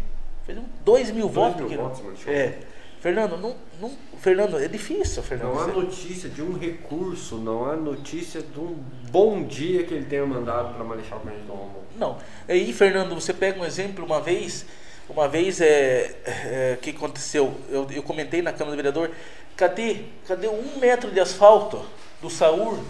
Fez 0.48 0.58
dois 0.82 1.10
mil 1.10 1.28
dois 1.28 1.52
votos. 1.54 1.70
Mil 1.70 1.82
votos 1.82 2.26
é. 2.26 2.58
Fernando, 3.00 3.36
não, 3.36 3.54
não, 3.80 3.92
Fernando, 4.18 4.58
é 4.58 4.66
difícil, 4.66 5.22
Fernando. 5.22 5.54
Não 5.54 5.60
há 5.60 5.66
notícia 5.68 6.28
de 6.28 6.42
um 6.42 6.58
recurso, 6.58 7.36
não 7.36 7.64
há 7.64 7.76
notícia 7.76 8.42
de 8.42 8.58
um 8.58 8.76
bom 9.10 9.44
dia 9.44 9.84
que 9.84 9.94
ele 9.94 10.04
tenha 10.04 10.26
mandado 10.26 10.74
para 10.74 10.82
Marechal 10.82 11.20
Cândido 11.20 11.52
Rondon. 11.52 11.82
Não. 11.96 12.18
Aí, 12.48 12.72
Fernando, 12.72 13.14
você 13.14 13.32
pega 13.32 13.60
um 13.60 13.64
exemplo, 13.64 14.04
uma 14.04 14.20
vez, 14.20 14.66
uma 15.08 15.28
vez 15.28 15.60
é, 15.60 16.12
é 16.24 16.78
que 16.82 16.90
aconteceu, 16.90 17.54
eu, 17.70 17.86
eu 17.92 18.02
comentei 18.02 18.42
na 18.42 18.52
Câmara 18.52 18.72
do 18.72 18.76
Vereador, 18.76 19.10
cadê, 19.56 20.02
cadê 20.26 20.48
um 20.48 20.78
metro 20.80 21.10
de 21.10 21.20
asfalto 21.20 21.80
do 22.20 22.28
Saúl? 22.28 22.82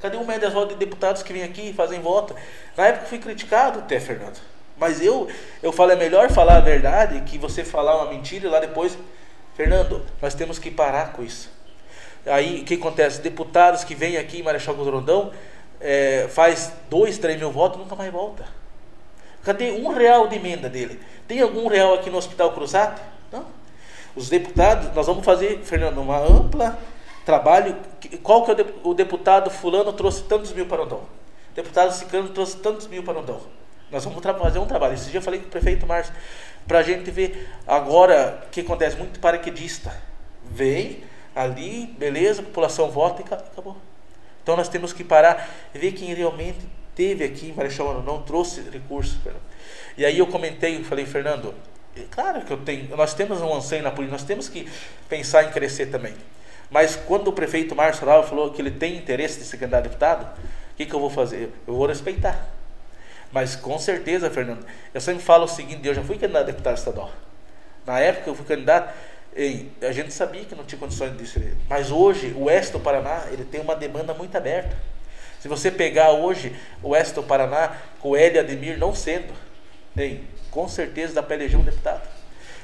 Cadê 0.00 0.16
um 0.16 0.26
metro 0.26 0.40
de 0.40 0.46
asfalto 0.46 0.74
de 0.74 0.80
deputados 0.80 1.22
que 1.22 1.32
vêm 1.32 1.44
aqui 1.44 1.70
e 1.70 1.72
fazem 1.72 2.00
voto? 2.00 2.34
Na 2.76 2.88
época 2.88 3.06
fui 3.06 3.18
criticado 3.18 3.78
até, 3.78 4.00
Fernando. 4.00 4.40
Mas 4.76 5.00
eu, 5.00 5.28
eu 5.62 5.70
falo, 5.70 5.92
é 5.92 5.96
melhor 5.96 6.28
falar 6.32 6.56
a 6.56 6.60
verdade 6.60 7.20
que 7.20 7.38
você 7.38 7.62
falar 7.64 8.02
uma 8.02 8.10
mentira 8.10 8.48
e 8.48 8.50
lá 8.50 8.58
depois. 8.58 8.98
Fernando, 9.54 10.02
nós 10.20 10.34
temos 10.34 10.58
que 10.58 10.70
parar 10.70 11.12
com 11.12 11.22
isso. 11.22 11.50
Aí 12.26 12.60
o 12.60 12.64
que 12.64 12.74
acontece? 12.74 13.20
Deputados 13.20 13.84
que 13.84 13.94
vêm 13.94 14.16
aqui 14.16 14.40
em 14.40 14.42
Marechal 14.42 14.74
Rondão 14.74 15.32
é, 15.80 16.26
faz 16.28 16.72
dois, 16.88 17.18
três 17.18 17.38
mil 17.38 17.50
votos 17.50 17.78
nunca 17.78 17.96
mais 17.96 18.12
volta. 18.12 18.44
Cadê 19.44 19.72
um 19.72 19.92
real 19.92 20.28
de 20.28 20.36
emenda 20.36 20.68
dele? 20.68 21.00
Tem 21.26 21.40
algum 21.40 21.66
real 21.66 21.94
aqui 21.94 22.08
no 22.10 22.18
Hospital 22.18 22.52
Cruzado? 22.52 23.00
Não. 23.30 23.44
Os 24.14 24.28
deputados, 24.28 24.94
nós 24.94 25.06
vamos 25.06 25.24
fazer, 25.24 25.60
Fernando, 25.64 25.98
uma 25.98 26.18
ampla 26.18 26.78
trabalho. 27.24 27.76
Qual 28.22 28.44
que 28.44 28.52
é 28.52 28.66
o 28.84 28.94
deputado 28.94 29.50
fulano 29.50 29.92
trouxe 29.92 30.22
tantos 30.24 30.52
mil 30.52 30.66
para? 30.66 30.82
O 30.84 31.08
deputado 31.54 31.92
Cicano 31.92 32.28
trouxe 32.28 32.56
tantos 32.58 32.86
mil 32.86 33.02
para 33.02 33.14
Rondão. 33.14 33.40
Nós 33.90 34.04
vamos 34.04 34.22
fazer 34.22 34.58
um 34.58 34.66
trabalho. 34.66 34.94
Esse 34.94 35.10
dia 35.10 35.18
eu 35.18 35.22
falei 35.22 35.40
com 35.40 35.46
o 35.46 35.50
prefeito 35.50 35.86
Márcio, 35.86 36.14
para 36.66 36.78
a 36.78 36.82
gente 36.82 37.10
ver 37.10 37.48
agora 37.66 38.42
o 38.46 38.50
que 38.50 38.60
acontece. 38.60 38.96
Muito 38.96 39.20
paraquedista. 39.20 39.92
Vem 40.44 41.02
ali, 41.34 41.86
beleza, 41.98 42.42
a 42.42 42.44
população 42.44 42.90
vota 42.90 43.22
e 43.22 43.34
acabou. 43.34 43.76
Então 44.42 44.56
nós 44.56 44.68
temos 44.68 44.92
que 44.92 45.04
parar 45.04 45.48
e 45.74 45.78
ver 45.78 45.92
quem 45.92 46.12
realmente 46.14 46.60
teve 46.94 47.24
aqui 47.24 47.48
em 47.48 47.52
Marechal 47.52 48.02
não 48.02 48.22
trouxe 48.22 48.60
recursos. 48.70 49.18
E 49.96 50.04
aí 50.04 50.18
eu 50.18 50.26
comentei, 50.26 50.82
falei, 50.84 51.06
Fernando, 51.06 51.54
é 51.96 52.04
claro 52.10 52.42
que 52.42 52.52
eu 52.52 52.58
tenho, 52.58 52.96
nós 52.96 53.14
temos 53.14 53.40
um 53.40 53.54
anseio 53.54 53.82
na 53.82 53.90
política, 53.90 54.16
nós 54.16 54.26
temos 54.26 54.48
que 54.48 54.68
pensar 55.08 55.44
em 55.44 55.50
crescer 55.50 55.86
também. 55.86 56.14
Mas 56.70 56.96
quando 56.96 57.28
o 57.28 57.32
prefeito 57.32 57.76
Márcio 57.76 58.06
Rau 58.06 58.26
falou 58.26 58.50
que 58.50 58.60
ele 58.60 58.70
tem 58.70 58.96
interesse 58.96 59.38
de 59.38 59.44
ser 59.44 59.58
candidato 59.58 59.80
a 59.80 59.88
deputado, 59.88 60.38
o 60.72 60.74
que, 60.74 60.86
que 60.86 60.94
eu 60.94 61.00
vou 61.00 61.10
fazer? 61.10 61.52
Eu 61.66 61.74
vou 61.74 61.86
respeitar. 61.86 62.48
Mas 63.32 63.56
com 63.56 63.78
certeza, 63.78 64.30
Fernando, 64.30 64.64
eu 64.92 65.00
sempre 65.00 65.22
falo 65.22 65.44
o 65.44 65.48
seguinte: 65.48 65.86
eu 65.86 65.94
já 65.94 66.02
fui 66.02 66.18
candidato 66.18 66.42
a 66.42 66.46
deputado 66.46 66.76
estadual. 66.76 67.10
Na 67.86 67.98
época 67.98 68.30
eu 68.30 68.34
fui 68.34 68.44
candidato, 68.44 68.94
a 69.80 69.92
gente 69.92 70.12
sabia 70.12 70.44
que 70.44 70.54
não 70.54 70.64
tinha 70.64 70.78
condições 70.78 71.16
disso. 71.16 71.40
Mas 71.68 71.90
hoje, 71.90 72.32
o 72.36 72.44
oeste 72.44 72.72
do 72.72 72.80
Paraná 72.80 73.24
ele 73.32 73.44
tem 73.44 73.60
uma 73.60 73.74
demanda 73.74 74.12
muito 74.12 74.36
aberta. 74.36 74.76
Se 75.40 75.48
você 75.48 75.70
pegar 75.70 76.12
hoje 76.12 76.54
o 76.82 76.90
oeste 76.90 77.14
do 77.14 77.22
Paraná, 77.22 77.76
com 77.98 78.10
o 78.10 78.16
Hélio 78.16 78.40
Ademir 78.40 78.78
não 78.78 78.94
sendo, 78.94 79.32
hein, 79.96 80.24
com 80.50 80.68
certeza 80.68 81.14
dá 81.14 81.22
para 81.22 81.34
eleger 81.34 81.58
um 81.58 81.64
deputado. 81.64 82.08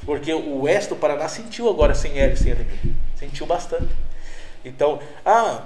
Porque 0.05 0.33
o 0.33 0.63
oeste 0.63 0.91
do 0.91 0.97
Paraná 0.97 1.29
sentiu 1.29 1.69
agora 1.69 1.95
sem 1.95 2.21
Hélio 2.21 2.37
sem 2.37 2.53
Ademir. 2.53 2.79
Sentiu 3.17 3.47
bastante. 3.47 3.93
Então, 4.65 5.01
ah, 5.25 5.63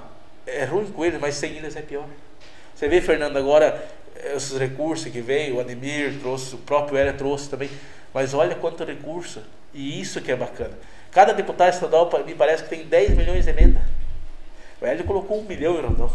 é 0.47 0.65
ruim 0.65 0.91
com 0.91 1.05
ele, 1.05 1.17
mas 1.19 1.35
sem 1.35 1.55
eles 1.55 1.75
é 1.75 1.81
pior. 1.81 2.07
Você 2.73 2.87
vê, 2.87 2.99
Fernando, 2.99 3.37
agora 3.37 3.85
esses 4.35 4.57
recursos 4.57 5.11
que 5.11 5.21
veio, 5.21 5.55
o 5.55 5.59
Ademir 5.59 6.19
trouxe, 6.19 6.55
o 6.55 6.59
próprio 6.59 6.97
Hélio 6.97 7.17
trouxe 7.17 7.49
também. 7.49 7.69
Mas 8.13 8.33
olha 8.33 8.55
quanto 8.55 8.83
recurso. 8.83 9.41
E 9.73 9.99
isso 9.99 10.21
que 10.21 10.31
é 10.31 10.35
bacana. 10.35 10.77
Cada 11.11 11.33
deputado 11.33 11.73
estadual 11.73 12.09
me 12.25 12.35
parece 12.35 12.63
que 12.63 12.69
tem 12.69 12.85
10 12.85 13.11
milhões 13.15 13.45
de 13.45 13.51
emenda. 13.51 13.81
O 14.81 14.85
Hélio 14.85 15.03
colocou 15.05 15.39
um 15.39 15.43
milhão 15.43 15.77
em 15.77 15.81
Rondão. 15.81 16.11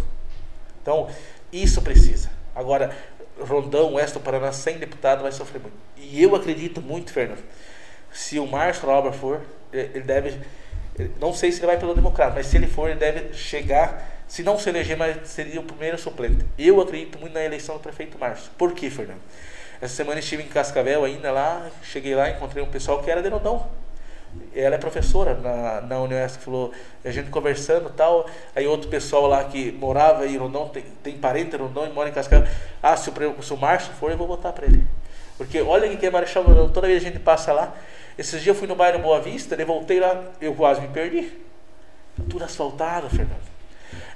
Então, 0.80 1.08
isso 1.52 1.82
precisa. 1.82 2.30
Agora, 2.54 2.96
Rondão, 3.40 3.94
Oeste 3.94 4.14
do 4.14 4.20
Paraná, 4.20 4.52
sem 4.52 4.78
deputado, 4.78 5.22
vai 5.22 5.32
sofrer 5.32 5.60
muito. 5.60 5.76
E 5.96 6.22
eu 6.22 6.34
acredito 6.34 6.80
muito, 6.80 7.12
Fernando, 7.12 7.42
se 8.12 8.38
o 8.38 8.46
Márcio 8.46 8.86
Robert 8.86 9.12
for, 9.12 9.40
ele 9.72 10.00
deve. 10.00 10.40
Não 11.20 11.32
sei 11.32 11.52
se 11.52 11.60
ele 11.60 11.66
vai 11.66 11.78
pelo 11.78 11.94
democrata, 11.94 12.34
mas 12.34 12.46
se 12.46 12.56
ele 12.56 12.66
for, 12.66 12.90
ele 12.90 12.98
deve 12.98 13.32
chegar 13.34 14.17
se 14.28 14.42
não 14.42 14.58
se 14.58 14.68
eleger, 14.68 14.96
mas 14.96 15.26
seria 15.26 15.58
o 15.58 15.64
primeiro 15.64 15.98
suplente. 15.98 16.44
Eu 16.58 16.80
acredito 16.80 17.18
muito 17.18 17.32
na 17.32 17.42
eleição 17.42 17.76
do 17.76 17.80
prefeito 17.80 18.18
Márcio. 18.18 18.50
Por 18.58 18.72
quê, 18.72 18.90
Fernando? 18.90 19.20
Essa 19.80 19.94
semana 19.94 20.20
estive 20.20 20.42
em 20.42 20.48
Cascavel 20.48 21.04
ainda 21.04 21.32
lá, 21.32 21.66
cheguei 21.82 22.14
lá, 22.14 22.28
encontrei 22.28 22.62
um 22.62 22.66
pessoal 22.66 23.02
que 23.02 23.10
era 23.10 23.22
de 23.22 23.28
Rondão. 23.28 23.66
Ela 24.54 24.74
é 24.74 24.78
professora 24.78 25.34
na, 25.34 25.80
na 25.80 26.00
Unesp, 26.00 26.42
falou, 26.42 26.72
a 27.02 27.10
gente 27.10 27.30
conversando 27.30 27.88
tal, 27.90 28.28
aí 28.54 28.66
outro 28.66 28.90
pessoal 28.90 29.26
lá 29.26 29.42
que 29.44 29.72
morava 29.72 30.26
em 30.26 30.36
Rondão, 30.36 30.68
tem, 30.68 30.84
tem 31.02 31.16
parente 31.16 31.56
em 31.56 31.58
Rondão 31.58 31.86
e 31.86 31.90
mora 31.90 32.10
em 32.10 32.12
Cascavel, 32.12 32.46
ah, 32.82 32.96
se 32.96 33.08
o, 33.08 33.42
se 33.42 33.54
o 33.54 33.56
Márcio 33.56 33.92
for, 33.94 34.10
eu 34.10 34.18
vou 34.18 34.26
votar 34.26 34.52
para 34.52 34.66
ele. 34.66 34.84
Porque 35.38 35.62
olha 35.62 35.96
que 35.96 36.04
é 36.04 36.10
Marechal 36.10 36.42
Rondão, 36.42 36.68
toda 36.68 36.86
vez 36.86 37.02
a 37.02 37.06
gente 37.06 37.18
passa 37.18 37.52
lá, 37.52 37.74
esses 38.18 38.42
dias 38.42 38.54
eu 38.54 38.54
fui 38.54 38.68
no 38.68 38.74
bairro 38.74 38.98
Boa 38.98 39.20
Vista, 39.20 39.56
daí 39.56 39.64
voltei 39.64 39.98
lá, 39.98 40.24
eu 40.40 40.54
quase 40.54 40.80
me 40.82 40.88
perdi. 40.88 41.32
Tudo 42.28 42.44
asfaltado, 42.44 43.08
Fernando. 43.08 43.57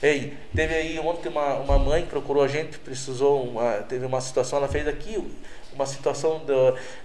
Ei, 0.02 0.36
teve 0.54 0.74
aí 0.74 0.98
ontem 0.98 1.28
uma, 1.28 1.54
uma 1.54 1.78
mãe 1.78 2.02
que 2.02 2.08
procurou 2.08 2.42
a 2.42 2.48
gente, 2.48 2.78
precisou, 2.78 3.44
uma, 3.44 3.74
teve 3.78 4.04
uma 4.04 4.20
situação, 4.20 4.58
ela 4.58 4.68
fez 4.68 4.86
aqui 4.86 5.16
uma 5.74 5.86
situação 5.86 6.42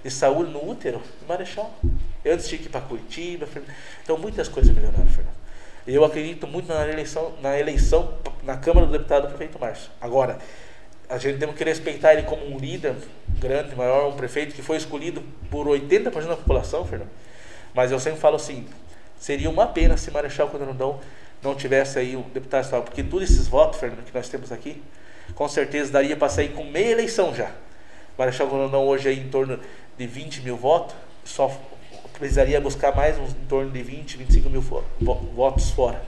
de 0.03 0.09
saúde 0.09 0.51
no 0.51 0.69
útero, 0.69 1.01
Marechal. 1.27 1.73
Tinha 2.23 2.37
que 2.37 2.65
ir 2.65 2.69
para 2.69 2.81
Curitiba. 2.81 3.47
Então 4.03 4.17
muitas 4.17 4.47
coisas 4.49 4.73
melhoraram, 4.73 5.07
Fernando. 5.07 5.37
Eu 5.87 6.03
acredito 6.03 6.45
muito 6.45 6.67
na 6.67 6.85
eleição, 6.85 7.33
na 7.41 7.57
eleição 7.57 8.17
na 8.43 8.57
Câmara 8.57 8.85
do 8.85 8.91
Deputado 8.91 9.23
do 9.23 9.29
prefeito 9.29 9.57
Márcio. 9.57 9.89
Agora, 10.01 10.37
a 11.09 11.17
gente 11.17 11.39
tem 11.39 11.53
que 11.53 11.63
respeitar 11.63 12.13
ele 12.13 12.23
como 12.23 12.45
um 12.45 12.57
líder 12.57 12.93
grande, 13.39 13.73
maior, 13.75 14.09
um 14.09 14.17
prefeito 14.17 14.53
que 14.53 14.61
foi 14.61 14.75
escolhido 14.75 15.23
por 15.49 15.65
80% 15.65 16.11
da 16.27 16.35
população, 16.35 16.85
Fernando. 16.85 17.09
Mas 17.73 17.91
eu 17.91 17.99
sempre 17.99 18.19
falo 18.19 18.35
assim, 18.35 18.67
seria 19.17 19.49
uma 19.49 19.67
pena 19.67 19.95
se 19.95 20.11
Marechal 20.11 20.49
Condorandão 20.49 20.99
não 21.41 21.55
tivesse 21.55 21.99
aí 21.99 22.15
o 22.15 22.21
deputado 22.33 22.63
estadual, 22.63 22.83
porque 22.83 23.03
todos 23.03 23.29
esses 23.29 23.47
votos, 23.47 23.79
Fernando, 23.79 24.03
que 24.03 24.13
nós 24.13 24.27
temos 24.29 24.51
aqui, 24.51 24.81
com 25.35 25.47
certeza 25.47 25.91
daria 25.91 26.15
para 26.15 26.29
sair 26.29 26.49
com 26.49 26.63
meia 26.63 26.91
eleição 26.91 27.33
já. 27.33 27.51
Marechal 28.17 28.47
Rondon 28.47 28.85
hoje 28.85 29.09
aí 29.09 29.19
em 29.19 29.29
torno 29.29 29.59
de 29.97 30.07
20 30.07 30.41
mil 30.41 30.57
votos, 30.57 30.95
só 31.23 31.51
precisaria 32.17 32.59
buscar 32.59 32.95
mais 32.95 33.17
uns, 33.19 33.31
em 33.31 33.45
torno 33.47 33.69
de 33.69 33.83
20, 33.83 34.17
25 34.17 34.49
mil 34.49 34.61
votos 34.61 35.69
fora. 35.69 36.01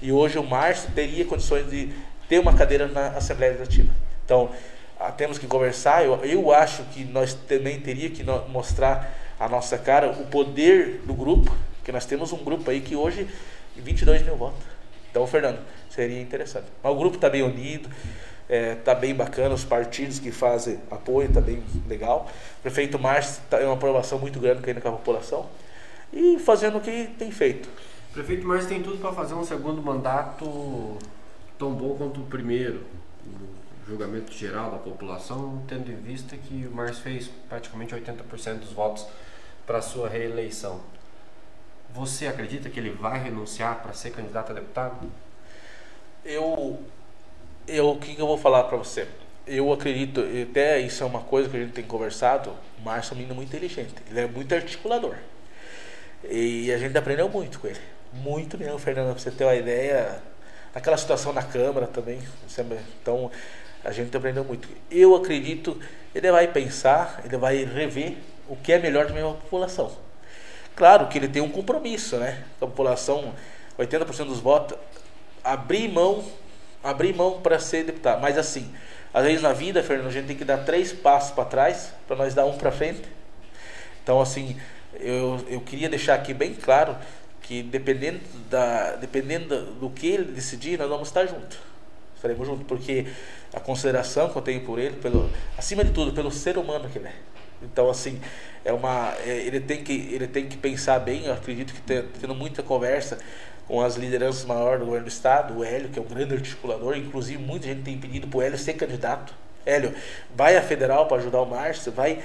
E 0.00 0.10
hoje 0.10 0.38
o 0.38 0.44
Márcio 0.44 0.90
teria 0.94 1.24
condições 1.24 1.68
de 1.68 1.92
ter 2.28 2.38
uma 2.38 2.54
cadeira 2.54 2.86
na 2.88 3.08
Assembleia 3.08 3.52
Legislativa. 3.52 3.92
Então, 4.24 4.50
ah, 4.98 5.12
temos 5.12 5.38
que 5.38 5.46
conversar. 5.46 6.04
Eu, 6.04 6.14
eu 6.24 6.52
acho 6.52 6.82
que 6.84 7.04
nós 7.04 7.34
também 7.34 7.80
teria 7.80 8.08
que 8.08 8.24
mostrar 8.48 9.14
a 9.38 9.48
nossa 9.48 9.76
cara, 9.76 10.10
o 10.10 10.26
poder 10.26 11.02
do 11.04 11.12
grupo, 11.12 11.54
que 11.84 11.92
nós 11.92 12.06
temos 12.06 12.32
um 12.32 12.38
grupo 12.38 12.70
aí 12.70 12.80
que 12.80 12.96
hoje 12.96 13.28
22 13.80 14.22
mil 14.22 14.36
votos. 14.36 14.62
Então, 15.10 15.26
Fernando, 15.26 15.60
seria 15.90 16.20
interessante. 16.20 16.66
Mas 16.82 16.92
o 16.92 16.96
grupo 16.96 17.16
está 17.16 17.28
bem 17.28 17.42
unido, 17.42 17.88
está 17.88 18.54
é, 18.54 18.74
tá 18.74 18.94
bem 18.94 19.14
bacana, 19.14 19.54
os 19.54 19.64
partidos 19.64 20.18
que 20.18 20.30
fazem 20.30 20.78
apoio 20.90 21.28
está 21.28 21.40
bem 21.40 21.62
legal. 21.86 22.30
O 22.58 22.62
prefeito 22.62 22.98
Márcio 22.98 23.42
está 23.44 23.62
em 23.62 23.66
uma 23.66 23.74
aprovação 23.74 24.18
muito 24.18 24.40
grande 24.40 24.62
com 24.62 24.88
a 24.88 24.92
população 24.92 25.46
e 26.12 26.38
fazendo 26.38 26.78
o 26.78 26.80
que 26.80 27.08
tem 27.18 27.30
feito. 27.30 27.68
O 28.10 28.12
prefeito 28.14 28.46
Márcio 28.46 28.68
tem 28.68 28.82
tudo 28.82 28.98
para 28.98 29.12
fazer 29.12 29.34
um 29.34 29.44
segundo 29.44 29.82
mandato 29.82 30.98
tão 31.58 31.72
bom 31.72 31.94
quanto 31.96 32.20
o 32.20 32.24
primeiro, 32.24 32.82
no 33.24 33.48
julgamento 33.86 34.32
geral 34.32 34.70
da 34.70 34.78
população, 34.78 35.62
tendo 35.66 35.90
em 35.90 35.96
vista 35.96 36.36
que 36.36 36.66
o 36.66 36.74
Márcio 36.74 37.02
fez 37.02 37.30
praticamente 37.48 37.94
80% 37.94 38.58
dos 38.58 38.72
votos 38.72 39.06
para 39.66 39.80
sua 39.80 40.08
reeleição. 40.08 40.80
Você 41.94 42.26
acredita 42.26 42.70
que 42.70 42.80
ele 42.80 42.90
vai 42.90 43.22
renunciar 43.22 43.82
para 43.82 43.92
ser 43.92 44.10
candidato 44.10 44.50
a 44.50 44.54
deputado? 44.54 45.10
Eu, 46.24 46.80
eu 47.68 47.90
o 47.90 47.98
que, 47.98 48.14
que 48.14 48.22
eu 48.22 48.26
vou 48.26 48.38
falar 48.38 48.64
para 48.64 48.78
você? 48.78 49.06
Eu 49.46 49.72
acredito, 49.72 50.24
até 50.50 50.78
isso 50.78 51.02
é 51.02 51.06
uma 51.06 51.20
coisa 51.20 51.48
que 51.48 51.56
a 51.56 51.60
gente 51.60 51.72
tem 51.72 51.84
conversado. 51.84 52.50
O 52.78 52.82
Márcio 52.82 53.12
é 53.12 53.14
um 53.14 53.16
menino 53.18 53.34
muito 53.34 53.48
inteligente, 53.48 53.94
ele 54.10 54.20
é 54.20 54.26
muito 54.26 54.54
articulador. 54.54 55.16
E 56.24 56.72
a 56.72 56.78
gente 56.78 56.96
aprendeu 56.96 57.28
muito 57.28 57.58
com 57.58 57.66
ele. 57.66 57.80
Muito 58.12 58.56
mesmo, 58.56 58.78
Fernando, 58.78 59.12
para 59.12 59.18
você 59.18 59.30
ter 59.30 59.44
uma 59.44 59.54
ideia. 59.54 60.22
Naquela 60.74 60.96
situação 60.96 61.32
na 61.32 61.42
Câmara 61.42 61.86
também. 61.86 62.20
Então, 63.02 63.30
a 63.84 63.90
gente 63.90 64.16
aprendeu 64.16 64.44
muito. 64.44 64.68
Eu 64.90 65.14
acredito, 65.14 65.78
ele 66.14 66.30
vai 66.30 66.48
pensar, 66.48 67.20
ele 67.24 67.36
vai 67.36 67.64
rever 67.64 68.16
o 68.48 68.56
que 68.56 68.72
é 68.72 68.78
melhor 68.78 69.06
para 69.06 69.20
a 69.20 69.34
população. 69.34 69.94
Claro 70.82 71.06
que 71.06 71.16
ele 71.16 71.28
tem 71.28 71.40
um 71.40 71.48
compromisso, 71.48 72.16
né? 72.16 72.42
A 72.56 72.66
população, 72.66 73.32
80% 73.78 74.24
dos 74.24 74.40
votos, 74.40 74.76
abrir 75.44 75.86
mão, 75.88 76.24
abrir 76.82 77.14
mão 77.14 77.40
para 77.40 77.60
ser 77.60 77.84
deputado. 77.84 78.20
Mas 78.20 78.36
assim, 78.36 78.68
às 79.14 79.22
vezes 79.24 79.42
na 79.42 79.52
vida, 79.52 79.80
Fernando, 79.80 80.08
a 80.08 80.10
gente 80.10 80.26
tem 80.26 80.36
que 80.36 80.44
dar 80.44 80.64
três 80.64 80.92
passos 80.92 81.30
para 81.30 81.44
trás 81.44 81.94
para 82.08 82.16
nós 82.16 82.34
dar 82.34 82.46
um 82.46 82.58
para 82.58 82.72
frente. 82.72 83.00
Então, 84.02 84.20
assim, 84.20 84.56
eu, 84.98 85.44
eu 85.48 85.60
queria 85.60 85.88
deixar 85.88 86.14
aqui 86.14 86.34
bem 86.34 86.52
claro 86.52 86.96
que 87.42 87.62
dependendo, 87.62 88.18
da, 88.50 88.96
dependendo 88.96 89.64
do 89.74 89.88
que 89.88 90.08
ele 90.08 90.32
decidir, 90.32 90.80
nós 90.80 90.88
vamos 90.88 91.06
estar 91.06 91.26
juntos. 91.26 91.58
Estaremos 92.16 92.44
juntos, 92.44 92.66
porque 92.66 93.06
a 93.54 93.60
consideração 93.60 94.30
que 94.30 94.36
eu 94.36 94.42
tenho 94.42 94.62
por 94.62 94.80
ele, 94.80 94.96
pelo, 94.96 95.30
acima 95.56 95.84
de 95.84 95.92
tudo, 95.92 96.12
pelo 96.12 96.32
ser 96.32 96.58
humano 96.58 96.88
que 96.88 96.98
ele 96.98 97.06
é. 97.06 97.14
Então, 97.64 97.90
assim, 97.90 98.20
é 98.64 98.72
uma, 98.72 99.14
é, 99.24 99.30
ele, 99.30 99.60
tem 99.60 99.82
que, 99.82 99.92
ele 99.92 100.26
tem 100.26 100.46
que 100.46 100.56
pensar 100.56 100.98
bem. 100.98 101.26
Eu 101.26 101.32
acredito 101.32 101.72
que 101.72 101.80
tendo 102.20 102.34
muita 102.34 102.62
conversa 102.62 103.18
com 103.66 103.80
as 103.80 103.96
lideranças 103.96 104.44
maiores 104.44 104.80
do 104.80 104.86
governo 104.86 105.06
do 105.06 105.10
estado, 105.10 105.58
o 105.58 105.64
Hélio, 105.64 105.88
que 105.88 105.98
é 105.98 106.02
um 106.02 106.06
grande 106.06 106.34
articulador, 106.34 106.96
inclusive 106.96 107.42
muita 107.42 107.66
gente 107.66 107.82
tem 107.82 107.96
pedido 107.96 108.26
para 108.26 108.38
o 108.38 108.42
Hélio 108.42 108.58
ser 108.58 108.74
candidato. 108.74 109.34
Hélio, 109.64 109.94
vai 110.34 110.56
à 110.56 110.62
federal 110.62 111.06
para 111.06 111.18
ajudar 111.18 111.40
o 111.40 111.46
Márcio, 111.46 111.92
vai 111.92 112.22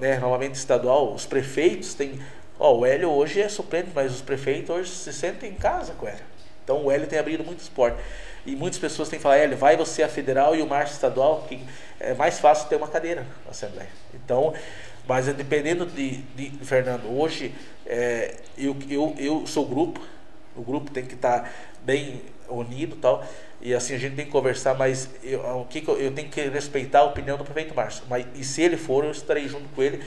né, 0.00 0.18
novamente 0.18 0.56
estadual, 0.56 1.14
os 1.14 1.26
prefeitos 1.26 1.94
têm. 1.94 2.20
Ó, 2.58 2.78
o 2.78 2.86
Hélio 2.86 3.10
hoje 3.10 3.40
é 3.40 3.48
suplente, 3.48 3.88
mas 3.94 4.12
os 4.12 4.22
prefeitos 4.22 4.70
hoje 4.70 4.90
se 4.90 5.12
sentem 5.12 5.50
em 5.50 5.54
casa 5.54 5.92
com 5.94 6.06
o 6.06 6.08
Hélio. 6.08 6.24
Então 6.62 6.84
o 6.84 6.90
Hélio 6.90 7.06
tem 7.06 7.18
abrido 7.18 7.42
muito 7.42 7.60
esporte. 7.60 7.98
E 8.46 8.54
muitas 8.54 8.78
pessoas 8.78 9.08
têm 9.08 9.18
que 9.18 9.22
falar, 9.22 9.36
Hélio, 9.36 9.56
vai 9.56 9.76
você 9.76 10.02
a 10.02 10.08
federal 10.08 10.54
e 10.54 10.62
o 10.62 10.66
Márcio 10.66 10.94
estadual, 10.94 11.46
que 11.48 11.60
é 11.98 12.14
mais 12.14 12.38
fácil 12.38 12.68
ter 12.68 12.76
uma 12.76 12.88
cadeira 12.88 13.26
na 13.44 13.50
Assembleia. 13.50 13.88
Então, 14.12 14.52
mas 15.06 15.26
dependendo 15.26 15.86
de, 15.86 16.18
de 16.36 16.50
Fernando, 16.64 17.06
hoje 17.06 17.54
é, 17.86 18.34
eu, 18.56 18.76
eu, 18.88 19.14
eu 19.18 19.46
sou 19.46 19.66
grupo, 19.66 20.00
o 20.56 20.62
grupo 20.62 20.90
tem 20.90 21.04
que 21.04 21.14
estar 21.14 21.40
tá 21.40 21.50
bem 21.82 22.22
unido 22.48 22.96
tal. 22.96 23.24
E 23.60 23.74
assim 23.74 23.94
a 23.94 23.98
gente 23.98 24.14
tem 24.14 24.26
que 24.26 24.30
conversar, 24.30 24.74
mas 24.74 25.08
eu, 25.22 25.40
o 25.40 25.64
que 25.64 25.82
eu 25.88 26.12
tenho 26.12 26.28
que 26.28 26.40
respeitar 26.48 27.00
a 27.00 27.04
opinião 27.04 27.36
do 27.38 27.44
prefeito 27.44 27.74
Márcio. 27.74 28.04
Mas 28.08 28.26
e 28.34 28.44
se 28.44 28.62
ele 28.62 28.76
for, 28.76 29.04
eu 29.04 29.10
estarei 29.10 29.48
junto 29.48 29.68
com 29.70 29.82
ele, 29.82 30.02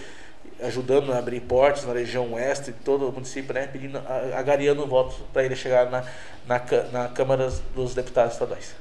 ajudando 0.62 1.14
a 1.14 1.18
abrir 1.18 1.42
portas 1.42 1.86
na 1.86 1.94
região 1.94 2.34
oeste, 2.34 2.74
todo 2.84 3.10
o 3.10 3.12
município, 3.12 3.54
né, 3.54 3.68
pedindo, 3.68 3.98
agariando 4.36 4.86
votos 4.86 5.18
para 5.32 5.44
ele 5.44 5.56
chegar 5.56 5.90
na, 5.90 6.04
na, 6.48 6.62
na 6.92 7.10
Câmara 7.10 7.52
dos 7.76 7.94
Deputados 7.94 8.34
Estaduais. 8.34 8.76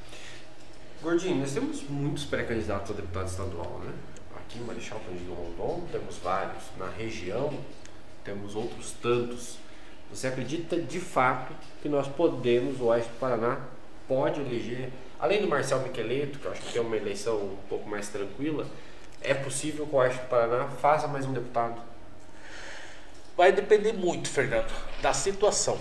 Gordinho, 1.03 1.37
nós 1.37 1.53
temos 1.53 1.83
muitos 1.89 2.25
pré-candidatos 2.25 2.91
a 2.91 2.95
deputado 2.95 3.29
estadual, 3.29 3.81
né? 3.85 3.93
Aqui 4.37 4.59
em 4.59 4.63
Marechal 4.63 5.01
Cândido 5.07 5.35
Rondon 5.35 5.87
temos 5.93 6.17
vários, 6.19 6.65
na 6.79 6.89
região 6.89 7.53
temos 8.25 8.57
outros 8.57 8.93
tantos. 9.01 9.57
Você 10.11 10.27
acredita 10.27 10.77
de 10.77 10.99
fato 10.99 11.53
que 11.81 11.89
nós 11.89 12.09
podemos, 12.09 12.81
o 12.81 12.87
Oeste 12.87 13.11
do 13.11 13.19
Paraná 13.19 13.61
pode 14.09 14.41
eleger, 14.41 14.91
além 15.19 15.41
do 15.41 15.49
Marcel 15.49 15.81
Miqueleto, 15.81 16.39
que 16.39 16.47
eu 16.47 16.53
acho 16.53 16.63
que 16.63 16.79
é 16.79 16.81
uma 16.81 16.97
eleição 16.97 17.37
um 17.37 17.57
pouco 17.69 17.89
mais 17.89 18.09
tranquila, 18.09 18.67
é 19.27 19.35
possível 19.35 19.87
que 19.87 19.95
o 19.95 19.99
Oeste 19.99 20.21
do 20.21 20.29
Paraná 20.29 20.69
faça 20.81 21.09
mais 21.09 21.27
um 21.27 21.33
deputado? 21.33 21.81
Vai 23.37 23.53
depender 23.53 23.93
muito, 23.93 24.29
Fernando, 24.31 24.73
da 25.03 25.13
situação. 25.13 25.79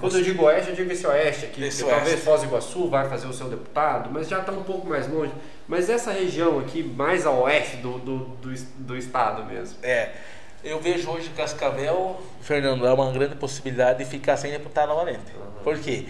Quando 0.00 0.16
eu 0.16 0.22
digo 0.22 0.44
oeste, 0.44 0.70
eu 0.70 0.76
digo 0.76 0.90
esse 0.90 1.06
oeste 1.06 1.44
aqui. 1.44 1.62
Esse 1.62 1.84
oeste. 1.84 1.98
Talvez 1.98 2.24
Foz 2.24 2.40
do 2.40 2.46
Iguaçu 2.46 2.88
vai 2.88 3.06
fazer 3.06 3.26
o 3.26 3.32
seu 3.34 3.48
deputado, 3.48 4.08
mas 4.10 4.28
já 4.28 4.40
está 4.40 4.50
um 4.50 4.62
pouco 4.62 4.88
mais 4.88 5.06
longe. 5.06 5.30
Mas 5.68 5.90
essa 5.90 6.10
região 6.10 6.58
aqui, 6.58 6.82
mais 6.82 7.26
a 7.26 7.30
oeste 7.30 7.76
do, 7.76 7.98
do, 7.98 8.18
do, 8.36 8.54
do 8.78 8.96
estado 8.96 9.44
mesmo. 9.44 9.76
É. 9.82 10.12
Eu 10.62 10.80
vejo 10.80 11.10
hoje 11.10 11.28
Cascavel, 11.36 12.18
Fernando, 12.40 12.86
é 12.86 12.92
uma 12.94 13.12
grande 13.12 13.36
possibilidade 13.36 13.98
de 13.98 14.06
ficar 14.06 14.38
sem 14.38 14.50
deputado 14.50 14.88
novamente. 14.88 15.30
Uhum. 15.36 15.62
Por 15.62 15.78
quê? 15.78 16.06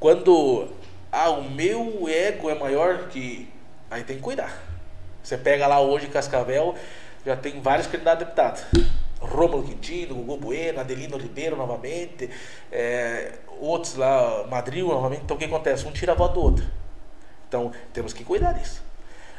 Quando 0.00 0.68
ah, 1.12 1.30
o 1.30 1.48
meu 1.48 2.08
ego 2.08 2.50
é 2.50 2.58
maior 2.58 3.06
que. 3.06 3.48
Aí 3.88 4.02
tem 4.02 4.16
que 4.16 4.22
cuidar. 4.22 4.73
Você 5.24 5.38
pega 5.38 5.66
lá 5.66 5.80
hoje 5.80 6.06
Cascavel, 6.08 6.74
já 7.24 7.34
tem 7.34 7.58
vários 7.62 7.86
candidatos 7.86 8.22
a 8.22 8.24
deputado. 8.26 8.88
Rômulo 9.18 9.62
Quintino, 9.62 10.14
Gugu 10.16 10.36
Bueno, 10.36 10.80
Adelino 10.80 11.16
Ribeiro 11.16 11.56
novamente, 11.56 12.28
é, 12.70 13.32
outros 13.58 13.94
lá, 13.94 14.46
Madril 14.50 14.88
novamente. 14.88 15.22
Então 15.22 15.34
o 15.34 15.40
que 15.40 15.46
acontece? 15.46 15.86
Um 15.86 15.92
tira 15.92 16.12
a 16.12 16.14
voto 16.14 16.34
do 16.34 16.42
outro. 16.42 16.66
Então 17.48 17.72
temos 17.94 18.12
que 18.12 18.22
cuidar 18.22 18.52
disso. 18.52 18.82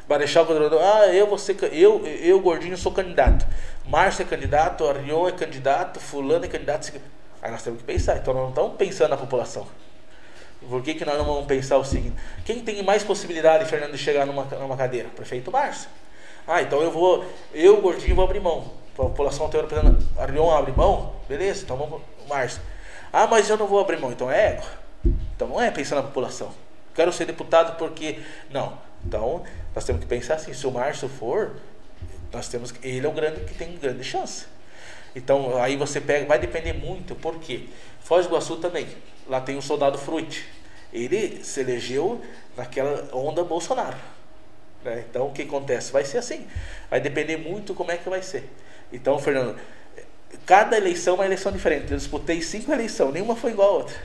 Marechal 0.08 0.44
Godronão, 0.44 0.80
ah, 0.80 1.06
eu 1.06 1.28
vou 1.28 1.38
ser, 1.38 1.56
eu, 1.72 2.04
eu 2.04 2.40
gordinho 2.40 2.76
sou 2.76 2.90
candidato. 2.90 3.46
Márcio 3.86 4.22
é 4.22 4.24
candidato, 4.24 4.84
Arion 4.88 5.28
é 5.28 5.32
candidato, 5.32 6.00
fulano 6.00 6.44
é 6.44 6.48
candidato. 6.48 6.92
Aí 7.40 7.50
nós 7.52 7.62
temos 7.62 7.80
que 7.80 7.86
pensar, 7.86 8.16
então 8.16 8.34
nós 8.34 8.42
não 8.42 8.50
estamos 8.50 8.76
pensando 8.76 9.10
na 9.10 9.16
população. 9.16 9.68
Por 10.68 10.82
que, 10.82 10.94
que 10.94 11.04
nós 11.04 11.16
não 11.16 11.24
vamos 11.24 11.46
pensar 11.46 11.78
o 11.78 11.84
seguinte? 11.84 12.16
Quem 12.44 12.60
tem 12.60 12.82
mais 12.82 13.02
possibilidade, 13.02 13.64
Fernando, 13.66 13.92
de 13.92 13.98
chegar 13.98 14.26
numa, 14.26 14.44
numa 14.44 14.76
cadeira? 14.76 15.08
Prefeito 15.08 15.50
Márcio. 15.50 15.88
Ah, 16.46 16.62
então 16.62 16.80
eu 16.80 16.90
vou, 16.90 17.24
eu 17.52 17.80
gordinho 17.80 18.14
vou 18.14 18.24
abrir 18.24 18.40
mão 18.40 18.72
a 19.04 19.08
população 19.08 19.48
representando. 19.48 20.06
Arion 20.16 20.50
abre 20.50 20.72
mão, 20.72 21.12
beleza, 21.28 21.64
então 21.64 21.76
vamos 21.76 22.00
Márcio. 22.28 22.60
Ah, 23.12 23.26
mas 23.26 23.48
eu 23.48 23.56
não 23.56 23.66
vou 23.66 23.80
abrir 23.80 23.98
mão, 23.98 24.10
então 24.10 24.30
é 24.30 24.52
ego. 24.52 24.64
Então 25.34 25.48
não 25.48 25.60
é 25.60 25.70
pensar 25.70 25.96
na 25.96 26.02
população. 26.02 26.50
Quero 26.94 27.12
ser 27.12 27.26
deputado 27.26 27.76
porque. 27.76 28.20
Não. 28.50 28.78
Então, 29.04 29.44
nós 29.74 29.84
temos 29.84 30.02
que 30.02 30.08
pensar 30.08 30.34
assim, 30.34 30.52
se 30.52 30.66
o 30.66 30.70
Márcio 30.70 31.08
for, 31.08 31.56
nós 32.32 32.48
temos. 32.48 32.74
Ele 32.82 33.06
é 33.06 33.08
o 33.08 33.12
grande 33.12 33.40
que 33.40 33.54
tem 33.54 33.76
grande 33.76 34.02
chance. 34.02 34.46
Então, 35.14 35.56
aí 35.62 35.76
você 35.76 36.00
pega, 36.00 36.26
vai 36.26 36.38
depender 36.38 36.72
muito, 36.72 37.14
por 37.14 37.38
quê? 37.38 37.66
Foz 38.00 38.26
do 38.26 38.30
Iguaçu 38.30 38.56
também. 38.56 38.86
Lá 39.28 39.40
tem 39.40 39.56
o 39.56 39.62
soldado 39.62 39.98
Fruit. 39.98 40.46
Ele 40.92 41.44
se 41.44 41.60
elegeu 41.60 42.20
naquela 42.56 43.08
onda 43.12 43.44
Bolsonaro. 43.44 43.96
Né? 44.84 45.04
Então, 45.10 45.26
o 45.26 45.32
que 45.32 45.42
acontece? 45.42 45.92
Vai 45.92 46.04
ser 46.04 46.18
assim. 46.18 46.46
Vai 46.88 47.00
depender 47.00 47.36
muito 47.36 47.74
como 47.74 47.90
é 47.90 47.96
que 47.96 48.08
vai 48.08 48.22
ser. 48.22 48.48
Então, 48.92 49.18
Fernando, 49.18 49.56
cada 50.44 50.76
eleição 50.76 51.14
é 51.14 51.16
uma 51.16 51.26
eleição 51.26 51.50
diferente. 51.50 51.90
Eu 51.90 51.98
disputei 51.98 52.40
cinco 52.40 52.72
eleições, 52.72 53.12
nenhuma 53.12 53.34
foi 53.34 53.50
igual 53.50 53.68
a 53.68 53.72
outra. 53.72 53.96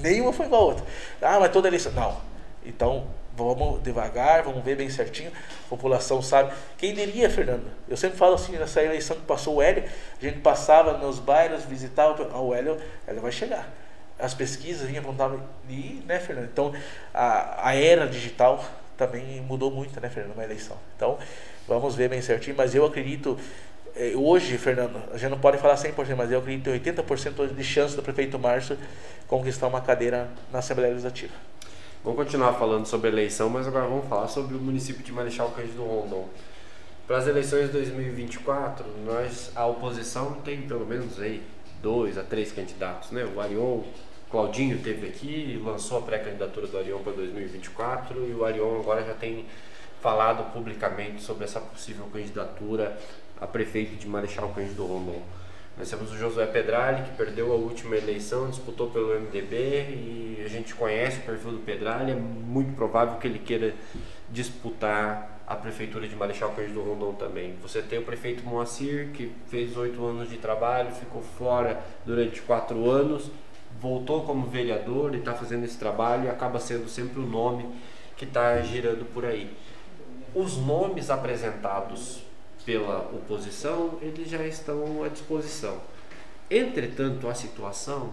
Nenhuma 0.00 0.32
foi 0.32 0.46
igual 0.46 0.62
a 0.62 0.64
outra. 0.66 0.86
Ah, 1.22 1.40
mas 1.40 1.50
toda 1.50 1.68
eleição. 1.68 1.92
Não. 1.92 2.20
Então, 2.64 3.06
vamos 3.34 3.82
devagar, 3.82 4.42
vamos 4.42 4.62
ver 4.62 4.76
bem 4.76 4.90
certinho. 4.90 5.32
A 5.66 5.68
população 5.68 6.20
sabe. 6.20 6.52
Quem 6.76 6.92
diria, 6.92 7.30
Fernando? 7.30 7.64
Eu 7.88 7.96
sempre 7.96 8.18
falo 8.18 8.34
assim, 8.34 8.52
nessa 8.52 8.82
eleição 8.82 9.16
que 9.16 9.22
passou 9.22 9.56
o 9.56 9.62
Hélio, 9.62 9.84
a 10.20 10.24
gente 10.24 10.40
passava 10.40 10.98
nos 10.98 11.18
bairros, 11.18 11.64
visitava. 11.64 12.30
Ah, 12.32 12.40
o 12.40 12.54
Hélio, 12.54 12.78
Hélio 13.06 13.22
vai 13.22 13.32
chegar. 13.32 13.72
As 14.18 14.34
pesquisas 14.34 14.88
vinham 14.88 15.02
apontavam. 15.02 15.40
E, 15.68 16.02
né, 16.06 16.18
Fernando? 16.18 16.48
Então, 16.52 16.72
a, 17.14 17.68
a 17.68 17.74
era 17.74 18.06
digital 18.06 18.64
também 18.96 19.40
mudou 19.42 19.70
muito, 19.70 20.00
né, 20.00 20.08
Fernando, 20.08 20.36
na 20.36 20.44
eleição. 20.44 20.76
Então, 20.96 21.18
vamos 21.66 21.94
ver 21.94 22.08
bem 22.08 22.20
certinho. 22.20 22.56
Mas 22.56 22.74
eu 22.74 22.84
acredito 22.84 23.38
é, 23.98 24.12
hoje, 24.14 24.56
Fernando, 24.58 25.02
a 25.12 25.18
gente 25.18 25.30
não 25.30 25.40
pode 25.40 25.58
falar 25.58 25.74
100%, 25.74 26.14
mas 26.16 26.30
eu 26.30 26.38
acredito 26.38 26.70
que 26.70 26.78
tem 26.78 26.94
80% 27.04 27.52
de 27.52 27.64
chance 27.64 27.96
do 27.96 28.02
prefeito 28.02 28.38
Márcio 28.38 28.78
conquistar 29.26 29.66
uma 29.66 29.80
cadeira 29.80 30.28
na 30.52 30.60
Assembleia 30.60 30.90
Legislativa. 30.90 31.34
Vamos 32.04 32.24
continuar 32.24 32.52
falando 32.54 32.86
sobre 32.86 33.08
eleição, 33.10 33.50
mas 33.50 33.66
agora 33.66 33.86
vamos 33.86 34.08
falar 34.08 34.28
sobre 34.28 34.56
o 34.56 34.60
município 34.60 35.02
de 35.02 35.10
Marechal 35.10 35.50
Cândido 35.50 35.82
Rondon. 35.82 36.28
Para 37.08 37.18
as 37.18 37.26
eleições 37.26 37.66
de 37.66 37.72
2024, 37.72 38.84
nós, 39.04 39.50
a 39.56 39.66
oposição 39.66 40.34
tem 40.44 40.62
pelo 40.62 40.86
menos 40.86 41.18
aí 41.20 41.42
dois 41.82 42.16
a 42.16 42.22
três 42.22 42.52
candidatos, 42.52 43.10
né? 43.10 43.28
O 43.34 43.40
Arion, 43.40 43.82
Claudinho 44.30 44.78
teve 44.78 45.08
aqui, 45.08 45.60
lançou 45.64 45.98
a 45.98 46.02
pré-candidatura 46.02 46.66
do 46.66 46.78
Arion 46.78 46.98
para 46.98 47.12
2024 47.14 48.28
e 48.28 48.34
o 48.34 48.44
Arion 48.44 48.80
agora 48.80 49.02
já 49.04 49.14
tem 49.14 49.46
falado 50.02 50.52
publicamente 50.52 51.22
sobre 51.22 51.44
essa 51.44 51.60
possível 51.60 52.06
candidatura 52.12 52.98
a 53.40 53.46
prefeito 53.46 53.96
de 53.96 54.06
Marechal 54.06 54.50
Cândido 54.50 54.84
Rondon. 54.84 55.22
Nós 55.78 55.88
temos 55.88 56.12
o 56.12 56.16
Josué 56.16 56.44
Pedrali, 56.46 57.04
que 57.04 57.16
perdeu 57.16 57.52
a 57.52 57.54
última 57.54 57.96
eleição, 57.96 58.50
disputou 58.50 58.90
pelo 58.90 59.18
MDB 59.18 59.56
e 59.56 60.42
a 60.44 60.48
gente 60.48 60.74
conhece 60.74 61.20
o 61.20 61.22
perfil 61.22 61.52
do 61.52 61.58
Pedrali, 61.58 62.10
é 62.12 62.16
muito 62.16 62.74
provável 62.74 63.18
que 63.18 63.26
ele 63.26 63.38
queira 63.38 63.74
disputar 64.28 65.40
a 65.46 65.54
prefeitura 65.54 66.06
de 66.06 66.14
Marechal 66.14 66.50
Cândido 66.50 66.82
Rondon 66.82 67.14
também. 67.14 67.54
Você 67.62 67.80
tem 67.80 67.98
o 67.98 68.02
prefeito 68.02 68.44
Moacir, 68.44 69.10
que 69.14 69.32
fez 69.46 69.76
oito 69.76 70.04
anos 70.04 70.28
de 70.28 70.36
trabalho, 70.36 70.90
ficou 70.90 71.22
fora 71.22 71.80
durante 72.04 72.42
quatro 72.42 72.90
anos, 72.90 73.30
voltou 73.80 74.22
como 74.24 74.46
vereador 74.46 75.14
e 75.14 75.18
está 75.18 75.34
fazendo 75.34 75.64
esse 75.64 75.78
trabalho 75.78 76.24
e 76.24 76.28
acaba 76.28 76.58
sendo 76.58 76.88
sempre 76.88 77.20
o 77.20 77.26
nome 77.26 77.66
que 78.16 78.24
está 78.24 78.60
girando 78.60 79.04
por 79.12 79.24
aí. 79.24 79.50
Os 80.34 80.56
nomes 80.56 81.10
apresentados 81.10 82.22
pela 82.64 82.98
oposição, 83.14 83.98
eles 84.02 84.28
já 84.28 84.44
estão 84.44 85.02
à 85.02 85.08
disposição. 85.08 85.80
Entretanto, 86.50 87.28
a 87.28 87.34
situação 87.34 88.10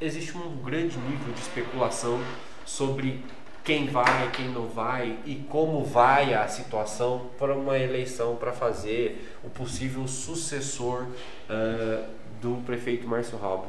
existe 0.00 0.36
um 0.36 0.56
grande 0.56 0.96
nível 0.98 1.32
de 1.32 1.40
especulação 1.40 2.20
sobre 2.64 3.24
quem 3.64 3.86
vai, 3.86 4.30
quem 4.32 4.48
não 4.48 4.66
vai 4.66 5.18
e 5.24 5.36
como 5.48 5.84
vai 5.84 6.34
a 6.34 6.48
situação 6.48 7.30
para 7.38 7.54
uma 7.54 7.78
eleição 7.78 8.36
para 8.36 8.52
fazer 8.52 9.36
o 9.44 9.48
possível 9.48 10.06
sucessor 10.08 11.04
uh, 11.04 12.04
do 12.40 12.60
prefeito 12.66 13.06
Márcio 13.06 13.38
Raubo. 13.38 13.66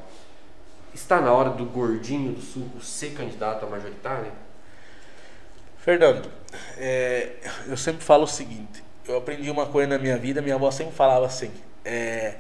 Está 0.93 1.19
na 1.19 1.33
hora 1.33 1.49
do 1.49 1.65
gordinho 1.65 2.33
do 2.33 2.41
suco 2.41 2.79
ser 2.79 3.13
candidato 3.13 3.65
a 3.65 3.69
majoritário? 3.69 4.31
Fernando, 5.79 6.29
é, 6.77 7.33
eu 7.67 7.75
sempre 7.75 8.03
falo 8.03 8.23
o 8.23 8.27
seguinte: 8.27 8.83
eu 9.07 9.17
aprendi 9.17 9.49
uma 9.49 9.65
coisa 9.65 9.89
na 9.89 9.97
minha 9.97 10.17
vida, 10.17 10.39
minha 10.41 10.53
avó 10.55 10.69
sempre 10.69 10.93
falava 10.93 11.25
assim, 11.25 11.51
é, 11.83 12.35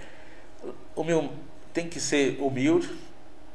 o 0.95 1.03
meu 1.03 1.31
tem 1.73 1.89
que 1.89 1.99
ser 1.99 2.37
humilde, 2.39 2.89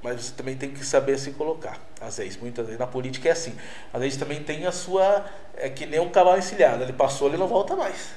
mas 0.03 0.21
você 0.21 0.35
também 0.35 0.57
tem 0.57 0.71
que 0.71 0.85
saber 0.85 1.17
se 1.17 1.31
colocar. 1.31 1.81
Às 2.01 2.19
vezes, 2.19 2.37
muitas 2.37 2.67
vezes 2.67 2.79
na 2.79 2.87
política 2.87 3.29
é 3.29 3.33
assim. 3.33 3.55
Às 3.93 4.01
vezes 4.01 4.19
também 4.19 4.43
tem 4.43 4.67
a 4.67 4.73
sua 4.73 5.25
é 5.57 5.69
que 5.69 5.87
nem 5.87 6.01
um 6.01 6.11
cavalo 6.11 6.39
encilhado, 6.39 6.83
ele 6.83 6.93
passou, 6.93 7.29
ele 7.29 7.37
não 7.37 7.47
volta 7.47 7.77
mais. 7.77 8.11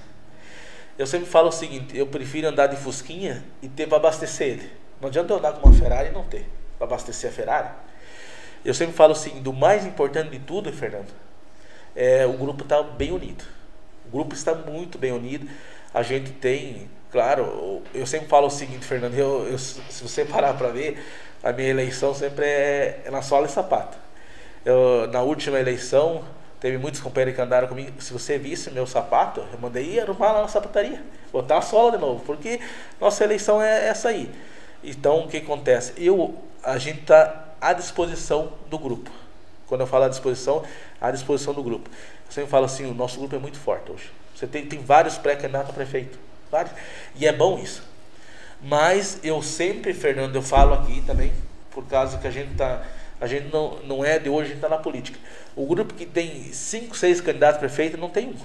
Eu 0.98 1.06
sempre 1.06 1.28
falo 1.28 1.50
o 1.50 1.52
seguinte, 1.52 1.96
eu 1.96 2.08
prefiro 2.08 2.48
andar 2.48 2.68
de 2.68 2.76
fusquinha 2.76 3.44
e 3.62 3.70
ter 3.70 3.88
para 3.88 3.98
abastecer 3.98 4.48
ele. 4.48 4.72
Não 5.00 5.10
adianta 5.10 5.32
eu 5.32 5.38
andar 5.38 5.54
com 5.54 5.70
uma 5.70 5.78
Ferrari 5.78 6.10
e 6.10 6.12
não 6.12 6.24
ter 6.24 6.61
para 6.82 6.88
abastecer 6.88 7.30
a 7.30 7.34
Ferrari. 7.34 7.70
Eu 8.66 8.74
sempre 8.74 8.96
falo 8.96 9.14
o 9.14 9.16
seguinte, 9.16 9.48
o 9.48 9.54
mais 9.54 9.86
importante 9.86 10.30
de 10.32 10.40
tudo, 10.40 10.72
Fernando, 10.74 11.12
é 11.96 12.26
o 12.26 12.34
grupo 12.34 12.64
estar 12.64 12.78
tá 12.78 12.84
bem 12.84 13.12
unido. 13.12 13.44
O 14.08 14.12
grupo 14.12 14.34
está 14.34 14.56
muito 14.56 14.98
bem 14.98 15.12
unido. 15.12 15.48
A 15.94 16.02
gente 16.02 16.32
tem, 16.32 16.90
claro, 17.12 17.82
eu 17.94 18.06
sempre 18.06 18.28
falo 18.28 18.48
o 18.48 18.50
seguinte, 18.50 18.86
Fernando, 18.86 19.16
eu, 19.16 19.48
eu 19.48 19.58
se 19.58 20.02
você 20.02 20.26
parar 20.26 20.54
para 20.54 20.70
ver, 20.70 21.04
a 21.44 21.52
minha 21.52 21.70
eleição 21.70 22.14
sempre 22.14 22.46
é, 22.46 23.02
é 23.06 23.12
na 23.12 23.22
sola 23.22 23.46
e 23.46 23.50
sapato. 23.50 23.98
Eu, 24.64 25.08
na 25.08 25.22
última 25.22 25.60
eleição, 25.60 26.24
teve 26.60 26.78
muitos 26.78 27.02
companheiros 27.02 27.36
que 27.36 27.42
andaram 27.42 27.68
comigo. 27.68 28.02
Se 28.02 28.14
você 28.14 28.38
visse 28.38 28.70
meu 28.70 28.86
sapato, 28.86 29.44
eu 29.52 29.60
mandei 29.60 30.00
arrumar 30.00 30.34
lá 30.34 30.42
na 30.42 30.48
sapataria, 30.48 31.02
botar 31.32 31.58
a 31.58 31.62
sola 31.62 31.92
de 31.92 31.98
novo, 31.98 32.24
porque 32.26 32.60
nossa 33.00 33.24
eleição 33.24 33.62
é 33.62 33.88
essa 33.88 34.10
aí. 34.10 34.30
Então, 34.84 35.26
o 35.26 35.28
que 35.28 35.38
acontece? 35.38 35.94
Eu, 35.98 36.36
a 36.64 36.78
gente 36.78 37.02
está 37.02 37.46
à 37.60 37.74
disposição 37.74 38.54
do 38.70 38.78
grupo. 38.78 39.12
Quando 39.68 39.82
eu 39.82 39.88
falo 39.88 40.06
à 40.06 40.10
disposição, 40.10 40.64
à 41.00 41.12
disposição 41.12 41.54
do 41.54 41.64
grupo. 41.64 41.90
Eu 42.28 42.32
sempre 42.32 42.50
falo 42.50 42.66
assim, 42.66 42.86
o 42.86 42.94
nosso 42.94 43.20
grupo 43.20 43.36
é 43.36 43.40
muito 43.40 43.58
forte 43.58 43.92
hoje. 43.92 44.12
Você 44.36 44.48
tem, 44.48 44.66
tem 44.66 44.82
vários 44.82 45.18
pré-candidatos 45.18 45.70
a 45.70 45.74
prefeito. 45.74 46.18
Vários. 46.50 46.74
E 47.16 47.28
é 47.28 47.32
bom 47.32 47.60
isso. 47.60 47.84
Mas 48.62 49.20
eu 49.24 49.42
sempre, 49.42 49.94
Fernando, 49.94 50.36
eu 50.36 50.42
falo 50.42 50.74
aqui 50.74 51.02
também, 51.02 51.32
por 51.72 51.86
causa 51.86 52.18
que 52.18 52.28
a 52.28 52.32
gente 52.32 52.56
tá. 52.56 52.84
A 53.20 53.28
gente 53.28 53.52
não, 53.52 53.78
não 53.84 54.04
é 54.04 54.18
de 54.18 54.30
hoje, 54.30 54.42
a 54.42 54.48
gente 54.48 54.56
está 54.56 54.70
na 54.70 54.78
política. 54.78 55.20
O 55.56 55.66
grupo 55.66 55.94
que 55.94 56.06
tem 56.06 56.52
cinco, 56.52 56.98
seis 56.98 57.22
candidatos 57.22 57.58
a 57.58 57.60
prefeito 57.60 57.98
não 57.98 58.10
tem 58.10 58.30
um. 58.30 58.36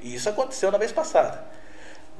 E 0.00 0.14
isso 0.14 0.28
aconteceu 0.28 0.70
na 0.70 0.78
vez 0.78 0.92
passada. 0.92 1.44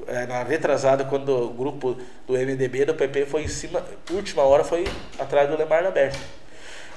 É, 0.06 0.26
na 0.26 0.42
retrasada, 0.42 1.04
quando 1.04 1.28
o 1.30 1.50
grupo 1.50 1.96
do 2.26 2.34
MDB, 2.34 2.84
do 2.84 2.94
PP, 2.94 3.26
foi 3.26 3.42
em 3.42 3.48
cima, 3.48 3.84
última 4.10 4.42
hora 4.42 4.64
foi 4.64 4.84
atrás 5.18 5.48
do 5.48 5.56
Lemar 5.56 5.82
Lamberto. 5.82 6.18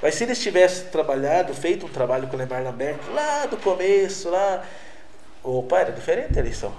Mas 0.01 0.15
se 0.15 0.23
eles 0.23 0.39
tivessem 0.41 0.87
trabalhado, 0.87 1.53
feito 1.53 1.85
um 1.85 1.89
trabalho 1.89 2.27
com 2.27 2.35
o 2.35 2.39
Lemar 2.39 2.63
Lamberto, 2.63 3.11
lá 3.11 3.45
do 3.45 3.57
começo, 3.57 4.29
lá. 4.29 4.63
Opa, 5.43 5.79
era 5.79 5.91
diferente 5.91 6.37
a 6.37 6.41
eleição. 6.41 6.73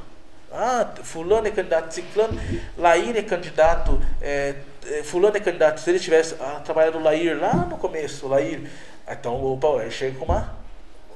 Ah, 0.53 0.95
fulano 1.03 1.47
é 1.47 1.51
candidato, 1.51 1.93
ciclano, 1.93 2.41
Lair 2.77 3.16
é 3.16 3.23
candidato, 3.23 4.01
é, 4.21 4.55
é, 4.87 5.03
fulano 5.03 5.37
é 5.37 5.41
candidato. 5.41 5.81
Se 5.81 5.91
ele 5.91 5.99
tivesse 5.99 6.35
ah, 6.41 6.61
trabalhado 6.64 6.99
o 6.99 7.03
Lair 7.03 7.39
lá 7.39 7.55
no 7.55 7.77
começo, 7.77 8.27
o 8.27 8.29
Lair, 8.29 8.62
então 9.07 9.43
opa, 9.45 9.83
ele 9.83 9.91
chega 9.91 10.19
com 10.19 10.25
uma. 10.25 10.57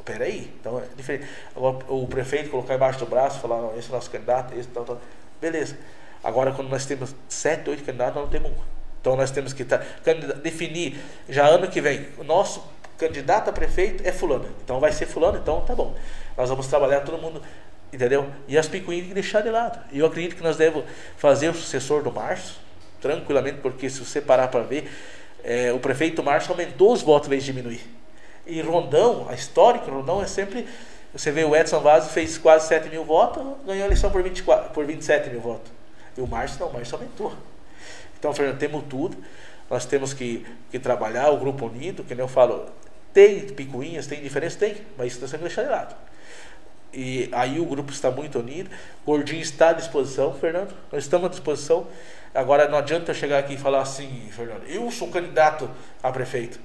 Peraí, 0.04 0.52
então 0.60 0.78
é 0.78 0.84
diferente. 0.96 1.26
Agora 1.54 1.78
o 1.88 2.06
prefeito 2.06 2.50
colocar 2.50 2.74
embaixo 2.74 2.98
do 2.98 3.06
braço, 3.06 3.40
falar, 3.40 3.76
esse 3.78 3.88
é 3.88 3.90
o 3.90 3.94
nosso 3.94 4.10
candidato, 4.10 4.54
esse 4.58 4.68
tal, 4.68 4.84
tal. 4.84 5.00
Beleza. 5.40 5.76
Agora 6.24 6.52
quando 6.52 6.68
nós 6.68 6.86
temos 6.86 7.14
sete, 7.28 7.70
oito 7.70 7.84
candidatos, 7.84 8.16
nós 8.16 8.24
não 8.24 8.30
temos 8.30 8.50
um. 8.50 8.62
Então 9.00 9.16
nós 9.16 9.30
temos 9.30 9.52
que 9.52 9.64
tá, 9.64 9.80
definir 10.42 10.96
já 11.28 11.46
ano 11.46 11.68
que 11.68 11.80
vem, 11.80 12.06
o 12.18 12.24
nosso 12.24 12.64
candidato 12.96 13.50
a 13.50 13.52
prefeito 13.52 14.06
é 14.06 14.12
fulano. 14.12 14.48
Então 14.64 14.78
vai 14.78 14.92
ser 14.92 15.06
fulano, 15.06 15.38
então 15.38 15.60
tá 15.62 15.74
bom. 15.74 15.94
Nós 16.36 16.48
vamos 16.48 16.66
trabalhar 16.68 17.00
todo 17.00 17.18
mundo, 17.18 17.42
entendeu? 17.92 18.28
E 18.46 18.56
as 18.56 18.68
picuinhas 18.68 19.08
que 19.08 19.14
deixar 19.14 19.40
de 19.40 19.50
lado. 19.50 19.80
Eu 19.92 20.06
acredito 20.06 20.36
que 20.36 20.42
nós 20.42 20.56
devemos 20.56 20.84
fazer 21.16 21.48
o 21.48 21.54
sucessor 21.54 22.02
do 22.02 22.12
Márcio, 22.12 22.54
tranquilamente, 23.00 23.58
porque 23.58 23.90
se 23.90 24.04
você 24.04 24.20
parar 24.20 24.48
para 24.48 24.62
ver, 24.62 24.88
é, 25.42 25.72
o 25.72 25.80
prefeito 25.80 26.22
Márcio 26.22 26.52
aumentou 26.52 26.92
os 26.92 27.02
votos 27.02 27.26
em 27.26 27.30
vez 27.30 27.44
de 27.44 27.52
diminuir. 27.52 28.01
E 28.46 28.60
Rondão, 28.60 29.26
a 29.28 29.34
histórica 29.34 29.90
Rondão 29.90 30.22
é 30.22 30.26
sempre. 30.26 30.66
Você 31.12 31.30
vê 31.30 31.44
o 31.44 31.54
Edson 31.54 31.80
Vaz 31.80 32.08
fez 32.08 32.38
quase 32.38 32.68
7 32.68 32.88
mil 32.88 33.04
votos, 33.04 33.42
ganhou 33.66 33.82
a 33.82 33.86
eleição 33.86 34.10
por, 34.10 34.22
24, 34.22 34.70
por 34.70 34.84
27 34.84 35.30
mil 35.30 35.40
votos. 35.40 35.70
E 36.16 36.20
o 36.20 36.26
Márcio 36.26 36.58
não, 36.60 36.68
o 36.68 36.72
Márcio 36.72 36.96
aumentou. 36.96 37.32
Então, 38.18 38.32
Fernando, 38.32 38.58
temos 38.58 38.84
tudo. 38.88 39.16
Nós 39.68 39.84
temos 39.84 40.12
que, 40.12 40.46
que 40.70 40.78
trabalhar 40.78 41.30
o 41.30 41.38
grupo 41.38 41.66
unido, 41.66 42.04
que 42.04 42.14
nem 42.14 42.22
eu 42.22 42.28
falo, 42.28 42.66
tem 43.12 43.40
picuinhas, 43.40 44.06
tem 44.06 44.22
diferença? 44.22 44.58
Tem, 44.58 44.76
mas 44.96 45.08
isso 45.08 45.16
está 45.16 45.28
sendo 45.28 45.46
deixado 45.46 45.64
de 45.66 45.70
lado. 45.70 45.94
E 46.92 47.28
aí 47.32 47.58
o 47.58 47.64
grupo 47.64 47.90
está 47.90 48.10
muito 48.10 48.38
unido. 48.38 48.70
O 49.04 49.12
Gordinho 49.12 49.40
está 49.40 49.70
à 49.70 49.72
disposição, 49.72 50.34
Fernando. 50.34 50.74
Nós 50.90 51.04
estamos 51.04 51.26
à 51.26 51.30
disposição. 51.30 51.86
Agora 52.34 52.68
não 52.68 52.78
adianta 52.78 53.12
eu 53.12 53.14
chegar 53.14 53.38
aqui 53.38 53.54
e 53.54 53.56
falar 53.56 53.80
assim, 53.80 54.28
Fernando, 54.30 54.64
eu 54.66 54.90
sou 54.90 55.08
candidato 55.08 55.70
a 56.02 56.10
prefeito. 56.10 56.60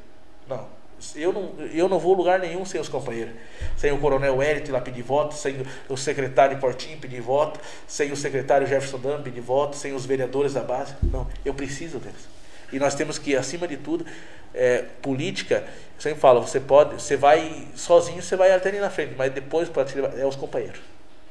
Não. 0.47 0.76
Eu 1.15 1.31
não, 1.31 1.53
eu 1.73 1.87
não 1.87 1.99
vou 1.99 2.13
lugar 2.13 2.39
nenhum 2.39 2.65
sem 2.65 2.81
os 2.81 2.89
companheiros. 2.89 3.33
Sem 3.77 3.91
o 3.91 3.99
coronel 3.99 4.41
Hélito 4.41 4.71
lá 4.71 4.81
pedir 4.81 5.03
voto, 5.03 5.35
sem 5.35 5.63
o 5.87 5.97
secretário 5.97 6.57
Portinho 6.57 6.97
pedir 6.97 7.21
voto, 7.21 7.59
sem 7.87 8.11
o 8.11 8.15
secretário 8.15 8.65
Jefferson 8.65 8.99
Dan 8.99 9.21
pedir 9.21 9.41
voto, 9.41 9.75
sem 9.75 9.93
os 9.93 10.05
vereadores 10.05 10.53
da 10.53 10.61
base. 10.61 10.95
Não, 11.03 11.27
eu 11.45 11.53
preciso 11.53 11.99
deles. 11.99 12.27
E 12.71 12.79
nós 12.79 12.95
temos 12.95 13.17
que, 13.17 13.35
acima 13.35 13.67
de 13.67 13.77
tudo, 13.77 14.05
é, 14.53 14.83
política, 15.01 15.63
eu 15.95 16.01
sempre 16.01 16.19
falo, 16.19 16.41
você 16.41 16.59
pode, 16.59 16.95
você 16.95 17.15
vai 17.15 17.67
sozinho, 17.75 18.21
você 18.21 18.35
vai 18.35 18.51
até 18.51 18.69
ali 18.69 18.79
na 18.79 18.89
frente, 18.89 19.13
mas 19.17 19.31
depois 19.31 19.69
é 20.17 20.25
os 20.25 20.35
companheiros. 20.35 20.79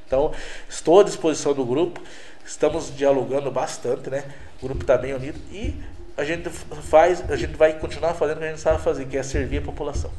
Então, 0.07 0.33
estou 0.69 1.01
à 1.01 1.03
disposição 1.03 1.53
do 1.53 1.65
grupo. 1.65 2.01
Estamos 2.47 2.97
dialogando 2.97 3.51
bastante, 3.51 4.09
né? 4.09 4.25
O 4.63 4.67
grupo 4.67 4.83
está 4.83 4.97
bem 4.97 5.13
unido 5.13 5.39
e 5.51 5.75
a 6.17 6.25
gente 6.25 6.49
faz, 6.49 7.31
a 7.31 7.37
gente 7.37 7.57
vai 7.57 7.79
continuar 7.79 8.15
fazendo 8.15 8.39
o 8.39 8.41
que 8.41 8.47
a 8.47 8.49
gente 8.51 8.61
sabe 8.61 8.83
fazer, 8.83 9.07
que 9.07 9.17
é 9.17 9.23
servir 9.23 9.59
a 9.59 9.63
população. 9.63 10.11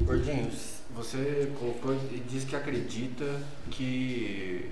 Gordinho, 0.00 0.50
você 0.94 1.50
colocou 1.58 1.94
e 1.94 2.22
disse 2.28 2.46
que 2.46 2.56
acredita 2.56 3.24
que 3.70 4.70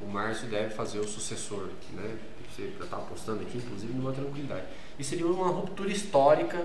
o 0.00 0.06
Márcio 0.06 0.48
deve 0.48 0.70
fazer 0.70 0.98
o 0.98 1.06
sucessor, 1.06 1.68
né? 1.92 2.16
Você 2.50 2.70
já 2.78 2.84
está 2.84 2.96
apostando 2.96 3.42
aqui, 3.42 3.58
inclusive, 3.58 3.92
numa 3.92 4.12
tranquilidade. 4.12 4.64
E 4.98 5.04
seria 5.04 5.26
uma 5.26 5.48
ruptura 5.48 5.90
histórica 5.90 6.64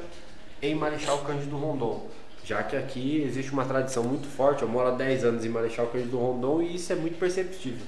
em 0.62 0.74
Marechal 0.74 1.20
Cândido 1.20 1.58
Rondon 1.58 2.10
já 2.46 2.62
que 2.62 2.76
aqui 2.76 3.24
existe 3.24 3.52
uma 3.52 3.66
tradição 3.66 4.04
muito 4.04 4.28
forte. 4.28 4.62
Eu 4.62 4.70
moro 4.70 4.90
há 4.90 4.92
10 4.92 5.26
anos 5.26 5.44
em 5.44 5.50
Marechal 5.50 5.88
Cândido 5.88 6.18
Rondon 6.18 6.62
e 6.62 6.76
isso 6.76 6.94
é 6.94 6.96
muito 6.96 7.18
perceptível. 7.18 7.86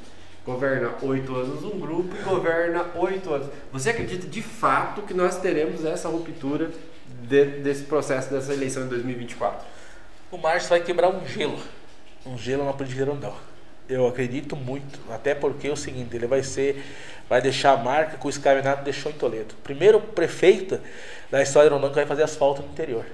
Governa 0.47 0.93
8 1.01 1.35
anos 1.35 1.63
um 1.65 1.77
grupo 1.77 2.15
e 2.15 2.23
governa 2.23 2.85
8 2.95 3.33
anos. 3.33 3.49
Você 3.69 3.89
acredita 3.89 4.25
de 4.25 4.41
fato 4.41 5.01
que 5.01 5.13
nós 5.13 5.37
teremos 5.41 5.83
essa 5.83 6.07
ruptura 6.07 6.71
de, 7.23 7.45
desse 7.59 7.83
processo, 7.83 8.31
dessa 8.31 8.53
eleição 8.53 8.85
em 8.85 8.87
2024? 8.87 9.67
O 10.31 10.37
Márcio 10.37 10.69
vai 10.69 10.79
quebrar 10.79 11.09
um 11.09 11.27
gelo. 11.27 11.59
Um 12.25 12.37
gelo 12.37 12.63
na 12.63 12.71
política 12.71 13.03
de 13.03 13.11
Rondon. 13.11 13.35
Eu 13.89 14.07
acredito 14.07 14.55
muito, 14.55 14.97
até 15.11 15.35
porque 15.35 15.67
é 15.67 15.71
o 15.71 15.75
seguinte, 15.75 16.15
ele 16.15 16.27
vai 16.27 16.41
ser, 16.41 16.81
vai 17.27 17.41
deixar 17.41 17.73
a 17.73 17.77
marca 17.77 18.15
que 18.15 18.25
o 18.25 18.29
Escravinato 18.29 18.85
deixou 18.85 19.11
em 19.11 19.15
Toledo. 19.15 19.53
Primeiro 19.65 19.99
prefeito 19.99 20.79
da 21.29 21.43
história 21.43 21.69
de 21.69 21.75
Rondon 21.75 21.89
que 21.89 21.95
vai 21.95 22.05
fazer 22.05 22.23
asfalto 22.23 22.61
no 22.61 22.69
interior. 22.69 23.05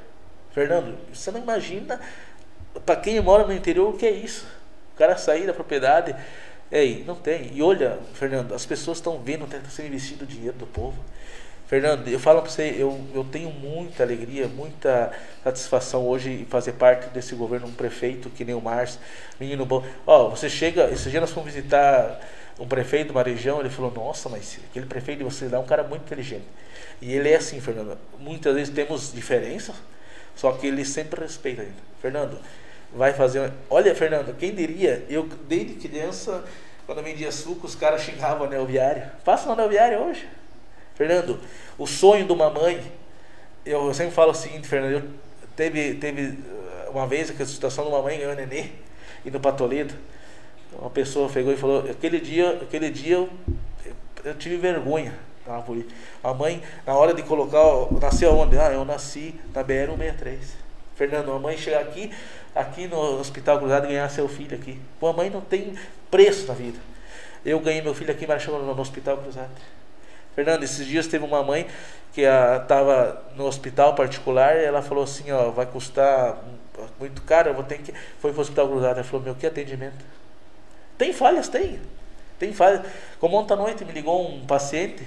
Fernando, 0.51 0.95
você 1.11 1.31
não 1.31 1.39
imagina 1.39 1.99
para 2.85 2.95
quem 2.95 3.19
mora 3.21 3.47
no 3.47 3.53
interior 3.53 3.89
o 3.91 3.97
que 3.97 4.05
é 4.05 4.11
isso. 4.11 4.45
O 4.93 4.97
cara 4.99 5.17
sair 5.17 5.47
da 5.47 5.53
propriedade. 5.53 6.15
Ei, 6.73 7.03
não 7.05 7.13
tem. 7.13 7.51
E 7.53 7.61
olha, 7.61 7.99
Fernando, 8.15 8.55
as 8.55 8.65
pessoas 8.65 8.97
estão 8.97 9.19
vendo, 9.19 9.45
está 9.45 9.59
sendo 9.69 9.89
investido 9.89 10.23
o 10.23 10.27
dinheiro 10.27 10.57
do 10.57 10.65
povo. 10.65 10.97
Fernando, 11.67 12.07
eu 12.07 12.19
falo 12.19 12.41
para 12.41 12.49
você, 12.49 12.75
eu, 12.75 12.99
eu 13.13 13.23
tenho 13.23 13.51
muita 13.51 14.01
alegria, 14.01 14.47
muita 14.47 15.11
satisfação 15.43 16.07
hoje 16.07 16.31
em 16.31 16.45
fazer 16.45 16.73
parte 16.73 17.09
desse 17.09 17.35
governo, 17.35 17.67
um 17.67 17.71
prefeito 17.71 18.27
que 18.31 18.43
nem 18.43 18.55
o 18.55 18.59
Márcio, 18.59 18.99
menino 19.39 19.63
bom. 19.67 19.85
Ó, 20.05 20.29
você 20.29 20.49
chega, 20.49 20.89
esse 20.91 21.11
dia 21.11 21.21
nós 21.21 21.29
fomos 21.29 21.53
visitar 21.53 22.19
um 22.59 22.67
prefeito 22.67 23.07
de 23.07 23.11
uma 23.11 23.23
região, 23.23 23.59
ele 23.59 23.69
falou, 23.69 23.91
nossa, 23.91 24.27
mas 24.27 24.59
aquele 24.71 24.87
prefeito 24.87 25.19
de 25.19 25.23
vocês 25.25 25.51
lá 25.51 25.59
é 25.59 25.61
um 25.61 25.65
cara 25.65 25.83
muito 25.83 26.01
inteligente. 26.01 26.45
E 26.99 27.13
ele 27.13 27.29
é 27.29 27.35
assim, 27.35 27.61
Fernando, 27.61 27.99
muitas 28.19 28.53
vezes 28.55 28.73
temos 28.73 29.13
diferenças, 29.13 29.75
só 30.35 30.51
que 30.53 30.65
ele 30.65 30.83
sempre 30.83 31.21
respeita 31.21 31.61
ainda. 31.61 31.75
Fernando, 32.01 32.39
vai 32.95 33.13
fazer. 33.13 33.51
Olha, 33.69 33.93
Fernando, 33.95 34.35
quem 34.37 34.53
diria? 34.53 35.05
Eu, 35.09 35.27
desde 35.47 35.75
criança, 35.75 36.43
quando 36.85 36.99
eu 36.99 37.03
vendia 37.03 37.31
suco, 37.31 37.65
os 37.65 37.75
caras 37.75 38.01
xingavam 38.01 38.41
o 38.41 38.45
anel 38.45 38.65
viário. 38.65 39.03
Passa 39.23 39.45
no 39.45 39.53
anel 39.53 39.69
viário 39.69 39.99
hoje. 39.99 40.27
Fernando, 40.95 41.39
o 41.77 41.87
sonho 41.87 42.25
de 42.25 42.31
uma 42.31 42.49
mãe. 42.49 42.81
Eu, 43.65 43.93
sempre 43.93 44.13
falo 44.13 44.31
o 44.31 44.35
seguinte, 44.35 44.67
Fernando. 44.67 44.93
Eu, 44.93 45.03
teve, 45.55 45.95
teve 45.95 46.27
uh, 46.27 46.91
uma 46.91 47.07
vez 47.07 47.29
a 47.29 47.45
situação 47.45 47.85
de 47.85 47.91
uma 47.91 48.01
mãe 48.01 48.17
ganhou 48.17 48.35
nenê, 48.35 48.71
indo 49.25 49.39
para 49.39 49.55
Toledo. 49.55 49.93
Uma 50.73 50.89
pessoa 50.89 51.29
pegou 51.29 51.53
e 51.53 51.57
falou: 51.57 51.89
aquele 51.89 52.19
dia, 52.19 52.59
aquele 52.61 52.89
dia 52.89 53.15
eu, 53.15 53.29
eu 54.23 54.35
tive 54.35 54.57
vergonha 54.57 55.13
a 56.23 56.33
mãe, 56.33 56.61
na 56.85 56.93
hora 56.93 57.13
de 57.13 57.21
colocar, 57.23 57.59
nasceu 57.99 58.33
onde? 58.33 58.57
Ah, 58.57 58.71
eu 58.71 58.85
nasci 58.85 59.35
na 59.53 59.63
BR-163. 59.63 60.37
Fernando, 60.95 61.31
a 61.33 61.39
mãe 61.39 61.57
chegar 61.57 61.81
aqui, 61.81 62.11
aqui 62.55 62.87
no 62.87 63.19
Hospital 63.19 63.59
Cruzado 63.59 63.87
ganhar 63.87 64.09
seu 64.09 64.27
filho 64.27 64.55
aqui. 64.55 64.79
Pô, 64.99 65.11
mãe 65.13 65.29
não 65.29 65.41
tem 65.41 65.77
preço 66.09 66.47
na 66.47 66.53
vida. 66.53 66.79
Eu 67.45 67.59
ganhei 67.59 67.81
meu 67.81 67.93
filho 67.93 68.11
aqui, 68.11 68.25
no, 68.25 68.73
no 68.75 68.81
Hospital 68.81 69.17
Cruzado. 69.17 69.51
Fernando, 70.35 70.63
esses 70.63 70.85
dias 70.85 71.07
teve 71.07 71.23
uma 71.23 71.43
mãe 71.43 71.67
que 72.13 72.21
estava 72.21 73.23
no 73.35 73.45
hospital 73.45 73.95
particular 73.95 74.55
e 74.55 74.63
ela 74.63 74.81
falou 74.81 75.03
assim, 75.03 75.31
ó, 75.31 75.49
vai 75.49 75.65
custar 75.65 76.37
muito 76.99 77.21
caro, 77.23 77.49
eu 77.49 77.53
vou 77.53 77.63
ter 77.63 77.79
que. 77.79 77.93
Foi 78.19 78.31
para 78.31 78.39
o 78.39 78.41
hospital 78.41 78.67
cruzado. 78.67 78.95
Ela 78.95 79.03
falou, 79.03 79.23
meu, 79.23 79.35
que 79.35 79.45
atendimento? 79.45 80.03
Tem 80.97 81.13
falhas, 81.13 81.47
tem. 81.47 81.79
Tem 82.39 82.53
falhas. 82.53 82.81
Como 83.19 83.37
ontem 83.37 83.53
à 83.53 83.55
noite 83.55 83.85
me 83.85 83.91
ligou 83.91 84.27
um 84.27 84.45
paciente 84.45 85.05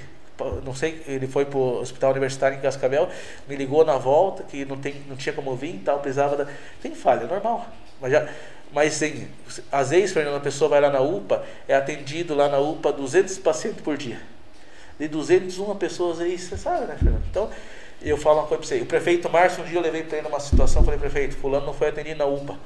não 0.64 0.74
sei, 0.74 1.02
ele 1.06 1.26
foi 1.26 1.44
para 1.44 1.58
o 1.58 1.80
hospital 1.80 2.10
universitário 2.10 2.58
em 2.58 2.60
Cascavel, 2.60 3.08
me 3.48 3.56
ligou 3.56 3.84
na 3.84 3.96
volta 3.96 4.42
que 4.42 4.64
não, 4.64 4.76
tem, 4.76 5.02
não 5.08 5.16
tinha 5.16 5.32
como 5.32 5.54
vir 5.56 5.80
tal, 5.84 6.00
precisava 6.00 6.36
da. 6.36 6.46
Tem 6.82 6.94
falha, 6.94 7.24
é 7.24 7.26
normal. 7.26 7.66
Mas, 8.00 8.12
já, 8.12 8.28
mas 8.72 8.92
sim, 8.92 9.28
às 9.72 9.90
vezes, 9.90 10.12
Fernando, 10.12 10.36
a 10.36 10.40
pessoa 10.40 10.68
vai 10.68 10.80
lá 10.80 10.90
na 10.90 11.00
UPA, 11.00 11.44
é 11.66 11.74
atendido 11.74 12.34
lá 12.34 12.48
na 12.48 12.58
UPA 12.58 12.92
200 12.92 13.38
pacientes 13.38 13.80
por 13.80 13.96
dia. 13.96 14.20
De 14.98 15.08
201 15.08 15.76
pessoas 15.76 16.20
aí, 16.20 16.38
você 16.38 16.56
sabe, 16.56 16.86
né, 16.86 16.96
Fernando? 16.98 17.24
Então, 17.30 17.50
eu 18.02 18.16
falo 18.16 18.40
uma 18.40 18.46
coisa 18.46 18.60
para 18.60 18.68
você. 18.68 18.82
O 18.82 18.86
prefeito 18.86 19.28
Márcio, 19.30 19.62
um 19.62 19.66
dia 19.66 19.78
eu 19.78 19.82
levei 19.82 20.02
para 20.02 20.18
ele 20.18 20.28
numa 20.28 20.40
situação, 20.40 20.84
falei, 20.84 20.98
prefeito, 20.98 21.36
fulano 21.36 21.66
não 21.66 21.74
foi 21.74 21.88
atendido 21.88 22.18
na 22.18 22.26
UPA. 22.26 22.58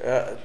É, 0.00 0.36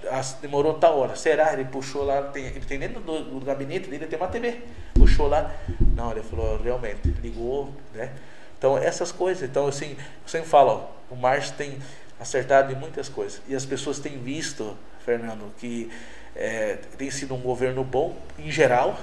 demorou 0.42 0.74
tal 0.76 0.98
hora. 0.98 1.16
Será? 1.16 1.54
Ele 1.54 1.66
puxou 1.66 2.04
lá, 2.04 2.24
tem, 2.24 2.46
ele 2.46 2.66
tem 2.66 2.80
dentro 2.80 3.00
do, 3.00 3.40
do, 3.40 3.46
gabinete 3.46 3.90
dele 3.90 4.08
tem 4.08 4.18
uma 4.18 4.28
TV. 4.28 4.62
Puxou 4.94 5.28
lá. 5.28 5.52
Não, 5.96 6.12
ele 6.12 6.24
falou, 6.24 6.62
realmente, 6.62 7.08
ligou, 7.22 7.72
né? 7.94 8.12
Então, 8.58 8.78
essas 8.78 9.12
coisas. 9.12 9.48
Então, 9.48 9.68
assim, 9.68 9.92
eu 9.92 10.28
sempre 10.28 10.50
falo, 10.50 10.90
ó, 11.12 11.14
o 11.14 11.18
Márcio 11.18 11.56
tem 11.56 11.78
acertado 12.20 12.72
em 12.72 12.76
muitas 12.76 13.10
coisas. 13.10 13.42
E 13.48 13.56
as 13.56 13.66
pessoas 13.66 14.00
têm 14.00 14.18
visto, 14.18 14.76
Fernando, 15.06 15.54
que 15.58 15.92
é, 16.36 16.78
tem 16.98 17.12
sido 17.12 17.36
um 17.36 17.42
governo 17.42 17.84
bom, 17.84 18.16
em 18.40 18.50
geral. 18.50 18.98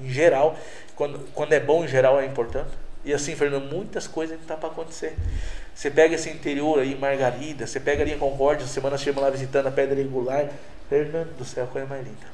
Em 0.00 0.08
geral. 0.08 0.56
Quando, 0.96 1.18
quando 1.34 1.52
é 1.52 1.60
bom, 1.60 1.84
em 1.84 1.88
geral, 1.88 2.18
é 2.18 2.24
importante. 2.24 2.70
E 3.04 3.12
assim, 3.12 3.34
Fernando, 3.34 3.70
muitas 3.70 4.06
coisas 4.06 4.38
não 4.38 4.46
tá 4.46 4.56
para 4.56 4.68
acontecer. 4.68 5.16
Você 5.74 5.90
pega 5.90 6.14
esse 6.14 6.28
interior 6.28 6.78
aí, 6.78 6.94
Margarida, 6.94 7.66
você 7.66 7.80
pega 7.80 8.02
ali 8.02 8.12
em 8.12 8.18
Concórdia, 8.18 8.66
semana 8.66 8.98
chama 8.98 9.20
lá 9.22 9.30
visitando 9.30 9.66
a 9.68 9.70
Pedra 9.70 9.96
Regular. 9.96 10.48
Fernando 10.90 11.36
do 11.36 11.44
céu, 11.44 11.68
coisa 11.68 11.86
mais 11.86 12.04
linda. 12.04 12.26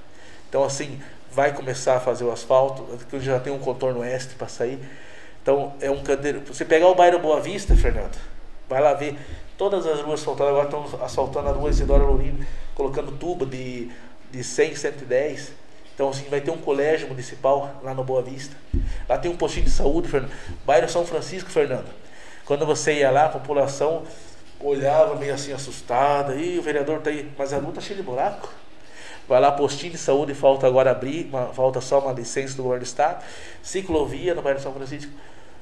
Então, 0.49 0.65
assim, 0.65 0.99
vai 1.31 1.53
começar 1.53 1.97
a 1.97 2.01
fazer 2.01 2.25
o 2.25 2.33
asfalto, 2.33 2.87
que 3.11 3.21
já 3.21 3.39
tem 3.39 3.53
um 3.53 3.59
contorno 3.59 4.01
oeste 4.01 4.35
para 4.35 4.49
sair. 4.49 4.79
Então, 5.43 5.75
é 5.79 5.91
um 5.91 6.03
candeiro. 6.03 6.41
Você 6.47 6.65
pegar 6.65 6.89
o 6.89 6.95
bairro 6.95 7.19
Boa 7.19 7.39
Vista, 7.39 7.77
Fernando, 7.77 8.17
vai 8.67 8.81
lá 8.81 8.95
ver. 8.95 9.19
Todas 9.59 9.87
as 9.87 10.01
ruas 10.01 10.21
asfaltadas, 10.21 10.53
agora 10.53 10.67
estão 10.67 11.05
asfaltando 11.05 11.49
a 11.49 11.53
rua 11.53 11.69
Isidora 11.69 12.03
Lourinho, 12.03 12.47
colocando 12.75 13.13
tubo 13.13 13.45
de, 13.45 13.91
de 14.31 14.43
100, 14.43 14.75
110. 14.75 15.53
Então, 15.95 16.09
assim, 16.09 16.25
vai 16.31 16.41
ter 16.41 16.51
um 16.51 16.59
colégio 16.59 17.09
municipal 17.09 17.81
lá 17.83 17.93
no 17.93 18.05
Boa 18.05 18.23
Vista. 18.23 18.57
Lá 19.07 19.19
tem 19.19 19.31
um 19.31 19.37
postinho 19.37 19.67
de 19.67 19.71
saúde, 19.71 20.09
Fernando. 20.09 20.33
Bairro 20.65 20.89
São 20.89 21.05
Francisco, 21.05 21.51
Fernando. 21.51 21.87
Quando 22.47 22.65
você 22.65 22.95
ia 22.95 23.11
lá, 23.11 23.27
a 23.27 23.29
população 23.29 24.05
olhava 24.61 25.17
meio 25.17 25.35
assim 25.35 25.53
assustada. 25.53 26.35
E 26.37 26.59
o 26.59 26.63
vereador 26.63 27.01
tá 27.01 27.11
aí, 27.11 27.31
mas 27.37 27.53
a 27.53 27.59
rua 27.59 27.73
tá 27.73 27.81
cheia 27.81 27.97
de 27.97 28.03
buraco. 28.03 28.49
Vai 29.29 29.41
lá, 29.41 29.51
postinho 29.51 29.93
de 29.93 29.99
saúde, 29.99 30.33
falta 30.33 30.67
agora 30.67 30.93
abrir, 30.93 31.27
uma, 31.27 31.47
falta 31.47 31.81
só 31.81 31.99
uma 31.99 32.13
licença 32.13 32.57
do 32.57 32.63
governo 32.63 32.85
do 32.85 32.87
estado. 32.87 33.25
Ciclovia 33.63 34.35
no 34.35 34.43
bairro 34.43 34.61
São 34.61 34.73
Francisco. 34.73 35.11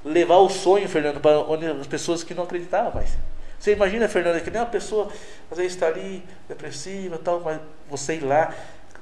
Levar 0.05 0.37
o 0.37 0.51
sonho, 0.51 0.87
Fernando, 0.87 1.19
para 1.19 1.41
onde 1.41 1.67
as 1.67 1.87
pessoas 1.87 2.23
que 2.23 2.35
não 2.35 2.45
acreditavam 2.45 2.93
mais. 2.93 3.17
Você 3.59 3.73
imagina, 3.73 4.07
Fernando, 4.07 4.43
que 4.43 4.51
nem 4.51 4.61
uma 4.61 4.67
pessoa 4.67 5.09
às 5.51 5.57
vezes 5.57 5.73
está 5.73 5.87
ali 5.87 6.23
depressiva 6.47 7.17
tal, 7.17 7.41
mas 7.41 7.59
você 7.89 8.17
ir 8.17 8.21
lá, 8.25 8.55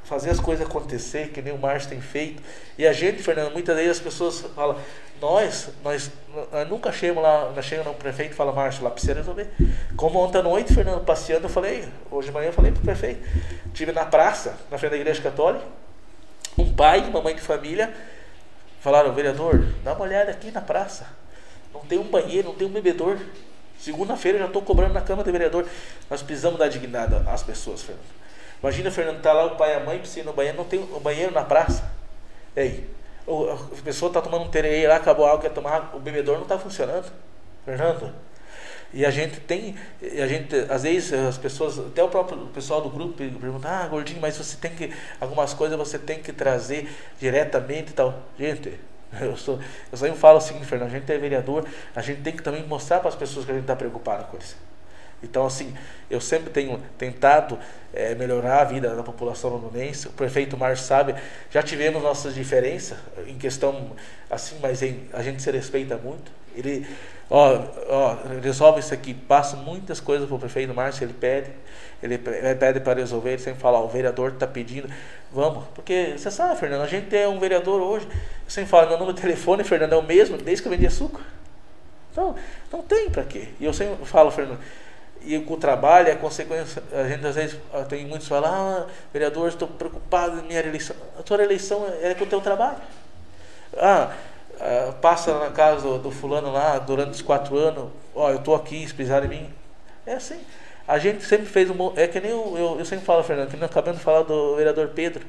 fazer 0.05 0.31
as 0.31 0.41
coisas 0.41 0.67
acontecer, 0.67 1.29
que 1.29 1.41
nem 1.41 1.53
o 1.53 1.59
Márcio 1.59 1.91
tem 1.91 2.01
feito. 2.01 2.43
E 2.77 2.87
a 2.87 2.93
gente, 2.93 3.23
Fernando, 3.23 3.53
muitas 3.53 3.77
vezes 3.77 3.93
as 3.93 4.01
pessoas 4.01 4.41
falam, 4.55 4.79
nós, 5.21 5.71
nós, 5.85 6.11
nós 6.51 6.69
nunca 6.69 6.91
chegamos 6.91 7.23
lá, 7.23 7.53
nós 7.55 7.65
chegamos 7.65 7.93
no 7.93 7.99
prefeito 7.99 8.33
e 8.33 8.35
fala, 8.35 8.53
Márcio, 8.53 8.83
lá 8.83 8.91
precisa 8.91 9.15
resolver. 9.15 9.49
Como 9.97 10.19
ontem 10.19 10.39
à 10.39 10.43
noite, 10.43 10.75
Fernando, 10.75 11.05
passeando, 11.05 11.47
eu 11.47 11.51
falei, 11.51 11.89
hoje 12.11 12.29
de 12.29 12.35
manhã 12.35 12.49
eu 12.49 12.53
falei 12.53 12.73
para 12.73 12.81
o 12.81 12.85
prefeito, 12.85 13.27
estive 13.67 13.93
na 13.93 14.05
praça, 14.05 14.57
na 14.71 14.79
frente 14.79 14.93
da 14.93 14.97
igreja 14.97 15.23
católica, 15.23 15.65
um 16.59 16.73
pai 16.75 17.01
uma 17.01 17.23
mãe 17.23 17.35
de 17.35 17.41
família 17.41 17.95
falaram, 18.81 19.13
vereador, 19.13 19.65
dá 19.85 19.93
uma 19.93 20.03
olhada 20.03 20.31
aqui 20.33 20.51
na 20.51 20.61
praça. 20.61 21.07
Não 21.73 21.81
tem 21.81 21.99
um 21.99 22.05
banheiro, 22.05 22.49
não 22.49 22.55
tem 22.55 22.67
um 22.67 22.71
bebedor. 22.71 23.17
Segunda-feira 23.79 24.39
já 24.39 24.47
estou 24.47 24.61
cobrando 24.61 24.93
na 24.93 25.01
Câmara 25.01 25.25
do 25.25 25.33
Vereador. 25.33 25.67
Nós 26.11 26.23
precisamos 26.23 26.59
dar 26.59 26.69
dignidade 26.69 27.15
às 27.29 27.43
pessoas, 27.43 27.83
Fernando. 27.83 28.22
Imagina, 28.63 28.91
Fernando, 28.91 29.21
tá 29.21 29.33
lá 29.33 29.47
o 29.47 29.57
pai 29.57 29.73
e 29.73 29.75
a 29.75 29.81
mãe 29.81 29.99
precisa 29.99 30.21
ir 30.21 30.25
no 30.25 30.33
banheiro, 30.33 30.57
não 30.57 30.65
tem 30.65 30.79
um 30.79 31.01
banheiro 31.01 31.33
na 31.33 31.43
praça. 31.43 31.91
Ei, 32.55 32.89
a 33.27 33.83
pessoa 33.83 34.09
está 34.09 34.21
tomando 34.21 34.45
um 34.45 34.49
tererê 34.49 34.87
lá, 34.87 34.97
acabou 34.97 35.27
a 35.27 35.31
água, 35.31 35.41
quer 35.43 35.51
tomar 35.51 35.91
o 35.95 35.99
bebedor 35.99 36.37
não 36.37 36.43
está 36.43 36.59
funcionando. 36.59 37.11
Fernando. 37.65 38.13
E 38.95 39.07
a 39.07 39.11
gente 39.11 39.41
tem, 39.41 39.75
a 40.03 40.27
gente, 40.27 40.55
às 40.69 40.83
vezes 40.83 41.13
as 41.15 41.39
pessoas, 41.39 41.79
até 41.79 42.05
o 42.05 42.09
próprio 42.09 42.39
pessoal 42.49 42.83
do 42.83 42.91
grupo 42.91 43.15
pergunta, 43.15 43.67
ah, 43.67 43.89
gordinho, 43.89 44.21
mas 44.21 44.37
você 44.37 44.57
tem 44.57 44.71
que, 44.71 44.93
algumas 45.19 45.55
coisas 45.55 45.79
você 45.79 45.99
tem 45.99 46.21
que 46.21 46.33
trazer 46.33 46.89
diretamente 47.19 47.91
e 47.91 47.95
tal. 47.95 48.23
Gente, 48.39 48.79
eu, 49.21 49.37
sou, 49.37 49.59
eu 49.91 49.97
sempre 49.97 50.19
falo 50.19 50.39
o 50.39 50.41
seguinte, 50.41 50.67
Fernando, 50.67 50.89
a 50.89 50.93
gente 50.93 51.11
é 51.11 51.17
vereador, 51.17 51.67
a 51.97 52.03
gente 52.03 52.21
tem 52.21 52.37
que 52.37 52.43
também 52.43 52.65
mostrar 52.67 53.01
para 53.01 53.09
as 53.09 53.15
pessoas 53.17 53.47
que 53.47 53.51
a 53.51 53.55
gente 53.55 53.65
está 53.65 53.75
preocupado 53.75 54.25
com 54.27 54.37
isso. 54.37 54.57
Então, 55.23 55.47
assim, 55.47 55.75
eu 56.11 56.21
sempre 56.21 56.51
tenho 56.51 56.81
tentado 56.99 57.59
é, 57.95 58.15
melhorar 58.15 58.61
a 58.61 58.65
vida 58.65 58.95
da 58.95 59.03
população 59.03 59.51
londonense. 59.51 60.09
O 60.09 60.13
prefeito 60.13 60.57
Márcio 60.57 60.85
sabe, 60.85 61.15
já 61.51 61.63
tivemos 61.63 62.03
nossas 62.03 62.35
diferenças 62.35 62.99
em 63.27 63.37
questão 63.37 63.93
assim, 64.31 64.57
mas 64.61 64.83
em, 64.83 65.09
a 65.13 65.23
gente 65.23 65.43
se 65.43 65.51
respeita 65.51 65.97
muito. 65.97 66.33
Ele, 66.55 66.87
ó, 67.31 67.61
ó, 67.89 68.17
resolve 68.43 68.81
isso 68.81 68.93
aqui, 68.93 69.15
passa 69.15 69.57
muitas 69.57 70.01
coisas 70.01 70.27
para 70.27 70.37
o 70.37 70.39
prefeito 70.39 70.75
Márcio, 70.75 71.05
ele 71.05 71.15
pede, 71.15 71.51
ele 72.03 72.19
pede 72.19 72.81
para 72.81 73.01
resolver, 73.01 73.31
ele 73.31 73.43
sempre 73.43 73.61
fala, 73.61 73.79
ó, 73.79 73.85
o 73.85 73.89
vereador 73.89 74.33
está 74.33 74.47
pedindo, 74.47 74.89
vamos, 75.31 75.65
porque 75.75 76.15
você 76.17 76.31
sabe, 76.31 76.59
Fernando, 76.59 76.83
a 76.83 76.87
gente 76.87 77.07
tem 77.07 77.27
um 77.27 77.39
vereador 77.39 77.81
hoje, 77.81 78.07
eu 78.07 78.51
sempre 78.51 78.69
falo, 78.69 78.89
meu 78.89 78.99
número 78.99 79.15
de 79.15 79.23
telefone, 79.23 79.65
Fernando, 79.65 79.95
é 79.95 79.97
o 79.97 80.03
mesmo 80.03 80.37
desde 80.37 80.63
que 80.63 80.69
eu 80.69 80.73
vendi 80.73 80.87
açúcar. 80.87 81.23
Então, 82.11 82.35
não 82.71 82.83
tem 82.83 83.09
para 83.09 83.25
quê. 83.25 83.49
E 83.59 83.65
eu 83.65 83.73
sempre 83.73 84.05
falo, 84.05 84.31
Fernando, 84.31 84.59
e 85.25 85.39
com 85.41 85.55
o 85.55 85.57
trabalho, 85.57 86.13
a 86.13 86.17
consequência, 86.17 86.83
a 86.93 87.09
gente 87.09 87.27
às 87.27 87.35
vezes 87.35 87.59
tem 87.89 88.07
muitos 88.07 88.25
que 88.25 88.29
falam, 88.29 88.51
ah, 88.51 88.87
vereador, 89.13 89.49
estou 89.49 89.69
preocupado 89.69 90.37
na 90.37 90.43
minha 90.43 90.61
eleição. 90.61 90.97
A 91.19 91.23
tua 91.23 91.43
eleição 91.43 91.87
é 92.03 92.15
com 92.15 92.25
o 92.25 92.27
teu 92.27 92.41
trabalho. 92.41 92.79
Ah, 93.77 94.13
ah, 94.61 94.93
passa 95.01 95.39
na 95.39 95.51
casa 95.51 95.83
do, 95.83 95.99
do, 95.99 96.11
fulano 96.11 96.53
lá 96.53 96.79
durante 96.79 97.13
os 97.13 97.23
quatro 97.23 97.57
anos, 97.57 97.91
ó, 98.15 98.31
eu 98.31 98.37
estou 98.37 98.55
aqui, 98.55 98.87
se 98.87 98.95
precisar 98.95 99.21
de 99.21 99.29
mim. 99.29 99.53
É 100.07 100.15
assim. 100.15 100.41
A 100.87 100.99
gente 100.99 101.25
sempre 101.25 101.47
fez 101.47 101.71
um. 101.71 101.93
É 101.97 102.07
que 102.07 102.21
nem 102.21 102.31
eu, 102.31 102.55
eu, 102.57 102.79
eu 102.79 102.85
sempre 102.85 103.05
falo, 103.05 103.23
Fernando, 103.23 103.51
que 103.51 103.57
nós 103.57 103.71
acabamos 103.71 103.99
de 103.99 104.05
falar 104.05 104.23
do 104.23 104.57
vereador 104.57 104.89
Pedro. 104.89 105.25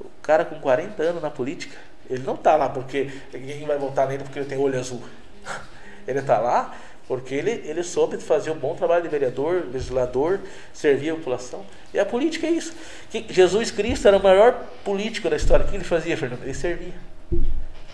O 0.00 0.08
cara 0.22 0.44
com 0.44 0.58
40 0.60 1.02
anos 1.02 1.22
na 1.22 1.30
política, 1.30 1.76
ele 2.08 2.22
não 2.22 2.34
está 2.34 2.56
lá 2.56 2.68
porque 2.68 3.10
ninguém 3.32 3.64
vai 3.66 3.78
votar 3.78 4.06
nele 4.08 4.24
porque 4.24 4.38
ele 4.38 4.48
tem 4.48 4.58
olho 4.58 4.78
azul. 4.78 5.02
Ele 6.06 6.20
está 6.20 6.38
lá 6.38 6.72
porque 7.08 7.34
ele, 7.34 7.50
ele 7.64 7.82
soube 7.82 8.18
fazer 8.18 8.50
um 8.50 8.58
bom 8.58 8.74
trabalho 8.74 9.02
de 9.02 9.08
vereador, 9.08 9.66
legislador, 9.72 10.40
servir 10.72 11.10
a 11.10 11.14
população. 11.14 11.64
E 11.94 11.98
a 11.98 12.04
política 12.04 12.46
é 12.46 12.50
isso. 12.50 12.74
Que 13.10 13.24
Jesus 13.28 13.70
Cristo 13.70 14.08
era 14.08 14.16
o 14.16 14.22
maior 14.22 14.52
político 14.84 15.30
da 15.30 15.36
história. 15.36 15.64
O 15.64 15.68
que 15.68 15.76
ele 15.76 15.84
fazia, 15.84 16.16
Fernando? 16.16 16.42
Ele 16.42 16.54
servia. 16.54 16.94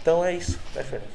Então 0.01 0.25
é 0.25 0.35
isso, 0.35 0.59
né, 0.75 0.83
Fernando? 0.83 1.11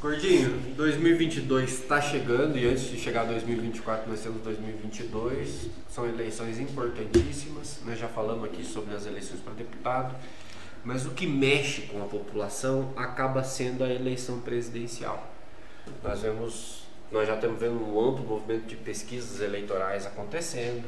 Gordinho, 0.00 0.58
2022 0.76 1.80
está 1.80 2.00
chegando 2.00 2.58
e 2.58 2.66
antes 2.66 2.84
de 2.84 2.98
chegar 2.98 3.24
2024 3.24 4.10
nós 4.10 4.20
temos 4.20 4.42
2022. 4.42 5.68
São 5.88 6.08
eleições 6.08 6.58
importantíssimas. 6.58 7.78
Nós 7.84 7.98
já 7.98 8.08
falamos 8.08 8.44
aqui 8.44 8.64
sobre 8.64 8.94
as 8.94 9.06
eleições 9.06 9.40
para 9.40 9.52
deputado. 9.52 10.16
Mas 10.82 11.04
o 11.04 11.10
que 11.10 11.26
mexe 11.26 11.82
com 11.82 12.02
a 12.02 12.06
população 12.06 12.92
acaba 12.96 13.44
sendo 13.44 13.84
a 13.84 13.92
eleição 13.92 14.40
presidencial. 14.40 15.30
Nós 16.02 16.20
vemos, 16.20 16.82
nós 17.10 17.26
já 17.26 17.34
estamos 17.34 17.60
vendo 17.60 17.74
um 17.74 18.00
amplo 18.00 18.24
movimento 18.24 18.66
de 18.66 18.76
pesquisas 18.76 19.40
eleitorais 19.40 20.06
acontecendo. 20.06 20.86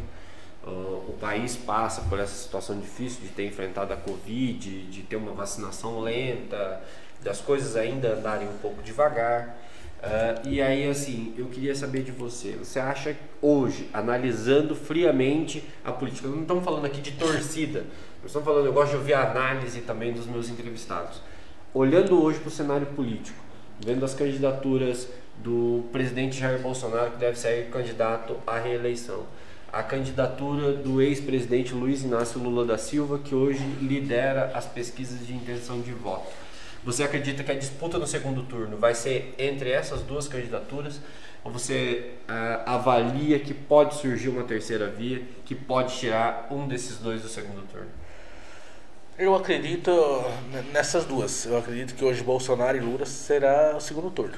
Uh, 0.65 1.11
o 1.11 1.17
país 1.21 1.57
passa 1.57 2.03
por 2.03 2.21
essa 2.21 2.35
situação 2.35 2.79
difícil 2.79 3.23
de 3.23 3.29
ter 3.29 3.47
enfrentado 3.47 3.93
a 3.93 3.97
Covid, 3.97 4.85
de 4.85 5.03
ter 5.03 5.17
uma 5.17 5.33
vacinação 5.33 6.01
lenta, 6.01 6.81
das 7.21 7.41
coisas 7.41 7.77
ainda 7.77 8.15
andarem 8.15 8.49
um 8.49 8.59
pouco 8.59 8.83
devagar. 8.83 9.59
Uh, 10.03 10.49
e 10.49 10.63
aí, 10.63 10.89
assim, 10.89 11.35
eu 11.37 11.47
queria 11.47 11.75
saber 11.75 12.03
de 12.03 12.13
você. 12.13 12.53
Você 12.53 12.79
acha 12.79 13.17
hoje, 13.41 13.89
analisando 13.93 14.75
friamente 14.75 15.65
a 15.85 15.93
política, 15.93 16.29
não 16.29 16.43
estamos 16.43 16.65
falando 16.65 16.85
aqui 16.85 17.01
de 17.01 17.13
torcida, 17.13 17.81
nós 18.21 18.27
estamos 18.27 18.45
falando, 18.45 18.67
eu 18.67 18.73
gosto 18.73 18.91
de 18.91 18.97
ouvir 18.97 19.15
a 19.15 19.31
análise 19.31 19.81
também 19.81 20.13
dos 20.13 20.27
meus 20.27 20.49
entrevistados. 20.49 21.21
Olhando 21.75 22.23
hoje 22.23 22.39
para 22.39 22.49
o 22.49 22.53
cenário 22.53 22.87
político, 22.89 23.42
vendo 23.85 24.05
as 24.05 24.15
candidaturas 24.15 25.09
do 25.39 25.85
presidente 25.93 26.39
Jair 26.39 26.61
Bolsonaro, 26.61 27.13
que 27.13 27.19
deve 27.19 27.39
ser 27.39 27.69
candidato 27.71 28.37
à 28.47 28.59
reeleição, 28.59 29.27
a 29.73 29.83
candidatura 29.83 30.73
do 30.73 31.01
ex-presidente 31.01 31.73
Luiz 31.73 32.03
Inácio 32.03 32.41
Lula 32.41 32.65
da 32.65 32.79
Silva, 32.79 33.19
que 33.19 33.35
hoje 33.35 33.65
lidera 33.81 34.53
as 34.55 34.67
pesquisas 34.67 35.27
de 35.27 35.35
intenção 35.35 35.81
de 35.81 35.93
voto. 35.93 36.31
Você 36.85 37.03
acredita 37.03 37.43
que 37.43 37.51
a 37.51 37.55
disputa 37.55 37.99
no 37.99 38.07
segundo 38.07 38.43
turno 38.43 38.77
vai 38.77 38.95
ser 38.95 39.35
entre 39.39 39.71
essas 39.71 40.03
duas 40.03 40.29
candidaturas? 40.29 41.01
Ou 41.45 41.51
você 41.51 42.13
uh, 42.29 42.63
avalia 42.67 43.39
que 43.39 43.55
pode 43.55 43.95
surgir 43.97 44.29
uma 44.29 44.45
terceira 44.45 44.89
via 44.89 45.23
que 45.45 45.55
pode 45.55 45.97
tirar 45.97 46.49
um 46.51 46.69
desses 46.69 46.99
dois 46.99 47.23
do 47.23 47.29
segundo 47.29 47.67
turno? 47.69 48.02
Eu 49.19 49.35
acredito 49.35 49.91
nessas 50.73 51.05
duas. 51.05 51.45
Eu 51.45 51.59
acredito 51.59 51.95
que 51.95 52.03
hoje 52.03 52.23
Bolsonaro 52.23 52.79
e 52.79 52.81
Lula 52.81 53.05
será 53.05 53.77
o 53.77 53.81
segundo 53.81 54.11
turno, 54.11 54.37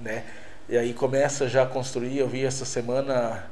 né? 0.00 0.24
E 0.68 0.76
aí 0.76 0.94
começa 0.94 1.46
já 1.48 1.64
a 1.64 1.66
construir. 1.66 2.18
Eu 2.18 2.26
vi 2.26 2.42
essa 2.42 2.64
semana 2.64 3.44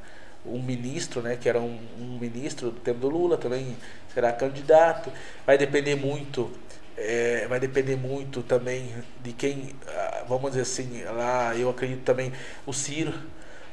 um 0.44 0.62
ministro, 0.62 1.20
né, 1.22 1.36
que 1.36 1.48
era 1.48 1.60
um, 1.60 1.78
um 1.98 2.18
ministro 2.18 2.70
do 2.70 2.80
tempo 2.80 2.98
do 3.00 3.08
Lula, 3.10 3.36
também 3.36 3.76
será 4.12 4.32
candidato. 4.32 5.12
Vai 5.46 5.58
depender 5.58 5.96
muito, 5.96 6.50
é, 6.96 7.46
vai 7.46 7.60
depender 7.60 7.96
muito 7.96 8.42
também 8.42 8.90
de 9.22 9.32
quem, 9.32 9.70
ah, 9.86 10.24
vamos 10.28 10.50
dizer 10.52 10.62
assim, 10.62 11.02
lá 11.04 11.54
eu 11.56 11.70
acredito 11.70 12.02
também 12.04 12.32
o 12.66 12.72
Ciro, 12.72 13.12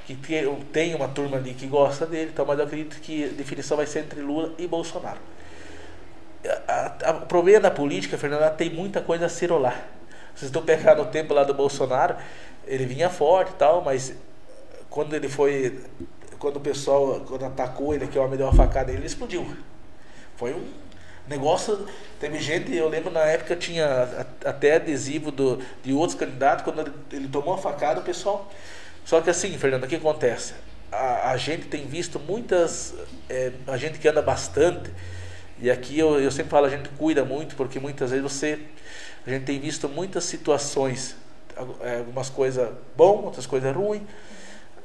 que 0.06 0.18
tem 0.74 0.96
uma 0.96 1.08
turma 1.08 1.38
ali 1.38 1.54
que 1.54 1.68
gosta 1.68 2.06
dele, 2.06 2.32
então, 2.34 2.46
mas 2.46 2.60
eu 2.60 2.66
acredito 2.66 3.00
que 3.02 3.26
a 3.26 3.28
definição 3.30 3.78
vai 3.78 3.88
ser 3.88 4.00
entre 4.00 4.22
Lula 4.22 4.54
e 4.58 4.68
Bolsonaro 4.68 5.20
o 7.22 7.26
problema 7.26 7.62
da 7.62 7.72
política, 7.72 8.18
Fernanda, 8.18 8.50
tem 8.50 8.70
muita 8.70 9.02
coisa 9.02 9.26
a 9.26 9.30
cirolar. 9.30 9.86
Vocês 10.36 10.50
estão 10.50 10.64
pegando 10.64 11.04
o 11.04 11.06
tempo 11.06 11.34
lá 11.34 11.44
do 11.44 11.54
Bolsonaro, 11.54 12.16
ele 12.66 12.86
vinha 12.86 13.10
forte 13.10 13.52
e 13.52 13.56
tal, 13.56 13.82
mas 13.82 14.14
quando 14.90 15.16
ele 15.16 15.30
foi. 15.30 15.80
Quando 16.40 16.58
o 16.58 16.60
pessoal 16.60 17.22
quando 17.28 17.46
atacou 17.46 17.94
ele, 17.94 18.08
que 18.08 18.18
o 18.18 18.24
homem 18.24 18.38
deu 18.38 18.48
uma 18.48 18.56
facada 18.56 18.92
ele 18.92 19.06
explodiu. 19.06 19.46
Foi 20.36 20.54
um 20.54 20.66
negócio. 21.28 21.88
Teve 22.20 22.40
gente, 22.40 22.76
eu 22.76 22.90
lembro 22.90 23.12
na 23.12 23.22
época 23.22 23.56
tinha 23.56 24.26
até 24.44 24.76
adesivo 24.76 25.32
do, 25.32 25.60
de 25.84 25.94
outros 25.94 26.18
candidatos, 26.18 26.64
quando 26.64 26.82
ele, 26.82 26.92
ele 27.12 27.28
tomou 27.28 27.54
a 27.54 27.58
facada, 27.58 28.00
o 28.00 28.04
pessoal. 28.04 28.52
Só 29.06 29.22
que 29.22 29.30
assim, 29.30 29.56
Fernando, 29.58 29.84
o 29.84 29.88
que 29.88 29.96
acontece? 29.96 30.54
A, 30.92 31.32
a 31.32 31.38
gente 31.38 31.68
tem 31.68 31.86
visto 31.86 32.20
muitas. 32.20 32.96
É, 33.30 33.52
a 33.68 33.78
gente 33.78 34.00
que 34.00 34.08
anda 34.08 34.22
bastante 34.22 34.92
e 35.62 35.70
aqui 35.70 35.98
eu, 36.00 36.20
eu 36.20 36.32
sempre 36.32 36.50
falo, 36.50 36.66
a 36.66 36.70
gente 36.70 36.90
cuida 36.90 37.24
muito, 37.24 37.56
porque 37.56 37.80
muitas 37.80 38.10
vezes 38.10 38.24
você. 38.24 38.60
A 39.26 39.30
gente 39.30 39.46
tem 39.46 39.60
visto 39.60 39.88
muitas 39.88 40.24
situações, 40.24 41.16
é, 41.82 42.00
algumas 42.00 42.30
coisas 42.30 42.68
bom, 42.98 43.22
outras 43.26 43.46
coisas 43.46 43.74
ruins. 43.76 44.02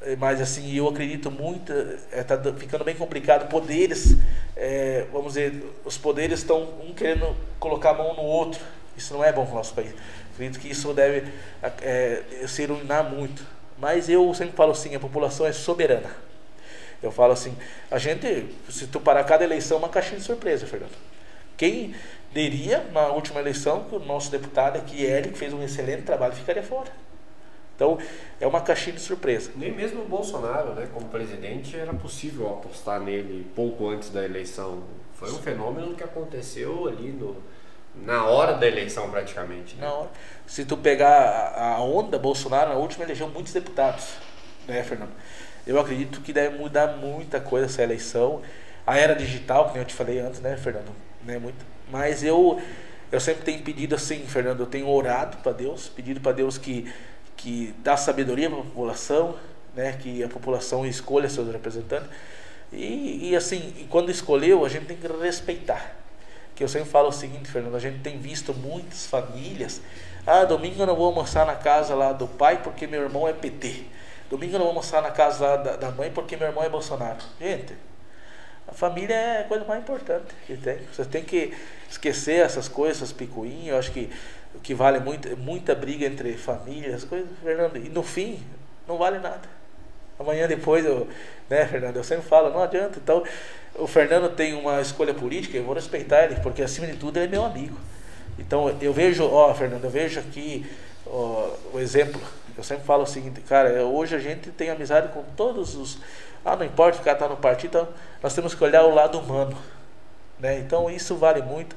É, 0.03 0.15
mas 0.15 0.39
assim, 0.39 0.71
eu 0.75 0.87
acredito 0.87 1.31
muito, 1.31 1.73
está 2.13 2.35
é, 2.35 2.53
ficando 2.59 2.83
bem 2.83 2.95
complicado. 2.95 3.49
Poderes, 3.49 4.15
é, 4.55 5.07
vamos 5.11 5.33
dizer, 5.33 5.63
os 5.83 5.97
poderes 5.97 6.41
estão 6.41 6.69
um 6.87 6.93
querendo 6.93 7.35
colocar 7.59 7.89
a 7.89 7.93
mão 7.95 8.15
no 8.15 8.21
outro. 8.21 8.61
Isso 8.95 9.13
não 9.13 9.23
é 9.23 9.33
bom 9.33 9.45
para 9.45 9.53
o 9.53 9.57
nosso 9.57 9.73
país. 9.73 9.91
Acredito 10.33 10.59
que 10.59 10.69
isso 10.69 10.93
deve 10.93 11.27
é, 11.81 12.21
se 12.47 12.61
iluminar 12.61 13.03
muito. 13.09 13.43
Mas 13.79 14.07
eu 14.09 14.31
sempre 14.35 14.55
falo 14.55 14.73
assim, 14.73 14.93
a 14.93 14.99
população 14.99 15.47
é 15.47 15.51
soberana. 15.51 16.26
Eu 17.01 17.11
falo 17.11 17.33
assim, 17.33 17.55
a 17.91 17.97
gente, 17.97 18.47
se 18.69 18.87
tu 18.87 18.99
parar 18.99 19.23
cada 19.23 19.43
eleição, 19.43 19.77
é 19.77 19.79
uma 19.79 19.89
caixinha 19.89 20.19
de 20.19 20.25
surpresa, 20.25 20.65
Fernando. 20.65 20.95
Quem 21.55 21.95
diria 22.33 22.85
na 22.91 23.07
última 23.07 23.39
eleição 23.39 23.83
que 23.83 23.95
o 23.95 23.99
nosso 23.99 24.31
deputado 24.31 24.77
aqui, 24.77 25.03
Eric, 25.03 25.37
fez 25.37 25.53
um 25.53 25.63
excelente 25.63 26.03
trabalho, 26.03 26.33
ficaria 26.33 26.63
fora. 26.63 26.91
Então, 27.75 27.99
é 28.39 28.47
uma 28.47 28.61
caixinha 28.61 28.95
de 28.95 29.01
surpresa. 29.01 29.51
Nem 29.55 29.71
mesmo 29.71 30.01
o 30.01 30.05
Bolsonaro, 30.05 30.73
né, 30.73 30.87
como 30.91 31.07
presidente, 31.09 31.77
era 31.77 31.93
possível 31.93 32.47
apostar 32.49 32.99
nele 32.99 33.45
pouco 33.55 33.87
antes 33.87 34.09
da 34.09 34.25
eleição. 34.25 34.83
Foi 35.13 35.31
um 35.31 35.37
fenômeno 35.37 35.93
que 35.95 36.03
aconteceu 36.03 36.87
ali 36.87 37.11
no, 37.11 37.37
na 38.03 38.25
hora 38.25 38.53
da 38.53 38.67
eleição, 38.67 39.09
praticamente. 39.11 39.75
Né? 39.75 39.85
Na 39.85 39.93
hora. 39.93 40.09
Se 40.47 40.65
tu 40.65 40.75
pegar 40.75 41.53
a 41.55 41.79
onda, 41.81 42.17
Bolsonaro, 42.17 42.71
na 42.71 42.77
última 42.77 43.03
elegeu 43.03 43.27
muitos 43.27 43.53
deputados, 43.53 44.15
né, 44.67 44.83
Fernando? 44.83 45.11
Eu 45.67 45.77
acredito 45.79 46.21
que 46.21 46.31
deve 46.31 46.57
mudar 46.57 46.95
muita 46.95 47.41
coisa 47.41 47.65
essa 47.65 47.83
eleição. 47.83 48.41
A 48.85 48.97
era 48.97 49.13
digital, 49.13 49.69
que 49.69 49.77
eu 49.77 49.83
te 49.83 49.93
falei 49.93 50.17
antes, 50.17 50.39
né, 50.39 50.55
Fernando? 50.55 50.95
Né, 51.25 51.37
muito. 51.37 51.65
Mas 51.91 52.23
eu, 52.23 52.61
eu 53.11 53.19
sempre 53.19 53.43
tenho 53.43 53.61
pedido 53.61 53.93
assim, 53.93 54.25
Fernando, 54.25 54.61
eu 54.61 54.65
tenho 54.65 54.87
orado 54.87 55.35
para 55.37 55.51
Deus, 55.51 55.89
pedido 55.89 56.21
para 56.21 56.31
Deus 56.31 56.57
que, 56.57 56.89
que 57.35 57.75
dá 57.83 57.97
sabedoria 57.97 58.49
para 58.49 58.59
a 58.59 58.63
população, 58.63 59.35
né, 59.75 59.91
que 60.01 60.23
a 60.23 60.29
população 60.29 60.85
escolha 60.85 61.27
seus 61.27 61.51
representantes. 61.51 62.07
E, 62.71 63.31
e 63.31 63.35
assim, 63.35 63.87
quando 63.89 64.09
escolheu, 64.09 64.63
a 64.63 64.69
gente 64.69 64.85
tem 64.85 64.95
que 64.95 65.07
respeitar. 65.21 65.95
Que 66.55 66.63
eu 66.63 66.69
sempre 66.69 66.89
falo 66.89 67.09
o 67.09 67.11
seguinte, 67.11 67.51
Fernando, 67.51 67.75
a 67.75 67.79
gente 67.79 67.99
tem 67.99 68.17
visto 68.17 68.53
muitas 68.53 69.05
famílias. 69.05 69.81
Ah, 70.25 70.45
domingo 70.45 70.81
eu 70.81 70.85
não 70.85 70.95
vou 70.95 71.07
almoçar 71.07 71.45
na 71.45 71.55
casa 71.55 71.93
lá 71.93 72.13
do 72.13 72.25
pai 72.25 72.61
porque 72.63 72.87
meu 72.87 73.01
irmão 73.01 73.27
é 73.27 73.33
PT. 73.33 73.96
Domingo 74.29 74.53
eu 74.55 74.59
não 74.59 74.65
vou 74.65 74.69
almoçar 74.69 75.01
na 75.01 75.11
casa 75.11 75.57
da, 75.57 75.75
da 75.75 75.91
mãe 75.91 76.11
porque 76.11 76.35
meu 76.35 76.47
irmão 76.47 76.63
é 76.63 76.69
Bolsonaro. 76.69 77.19
Gente, 77.39 77.73
a 78.67 78.73
família 78.73 79.13
é 79.13 79.41
a 79.41 79.43
coisa 79.45 79.63
mais 79.65 79.81
importante 79.81 80.25
que 80.45 80.57
tem. 80.57 80.79
Você 80.93 81.05
tem 81.05 81.23
que 81.23 81.53
esquecer 81.89 82.41
essas 82.45 82.67
coisas, 82.67 82.97
essas 82.97 83.13
picuinhas. 83.13 83.67
Eu 83.67 83.77
acho 83.77 83.91
que 83.91 84.09
o 84.53 84.59
que 84.59 84.73
vale 84.73 84.99
muito, 84.99 85.35
muita 85.37 85.73
briga 85.73 86.05
entre 86.05 86.33
famílias, 86.33 87.03
coisas, 87.05 87.29
Fernando. 87.41 87.77
E 87.77 87.89
no 87.89 88.03
fim, 88.03 88.43
não 88.87 88.97
vale 88.97 89.19
nada. 89.19 89.57
Amanhã 90.19 90.47
depois 90.47 90.83
eu, 90.83 91.07
né, 91.49 91.65
Fernando, 91.65 91.95
eu 91.95 92.03
sempre 92.03 92.27
falo, 92.27 92.49
não 92.49 92.61
adianta. 92.61 92.99
Então, 93.01 93.23
o 93.75 93.87
Fernando 93.87 94.35
tem 94.35 94.53
uma 94.53 94.81
escolha 94.81 95.13
política, 95.13 95.57
eu 95.57 95.63
vou 95.63 95.75
respeitar 95.75 96.23
ele, 96.23 96.35
porque 96.41 96.61
acima 96.61 96.87
de 96.87 96.97
tudo 96.97 97.17
ele 97.17 97.27
é 97.27 97.29
meu 97.29 97.45
amigo. 97.45 97.77
Então, 98.39 98.75
eu 98.81 98.91
vejo, 98.91 99.23
ó, 99.25 99.53
Fernando, 99.53 99.83
eu 99.83 99.89
vejo 99.89 100.19
aqui 100.19 100.65
ó, 101.05 101.49
o 101.73 101.79
exemplo. 101.79 102.21
Eu 102.57 102.63
sempre 102.63 102.85
falo 102.85 103.03
o 103.03 103.07
seguinte, 103.07 103.39
cara, 103.41 103.83
hoje 103.83 104.15
a 104.15 104.19
gente 104.19 104.49
tem 104.49 104.69
amizade 104.69 105.09
com 105.09 105.23
todos 105.35 105.75
os. 105.75 105.99
Ah, 106.43 106.55
não 106.55 106.65
importa 106.65 106.99
o 106.99 107.03
cara 107.03 107.17
tá 107.17 107.27
no 107.27 107.37
partido, 107.37 107.77
então 107.77 107.87
nós 108.21 108.33
temos 108.33 108.55
que 108.55 108.63
olhar 108.63 108.83
o 108.83 108.93
lado 108.93 109.19
humano. 109.19 109.57
Né? 110.39 110.59
Então 110.59 110.89
isso 110.89 111.15
vale 111.15 111.41
muito, 111.41 111.75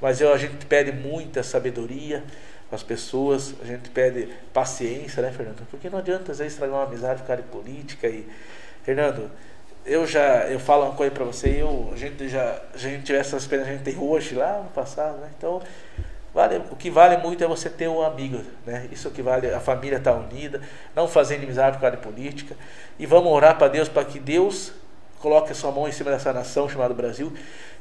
mas 0.00 0.20
eu, 0.20 0.32
a 0.32 0.36
gente 0.36 0.66
pede 0.66 0.92
muita 0.92 1.42
sabedoria 1.42 2.22
as 2.72 2.82
pessoas, 2.82 3.54
a 3.60 3.66
gente 3.66 3.90
pede 3.90 4.28
paciência, 4.52 5.22
né, 5.22 5.32
Fernando? 5.32 5.66
Porque 5.70 5.90
não 5.90 5.98
adianta 5.98 6.30
às 6.30 6.38
vezes 6.38 6.52
estragar 6.52 6.76
uma 6.76 6.84
amizade 6.84 7.22
causa 7.24 7.42
de 7.42 7.48
política 7.48 8.06
e. 8.06 8.26
Fernando, 8.82 9.30
eu 9.84 10.06
já 10.06 10.46
eu 10.46 10.58
falo 10.58 10.84
uma 10.84 10.94
coisa 10.94 11.12
para 11.12 11.24
você, 11.24 11.60
eu, 11.60 11.90
a 11.92 11.96
gente 11.96 12.28
já 12.28 12.62
a 12.72 12.78
gente 12.78 13.04
tivesse 13.04 13.28
essa 13.28 13.38
experiência 13.38 13.72
a 13.72 13.76
gente 13.76 13.84
tem 13.84 13.98
hoje 13.98 14.34
lá 14.34 14.62
no 14.62 14.70
passado, 14.70 15.18
né? 15.18 15.30
Então, 15.36 15.60
vale, 16.34 16.62
o 16.70 16.76
que 16.76 16.90
vale 16.90 17.16
muito 17.18 17.42
é 17.42 17.46
você 17.46 17.68
ter 17.68 17.88
um 17.88 18.02
amigo, 18.02 18.42
né? 18.66 18.88
Isso 18.90 19.10
que 19.10 19.22
vale, 19.22 19.52
a 19.52 19.60
família 19.60 19.98
estar 19.98 20.12
tá 20.12 20.18
unida, 20.18 20.60
não 20.94 21.08
fazer 21.08 21.36
inimizade 21.36 21.76
por 21.76 21.82
causa 21.82 21.96
de 21.96 22.02
política 22.02 22.56
e 22.98 23.06
vamos 23.06 23.32
orar 23.32 23.56
para 23.58 23.68
Deus 23.68 23.88
para 23.88 24.04
que 24.04 24.18
Deus 24.18 24.72
coloque 25.18 25.52
a 25.52 25.54
sua 25.54 25.70
mão 25.70 25.86
em 25.86 25.92
cima 25.92 26.10
dessa 26.10 26.32
nação 26.32 26.68
chamada 26.68 26.94
Brasil. 26.94 27.32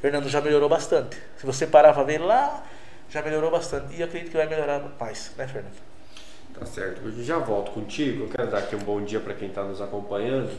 Fernando 0.02 0.30
já 0.30 0.42
melhorou 0.42 0.70
bastante. 0.70 1.18
Se 1.38 1.46
você 1.46 1.66
parar 1.66 1.94
para 1.94 2.04
ver 2.04 2.20
lá, 2.20 2.64
já 3.10 3.22
melhorou 3.22 3.50
bastante 3.50 3.96
e 3.96 4.04
acredito 4.04 4.32
que 4.32 4.38
vai 4.38 4.48
melhorar 4.48 4.82
mais, 5.00 5.32
né, 5.38 5.48
Fernando? 5.48 5.90
Tá 6.54 6.66
certo. 6.66 7.02
Eu 7.04 7.24
já 7.24 7.38
volto 7.38 7.72
contigo. 7.72 8.26
Eu 8.26 8.30
quero 8.30 8.50
dar 8.50 8.60
aqui 8.60 8.76
um 8.76 8.80
bom 8.80 9.02
dia 9.02 9.20
para 9.20 9.34
quem 9.34 9.48
está 9.48 9.64
nos 9.64 9.82
acompanhando 9.82 10.52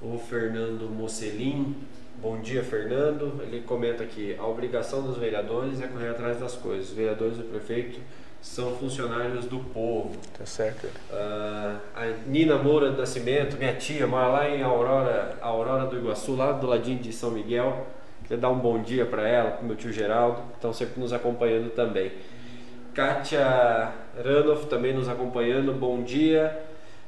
o 0.00 0.18
Fernando 0.18 0.88
Mocelin. 0.90 1.76
Bom 2.22 2.38
dia, 2.38 2.62
Fernando. 2.62 3.42
Ele 3.42 3.62
comenta 3.62 4.04
aqui: 4.04 4.36
a 4.38 4.46
obrigação 4.46 5.02
dos 5.02 5.18
vereadores 5.18 5.82
é 5.82 5.88
correr 5.88 6.10
atrás 6.10 6.38
das 6.38 6.54
coisas. 6.54 6.90
Os 6.90 6.94
vereadores 6.94 7.36
e 7.36 7.40
o 7.40 7.44
prefeito 7.46 7.98
são 8.40 8.76
funcionários 8.76 9.46
do 9.46 9.58
povo. 9.58 10.16
Tá 10.38 10.46
certo. 10.46 10.86
Uh, 10.86 11.80
a 11.96 12.06
Nina 12.24 12.56
Moura 12.58 12.92
do 12.92 12.98
Nascimento, 12.98 13.56
minha 13.56 13.74
tia, 13.74 14.06
mora 14.06 14.28
lá 14.28 14.48
em 14.48 14.62
Aurora, 14.62 15.36
Aurora 15.40 15.86
do 15.86 15.98
Iguaçu, 15.98 16.36
lá 16.36 16.52
do 16.52 16.68
ladinho 16.68 17.00
de 17.00 17.12
São 17.12 17.32
Miguel. 17.32 17.88
Queria 18.22 18.38
dar 18.38 18.50
um 18.50 18.58
bom 18.58 18.80
dia 18.80 19.04
para 19.04 19.26
ela, 19.26 19.50
para 19.50 19.66
meu 19.66 19.74
tio 19.74 19.92
Geraldo, 19.92 20.42
que 20.42 20.54
estão 20.54 20.72
sempre 20.72 21.00
nos 21.00 21.12
acompanhando 21.12 21.70
também. 21.70 22.12
Kátia 22.94 23.92
Ranoff 24.16 24.66
também 24.66 24.94
nos 24.94 25.08
acompanhando, 25.08 25.72
bom 25.72 26.04
dia. 26.04 26.56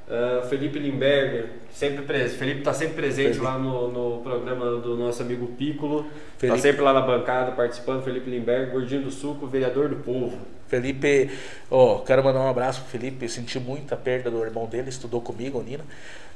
Uh, 0.06 0.46
Felipe 0.48 0.78
Limberger, 0.78 1.48
sempre 1.72 2.02
presente. 2.04 2.36
Felipe 2.36 2.58
está 2.58 2.74
sempre 2.74 2.94
presente 2.94 3.38
Felipe. 3.38 3.44
lá 3.44 3.58
no, 3.58 3.90
no, 3.90 4.22
programa 4.22 4.78
do 4.78 4.96
nosso 4.96 5.22
amigo 5.22 5.46
Piccolo. 5.56 6.06
Está 6.42 6.58
sempre 6.58 6.82
lá 6.82 6.92
na 6.92 7.00
bancada 7.00 7.52
participando. 7.52 8.04
Felipe 8.04 8.28
Limberger, 8.28 8.70
gordinho 8.70 9.02
do 9.02 9.10
suco, 9.10 9.46
vereador 9.46 9.88
do 9.88 9.96
povo. 9.96 10.38
Felipe, 10.68 11.30
ó, 11.70 11.94
oh, 11.94 11.98
quero 12.00 12.22
mandar 12.22 12.40
um 12.40 12.48
abraço 12.48 12.82
pro 12.82 12.90
Felipe. 12.90 13.24
Eu 13.24 13.28
senti 13.30 13.58
muita 13.58 13.96
perda 13.96 14.30
do 14.30 14.44
irmão 14.44 14.66
dele, 14.66 14.90
estudou 14.90 15.22
comigo, 15.22 15.58
o 15.58 15.62
Nino. 15.62 15.84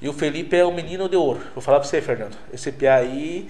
E 0.00 0.08
o 0.08 0.14
Felipe 0.14 0.56
é 0.56 0.64
um 0.64 0.74
menino 0.74 1.06
de 1.06 1.16
ouro. 1.16 1.40
Vou 1.54 1.62
falar 1.62 1.78
para 1.80 1.88
você, 1.88 2.00
Fernando. 2.00 2.36
Esse 2.52 2.72
PA 2.72 2.94
aí 2.94 3.48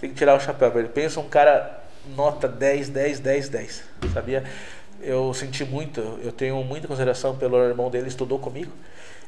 tem 0.00 0.10
que 0.10 0.16
tirar 0.16 0.36
o 0.36 0.40
chapéu. 0.40 0.72
Ele 0.78 0.88
pensa 0.88 1.18
um 1.18 1.28
cara 1.28 1.82
nota 2.14 2.46
10, 2.46 2.88
10, 2.90 3.18
10, 3.18 3.48
10. 3.48 3.84
Sabia? 4.12 4.44
Eu 5.00 5.34
senti 5.34 5.64
muito, 5.64 6.00
eu 6.22 6.32
tenho 6.32 6.62
muita 6.62 6.86
consideração 6.86 7.36
pelo 7.36 7.58
irmão 7.58 7.90
dele, 7.90 8.08
estudou 8.08 8.38
comigo. 8.38 8.70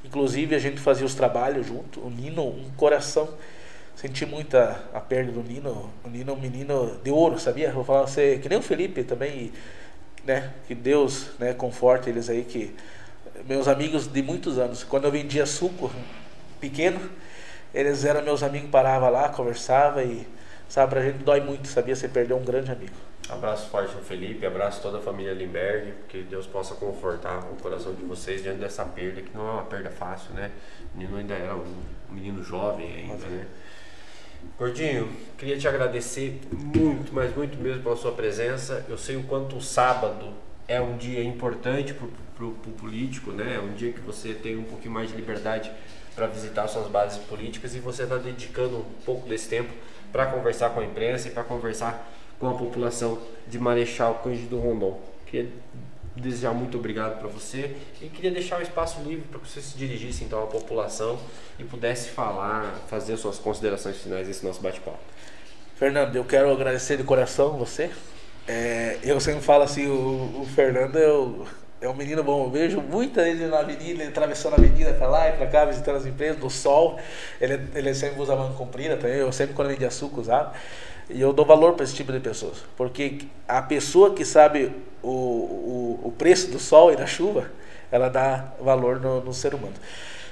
Inclusive 0.04 0.54
a 0.54 0.58
gente 0.58 0.80
fazia 0.80 1.04
os 1.04 1.14
trabalhos 1.14 1.66
junto. 1.66 2.00
O 2.00 2.10
Nino, 2.10 2.46
um 2.46 2.70
coração. 2.76 3.28
Senti 3.96 4.24
muita 4.24 4.80
a 4.94 5.00
perda 5.00 5.32
do 5.32 5.42
Nino. 5.42 5.90
O 6.04 6.08
Nino 6.08 6.30
é 6.30 6.34
um 6.34 6.40
menino 6.40 6.98
de 7.02 7.10
ouro, 7.10 7.38
sabia? 7.38 7.72
Vou 7.72 7.84
falar 7.84 8.02
você, 8.02 8.38
que 8.38 8.48
nem 8.48 8.58
o 8.58 8.62
Felipe 8.62 9.02
também, 9.02 9.52
né? 10.24 10.52
Que 10.66 10.74
Deus, 10.74 11.30
né, 11.38 11.52
conforte 11.52 12.08
eles 12.08 12.30
aí 12.30 12.44
que 12.44 12.74
meus 13.46 13.68
amigos 13.68 14.06
de 14.06 14.22
muitos 14.22 14.58
anos. 14.58 14.84
Quando 14.84 15.04
eu 15.04 15.10
vendia 15.10 15.46
suco 15.46 15.90
pequeno, 16.60 17.00
eles 17.74 18.04
eram 18.04 18.22
meus 18.22 18.42
amigos, 18.42 18.70
parava 18.70 19.08
lá, 19.08 19.28
conversava 19.28 20.02
e 20.02 20.26
sabe, 20.68 20.90
pra 20.90 21.02
gente 21.02 21.18
dói 21.24 21.40
muito, 21.40 21.68
sabia? 21.68 21.94
Você 21.94 22.08
perdeu 22.08 22.36
um 22.36 22.44
grande 22.44 22.70
amigo. 22.70 23.07
Abraço 23.28 23.68
forte 23.68 23.94
ao 23.94 24.00
Felipe, 24.00 24.46
abraço 24.46 24.80
toda 24.80 24.98
a 24.98 25.00
família 25.02 25.34
Limberg, 25.34 25.92
que 26.08 26.22
Deus 26.22 26.46
possa 26.46 26.74
confortar 26.74 27.40
o 27.52 27.56
coração 27.56 27.94
de 27.94 28.02
vocês 28.02 28.42
diante 28.42 28.58
dessa 28.58 28.86
perda, 28.86 29.20
que 29.20 29.36
não 29.36 29.46
é 29.46 29.52
uma 29.52 29.64
perda 29.64 29.90
fácil, 29.90 30.32
né? 30.32 30.50
O 30.94 30.98
menino 30.98 31.18
ainda 31.18 31.34
era 31.34 31.54
um 31.54 31.74
menino 32.08 32.42
jovem 32.42 32.90
ainda, 32.90 33.26
né? 33.26 33.46
Gordinho, 34.58 35.10
queria 35.36 35.58
te 35.58 35.68
agradecer 35.68 36.40
muito, 36.50 37.12
mas 37.12 37.34
muito 37.36 37.58
mesmo 37.58 37.82
pela 37.82 37.96
sua 37.96 38.12
presença. 38.12 38.86
Eu 38.88 38.96
sei 38.96 39.16
o 39.16 39.24
quanto 39.24 39.56
o 39.56 39.60
sábado 39.60 40.32
é 40.66 40.80
um 40.80 40.96
dia 40.96 41.22
importante 41.22 41.92
para 41.92 42.46
o 42.46 42.52
político, 42.78 43.30
né? 43.30 43.56
É 43.56 43.60
um 43.60 43.74
dia 43.74 43.92
que 43.92 44.00
você 44.00 44.32
tem 44.32 44.56
um 44.56 44.64
pouquinho 44.64 44.94
mais 44.94 45.10
de 45.10 45.16
liberdade 45.16 45.70
para 46.14 46.26
visitar 46.26 46.66
suas 46.66 46.88
bases 46.88 47.18
políticas 47.24 47.74
e 47.74 47.78
você 47.78 48.04
está 48.04 48.16
dedicando 48.16 48.78
um 48.78 49.02
pouco 49.04 49.28
desse 49.28 49.48
tempo 49.48 49.72
para 50.10 50.26
conversar 50.26 50.70
com 50.70 50.80
a 50.80 50.84
imprensa 50.84 51.28
e 51.28 51.30
para 51.30 51.44
conversar 51.44 52.10
com 52.38 52.48
a 52.48 52.54
população 52.54 53.18
de 53.46 53.58
Marechal 53.58 54.20
Cândido 54.22 54.58
Rondon. 54.58 54.98
Queria 55.26 55.50
desejar 56.16 56.52
muito 56.52 56.78
obrigado 56.78 57.18
para 57.18 57.28
você 57.28 57.76
e 58.02 58.08
queria 58.08 58.30
deixar 58.30 58.58
o 58.58 58.62
espaço 58.62 59.00
livre 59.02 59.24
para 59.30 59.38
que 59.40 59.48
você 59.48 59.60
se 59.60 59.76
dirigisse 59.76 60.24
então 60.24 60.42
à 60.42 60.46
população 60.46 61.18
e 61.58 61.64
pudesse 61.64 62.10
falar, 62.10 62.74
fazer 62.88 63.16
suas 63.16 63.38
considerações 63.38 63.96
finais 63.98 64.26
desse 64.26 64.44
nosso 64.44 64.60
bate-papo. 64.60 64.98
Fernando, 65.76 66.16
eu 66.16 66.24
quero 66.24 66.50
agradecer 66.50 66.96
de 66.96 67.04
coração 67.04 67.56
você. 67.56 67.90
É, 68.46 68.98
eu 69.02 69.20
sempre 69.20 69.42
falo 69.42 69.62
assim, 69.62 69.86
o, 69.86 70.40
o 70.40 70.46
Fernando 70.46 70.96
eu, 70.96 71.46
é 71.80 71.88
um 71.88 71.94
menino 71.94 72.24
bom. 72.24 72.44
Eu 72.44 72.50
vejo 72.50 72.80
muita 72.80 73.28
ele 73.28 73.46
na 73.46 73.60
avenida, 73.60 74.02
ele 74.02 74.04
atravessando 74.04 74.54
a 74.54 74.56
avenida 74.56 74.92
para 74.94 75.06
lá 75.06 75.28
e 75.28 75.32
para 75.34 75.46
cá, 75.46 75.64
visitando 75.64 75.96
as 75.96 76.06
empresas, 76.06 76.42
no 76.42 76.50
sol. 76.50 76.98
Ele, 77.40 77.60
ele 77.74 77.94
sempre 77.94 78.20
usa 78.20 78.34
manga 78.34 78.54
comprida 78.54 78.96
também. 78.96 79.18
Eu 79.18 79.30
sempre, 79.30 79.54
quando 79.54 79.68
vendia 79.68 79.88
açúcar, 79.88 80.20
usava. 80.20 80.54
E 81.10 81.20
eu 81.20 81.32
dou 81.32 81.44
valor 81.44 81.74
para 81.74 81.84
esse 81.84 81.94
tipo 81.94 82.12
de 82.12 82.20
pessoas. 82.20 82.58
Porque 82.76 83.20
a 83.46 83.62
pessoa 83.62 84.14
que 84.14 84.24
sabe 84.24 84.72
o, 85.02 85.08
o, 85.08 86.00
o 86.04 86.12
preço 86.12 86.50
do 86.50 86.58
sol 86.58 86.92
e 86.92 86.96
da 86.96 87.06
chuva, 87.06 87.50
ela 87.90 88.08
dá 88.08 88.52
valor 88.60 89.00
no, 89.00 89.22
no 89.22 89.32
ser 89.32 89.54
humano. 89.54 89.74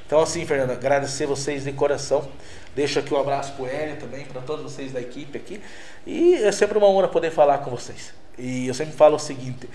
Então, 0.06 0.20
assim, 0.20 0.44
Fernando, 0.46 0.70
agradecer 0.70 1.26
vocês 1.26 1.64
de 1.64 1.72
coração. 1.72 2.28
Deixo 2.74 2.98
aqui 2.98 3.12
um 3.12 3.18
abraço 3.18 3.54
para 3.54 3.64
o 3.64 3.66
Hélio 3.66 3.96
também, 3.96 4.24
para 4.26 4.40
todos 4.40 4.62
vocês 4.62 4.92
da 4.92 5.00
equipe 5.00 5.36
aqui. 5.36 5.60
E 6.06 6.34
é 6.34 6.52
sempre 6.52 6.78
uma 6.78 6.86
honra 6.86 7.08
poder 7.08 7.30
falar 7.30 7.58
com 7.58 7.70
vocês. 7.70 8.12
E 8.38 8.68
eu 8.68 8.74
sempre 8.74 8.94
falo 8.94 9.16
o 9.16 9.18
seguinte: 9.18 9.68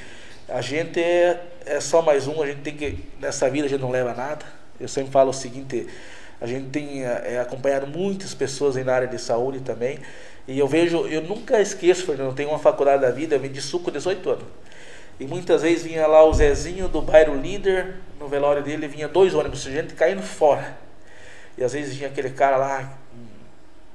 a 0.47 0.61
gente 0.61 1.01
é, 1.01 1.41
é 1.65 1.79
só 1.81 2.01
mais 2.01 2.27
um, 2.27 2.41
a 2.41 2.45
gente 2.45 2.61
tem 2.61 2.75
que. 2.75 3.03
Nessa 3.19 3.49
vida 3.49 3.65
a 3.65 3.69
gente 3.69 3.81
não 3.81 3.91
leva 3.91 4.13
nada. 4.13 4.45
Eu 4.79 4.87
sempre 4.87 5.11
falo 5.11 5.31
o 5.31 5.33
seguinte: 5.33 5.87
a 6.41 6.47
gente 6.47 6.69
tem 6.69 7.05
é, 7.05 7.39
acompanhado 7.39 7.85
muitas 7.85 8.33
pessoas 8.33 8.75
na 8.75 8.93
área 8.93 9.07
de 9.07 9.19
saúde 9.19 9.59
também. 9.59 9.99
E 10.47 10.57
eu 10.57 10.67
vejo, 10.67 11.05
eu 11.07 11.21
nunca 11.21 11.61
esqueço, 11.61 12.03
Fernando, 12.03 12.33
tenho 12.33 12.49
uma 12.49 12.57
faculdade 12.57 13.03
da 13.03 13.11
vida, 13.11 13.35
eu 13.35 13.39
vendi 13.39 13.61
suco 13.61 13.91
18 13.91 14.27
anos. 14.27 14.45
E 15.19 15.25
muitas 15.27 15.61
vezes 15.61 15.83
vinha 15.83 16.07
lá 16.07 16.25
o 16.25 16.33
Zezinho 16.33 16.87
do 16.87 16.99
bairro 16.99 17.35
líder, 17.35 17.97
no 18.19 18.27
velório 18.27 18.63
dele 18.63 18.87
vinha 18.87 19.07
dois 19.07 19.35
ônibus, 19.35 19.61
gente 19.61 19.93
caindo 19.93 20.23
fora. 20.23 20.75
E 21.55 21.63
às 21.63 21.73
vezes 21.73 21.95
vinha 21.95 22.09
aquele 22.09 22.31
cara 22.31 22.57
lá, 22.57 22.97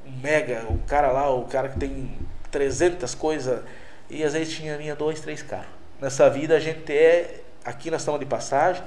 um 0.06 0.20
mega, 0.22 0.64
o 0.70 0.78
cara 0.86 1.10
lá, 1.10 1.28
o 1.34 1.44
cara 1.46 1.68
que 1.68 1.80
tem 1.80 2.16
300 2.52 3.12
coisas, 3.16 3.60
e 4.08 4.22
às 4.22 4.34
vezes 4.34 4.54
tinha 4.54 4.78
vinha 4.78 4.94
dois, 4.94 5.20
três 5.20 5.42
carros. 5.42 5.66
Nessa 6.00 6.30
vida 6.30 6.54
a 6.54 6.60
gente 6.60 6.92
é, 6.92 7.40
aqui 7.64 7.90
nós 7.90 8.02
estamos 8.02 8.20
de 8.20 8.26
passagem, 8.26 8.84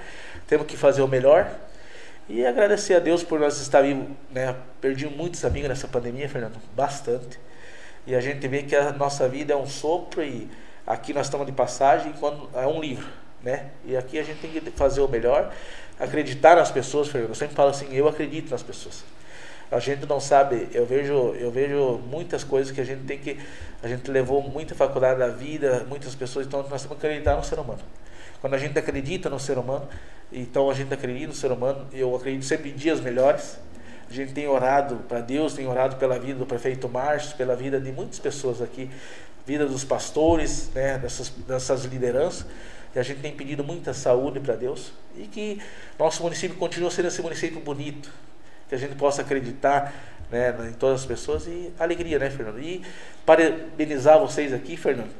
temos 0.48 0.66
que 0.66 0.78
fazer 0.78 1.02
o 1.02 1.08
melhor, 1.10 1.52
e 2.30 2.46
agradecer 2.46 2.94
a 2.94 3.00
Deus 3.00 3.24
por 3.24 3.40
nós 3.40 3.60
estar 3.60 3.82
vivos, 3.82 4.08
né? 4.32 4.56
Perdi 4.80 5.08
muitos 5.08 5.44
amigos 5.44 5.68
nessa 5.68 5.88
pandemia, 5.88 6.30
Fernando, 6.30 6.58
bastante. 6.76 7.40
E 8.06 8.16
a 8.16 8.22
gente 8.22 8.48
vê 8.48 8.62
que 8.62 8.76
a 8.76 8.92
nossa 8.92 9.28
vida 9.28 9.54
é 9.54 9.56
um 9.58 9.66
sopro 9.66 10.24
e 10.24 10.48
aqui 10.86 11.12
nós 11.12 11.26
estamos 11.26 11.48
de 11.48 11.52
passagem 11.52 12.14
quando 12.20 12.48
é 12.54 12.68
um 12.68 12.80
livro, 12.80 13.08
né? 13.42 13.72
E 13.84 13.98
aqui 13.98 14.20
a 14.20 14.24
gente 14.24 14.40
tem 14.40 14.52
que 14.52 14.62
fazer 14.72 15.02
o 15.02 15.08
melhor, 15.08 15.52
acreditar 16.00 16.56
nas 16.56 16.72
pessoas, 16.72 17.08
Fernando. 17.08 17.30
Eu 17.30 17.36
sempre 17.36 17.56
falo 17.56 17.72
assim, 17.72 17.88
eu 17.92 18.08
acredito 18.08 18.52
nas 18.52 18.62
pessoas. 18.62 19.04
A 19.72 19.80
gente 19.80 20.06
não 20.06 20.20
sabe, 20.20 20.68
eu 20.72 20.86
vejo, 20.86 21.14
eu 21.36 21.50
vejo 21.50 22.00
muitas 22.10 22.44
coisas 22.44 22.72
que 22.72 22.82
a 22.82 22.84
gente 22.84 23.06
tem 23.06 23.18
que, 23.18 23.40
a 23.82 23.88
gente 23.88 24.10
levou 24.10 24.42
muita 24.42 24.76
faculdade 24.76 25.20
da 25.20 25.28
vida, 25.28 25.86
muitas 25.90 26.14
pessoas, 26.14 26.46
então 26.46 26.62
nós 26.62 26.82
temos 26.82 26.98
que 26.98 27.06
acreditar 27.06 27.36
no 27.36 27.44
ser 27.44 27.60
humano. 27.60 27.82
Quando 28.42 28.54
a 28.54 28.58
gente 28.58 28.78
acredita 28.78 29.30
no 29.30 29.40
ser 29.40 29.58
humano, 29.58 29.88
então 30.32 30.70
a 30.70 30.74
gente 30.74 30.94
acredita 30.94 31.28
no 31.28 31.34
ser 31.34 31.52
humano, 31.52 31.88
eu 31.92 32.16
acredito 32.16 32.46
sempre 32.46 32.70
em 32.70 32.76
dias 32.76 33.00
melhores. 33.02 33.58
A 34.10 34.14
gente 34.14 34.34
tem 34.34 34.48
orado 34.48 34.98
para 35.08 35.20
Deus, 35.20 35.54
tem 35.54 35.68
orado 35.68 35.98
pela 35.98 36.18
vida 36.18 36.40
do 36.40 36.46
prefeito 36.46 36.88
Márcio, 36.90 37.36
pela 37.38 37.56
vida 37.56 37.80
de 37.80 37.92
muitas 37.92 38.18
pessoas 38.18 38.62
aqui, 38.62 38.90
vida 39.46 39.66
dos 39.66 39.84
pastores, 39.84 40.70
né, 40.74 40.98
dessas, 40.98 41.30
dessas 41.30 41.86
lideranças. 41.86 42.46
E 42.96 43.00
a 43.00 43.04
gente 43.04 43.22
tem 43.22 43.32
pedido 43.32 43.64
muita 43.64 43.94
saúde 43.94 44.40
para 44.40 44.56
Deus 44.56 44.92
e 45.16 45.28
que 45.28 45.62
nosso 45.98 46.24
município 46.24 46.58
continue 46.58 46.90
sendo 46.90 47.08
esse 47.08 47.22
município 47.22 47.60
bonito, 47.60 48.12
que 48.68 48.74
a 48.74 48.78
gente 48.78 48.96
possa 48.96 49.22
acreditar 49.22 49.94
né, 50.32 50.56
em 50.68 50.74
todas 50.74 51.02
as 51.02 51.06
pessoas 51.06 51.46
e 51.46 51.72
alegria, 51.78 52.18
né, 52.18 52.30
Fernando? 52.30 52.60
E 52.60 52.82
parabenizar 53.26 54.20
vocês 54.20 54.54
aqui, 54.54 54.76
Fernando, 54.78 55.12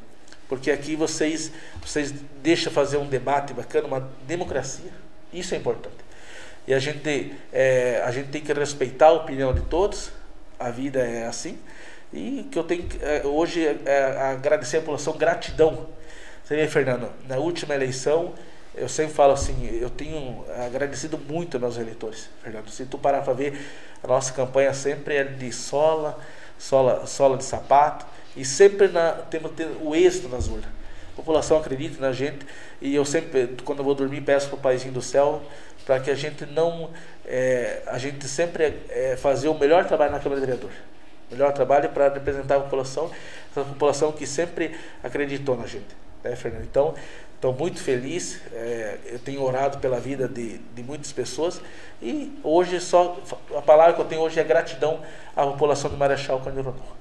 porque 0.50 0.72
aqui 0.72 0.96
vocês, 0.96 1.52
vocês 1.80 2.12
deixam 2.42 2.72
fazer 2.72 2.96
um 2.96 3.06
debate 3.06 3.54
bacana, 3.54 3.86
uma 3.86 4.10
democracia, 4.26 4.90
isso 5.32 5.54
é 5.54 5.56
importante. 5.56 5.94
E 6.66 6.74
a 6.74 6.78
gente, 6.80 7.32
é, 7.52 8.02
a 8.04 8.10
gente 8.10 8.30
tem 8.30 8.42
que 8.42 8.52
respeitar 8.52 9.06
a 9.06 9.12
opinião 9.12 9.54
de 9.54 9.60
todos, 9.60 10.10
a 10.58 10.68
vida 10.68 10.98
é 11.06 11.24
assim, 11.24 11.56
e 12.12 12.48
que 12.50 12.58
eu 12.58 12.64
tenho 12.64 12.88
é, 13.00 13.24
hoje 13.24 13.64
é, 13.64 13.78
é, 13.84 14.22
agradecer 14.22 14.78
a 14.78 14.80
população, 14.80 15.16
gratidão. 15.16 15.86
Você 16.42 16.56
vê, 16.56 16.66
Fernando, 16.66 17.12
na 17.28 17.36
última 17.36 17.72
eleição, 17.76 18.34
eu 18.74 18.88
sempre 18.88 19.14
falo 19.14 19.32
assim, 19.32 19.68
eu 19.80 19.88
tenho 19.88 20.44
agradecido 20.66 21.16
muito 21.16 21.58
aos 21.58 21.62
meus 21.62 21.78
eleitores, 21.78 22.28
Fernando. 22.42 22.68
Se 22.70 22.84
tu 22.86 22.98
parar 22.98 23.22
para 23.22 23.34
ver, 23.34 23.56
a 24.02 24.08
nossa 24.08 24.32
campanha 24.32 24.74
sempre 24.74 25.14
é 25.14 25.22
de 25.22 25.52
sola, 25.52 26.18
sola, 26.58 27.06
sola 27.06 27.36
de 27.36 27.44
sapato, 27.44 28.04
e 28.36 28.44
sempre 28.44 28.88
na, 28.88 29.12
temos 29.12 29.52
o 29.80 29.94
êxito 29.94 30.28
nas 30.28 30.48
urnas. 30.48 30.70
A 31.12 31.16
população 31.16 31.58
acredita 31.58 32.00
na 32.00 32.12
gente, 32.12 32.46
e 32.80 32.94
eu 32.94 33.04
sempre, 33.04 33.56
quando 33.64 33.80
eu 33.80 33.84
vou 33.84 33.94
dormir, 33.94 34.20
peço 34.20 34.48
para 34.48 34.56
o 34.56 34.60
Paizinho 34.60 34.92
do 34.92 35.02
Céu 35.02 35.42
para 35.84 35.98
que 35.98 36.10
a 36.10 36.14
gente 36.14 36.46
não, 36.46 36.90
é, 37.26 37.82
a 37.86 37.98
gente 37.98 38.28
sempre 38.28 38.74
é, 38.88 39.16
fazer 39.16 39.48
o 39.48 39.58
melhor 39.58 39.86
trabalho 39.86 40.12
na 40.12 40.20
Câmara 40.20 40.40
de 40.40 40.46
Vereador 40.46 40.70
melhor 41.30 41.52
trabalho 41.52 41.88
para 41.90 42.08
representar 42.08 42.56
a 42.56 42.60
população, 42.60 43.10
essa 43.50 43.64
população 43.64 44.12
que 44.12 44.26
sempre 44.26 44.76
acreditou 45.02 45.56
na 45.56 45.66
gente, 45.66 45.96
né, 46.24 46.34
Fernando? 46.34 46.64
Então, 46.64 46.94
estou 47.34 47.54
muito 47.54 47.80
feliz, 47.80 48.40
é, 48.52 48.98
eu 49.06 49.18
tenho 49.18 49.42
orado 49.42 49.78
pela 49.78 49.98
vida 49.98 50.28
de, 50.28 50.58
de 50.58 50.82
muitas 50.82 51.12
pessoas 51.12 51.60
e 52.02 52.38
hoje 52.42 52.80
só 52.80 53.18
a 53.56 53.62
palavra 53.62 53.94
que 53.94 54.00
eu 54.00 54.04
tenho 54.04 54.20
hoje 54.20 54.38
é 54.38 54.44
gratidão 54.44 55.00
à 55.34 55.46
população 55.46 55.90
de 55.90 55.96
Marechal 55.96 56.40
Cândido 56.40 56.62
Rondon. 56.62 57.00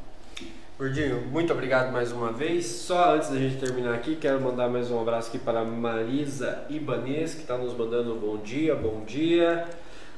Gordinho, 0.80 1.20
muito 1.24 1.52
obrigado 1.52 1.92
mais 1.92 2.14
uma 2.14 2.32
vez. 2.32 2.66
Só 2.66 3.16
antes 3.16 3.28
da 3.28 3.36
gente 3.36 3.58
terminar 3.58 3.94
aqui, 3.96 4.16
quero 4.16 4.40
mandar 4.40 4.70
mais 4.70 4.90
um 4.90 5.02
abraço 5.02 5.28
aqui 5.28 5.38
para 5.38 5.62
Marisa 5.66 6.64
Ibanês, 6.70 7.34
que 7.34 7.42
está 7.42 7.58
nos 7.58 7.76
mandando 7.76 8.16
bom 8.16 8.38
dia, 8.38 8.74
bom 8.76 9.04
dia. 9.04 9.68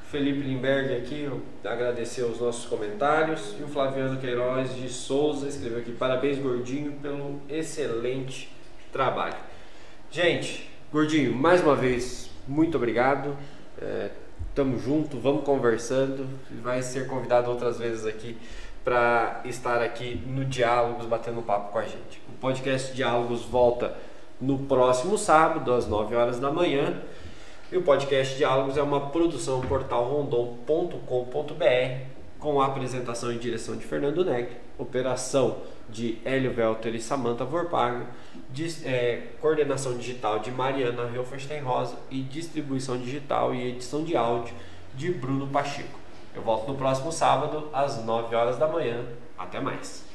Felipe 0.08 0.38
Limberg 0.38 0.94
aqui, 0.94 1.28
agradecer 1.64 2.22
os 2.22 2.38
nossos 2.38 2.64
comentários. 2.66 3.56
E 3.58 3.64
o 3.64 3.66
Flaviano 3.66 4.20
Queiroz 4.20 4.76
de 4.76 4.88
Souza 4.88 5.48
escreveu 5.48 5.80
aqui: 5.80 5.90
parabéns, 5.90 6.38
Gordinho, 6.38 6.92
pelo 6.92 7.40
excelente 7.48 8.48
trabalho. 8.92 9.38
Gente, 10.12 10.70
Gordinho, 10.92 11.34
mais 11.34 11.60
uma 11.60 11.74
vez, 11.74 12.30
muito 12.46 12.76
obrigado. 12.76 13.36
É, 13.80 14.10
tamo 14.54 14.78
junto, 14.78 15.18
vamos 15.18 15.42
conversando. 15.42 16.24
Vai 16.62 16.82
ser 16.82 17.08
convidado 17.08 17.50
outras 17.50 17.80
vezes 17.80 18.06
aqui 18.06 18.38
para 18.84 19.40
estar 19.44 19.80
aqui 19.80 20.20
no 20.26 20.44
Diálogos, 20.44 21.06
batendo 21.06 21.40
papo 21.42 21.72
com 21.72 21.78
a 21.78 21.84
gente. 21.84 22.20
O 22.28 22.32
podcast 22.40 22.94
Diálogos 22.94 23.42
volta 23.42 23.96
no 24.40 24.58
próximo 24.60 25.16
sábado, 25.16 25.72
às 25.72 25.86
9 25.86 26.16
horas 26.16 26.40
da 26.40 26.50
manhã. 26.50 27.00
E 27.70 27.76
o 27.76 27.82
podcast 27.82 28.36
Diálogos 28.36 28.76
é 28.76 28.82
uma 28.82 29.08
produção 29.08 29.60
portalrondon.com.br 29.62 32.12
com 32.38 32.60
a 32.60 32.66
apresentação 32.66 33.32
e 33.32 33.38
direção 33.38 33.76
de 33.76 33.86
Fernando 33.86 34.24
Negri, 34.24 34.56
operação 34.76 35.58
de 35.88 36.18
Hélio 36.24 36.52
Welter 36.56 36.94
e 36.94 37.00
Samantha 37.00 37.44
Vorpago, 37.44 38.04
é, 38.84 39.22
coordenação 39.40 39.96
digital 39.96 40.40
de 40.40 40.50
Mariana 40.50 41.08
Hilferstein 41.14 41.60
Rosa 41.60 41.96
e 42.10 42.20
distribuição 42.20 42.98
digital 42.98 43.54
e 43.54 43.68
edição 43.68 44.02
de 44.02 44.16
áudio 44.16 44.54
de 44.94 45.12
Bruno 45.12 45.46
Pacheco. 45.46 46.01
Eu 46.34 46.42
volto 46.42 46.68
no 46.68 46.76
próximo 46.76 47.12
sábado, 47.12 47.68
às 47.72 48.04
9 48.04 48.34
horas 48.34 48.58
da 48.58 48.66
manhã. 48.66 49.04
Até 49.38 49.60
mais. 49.60 50.10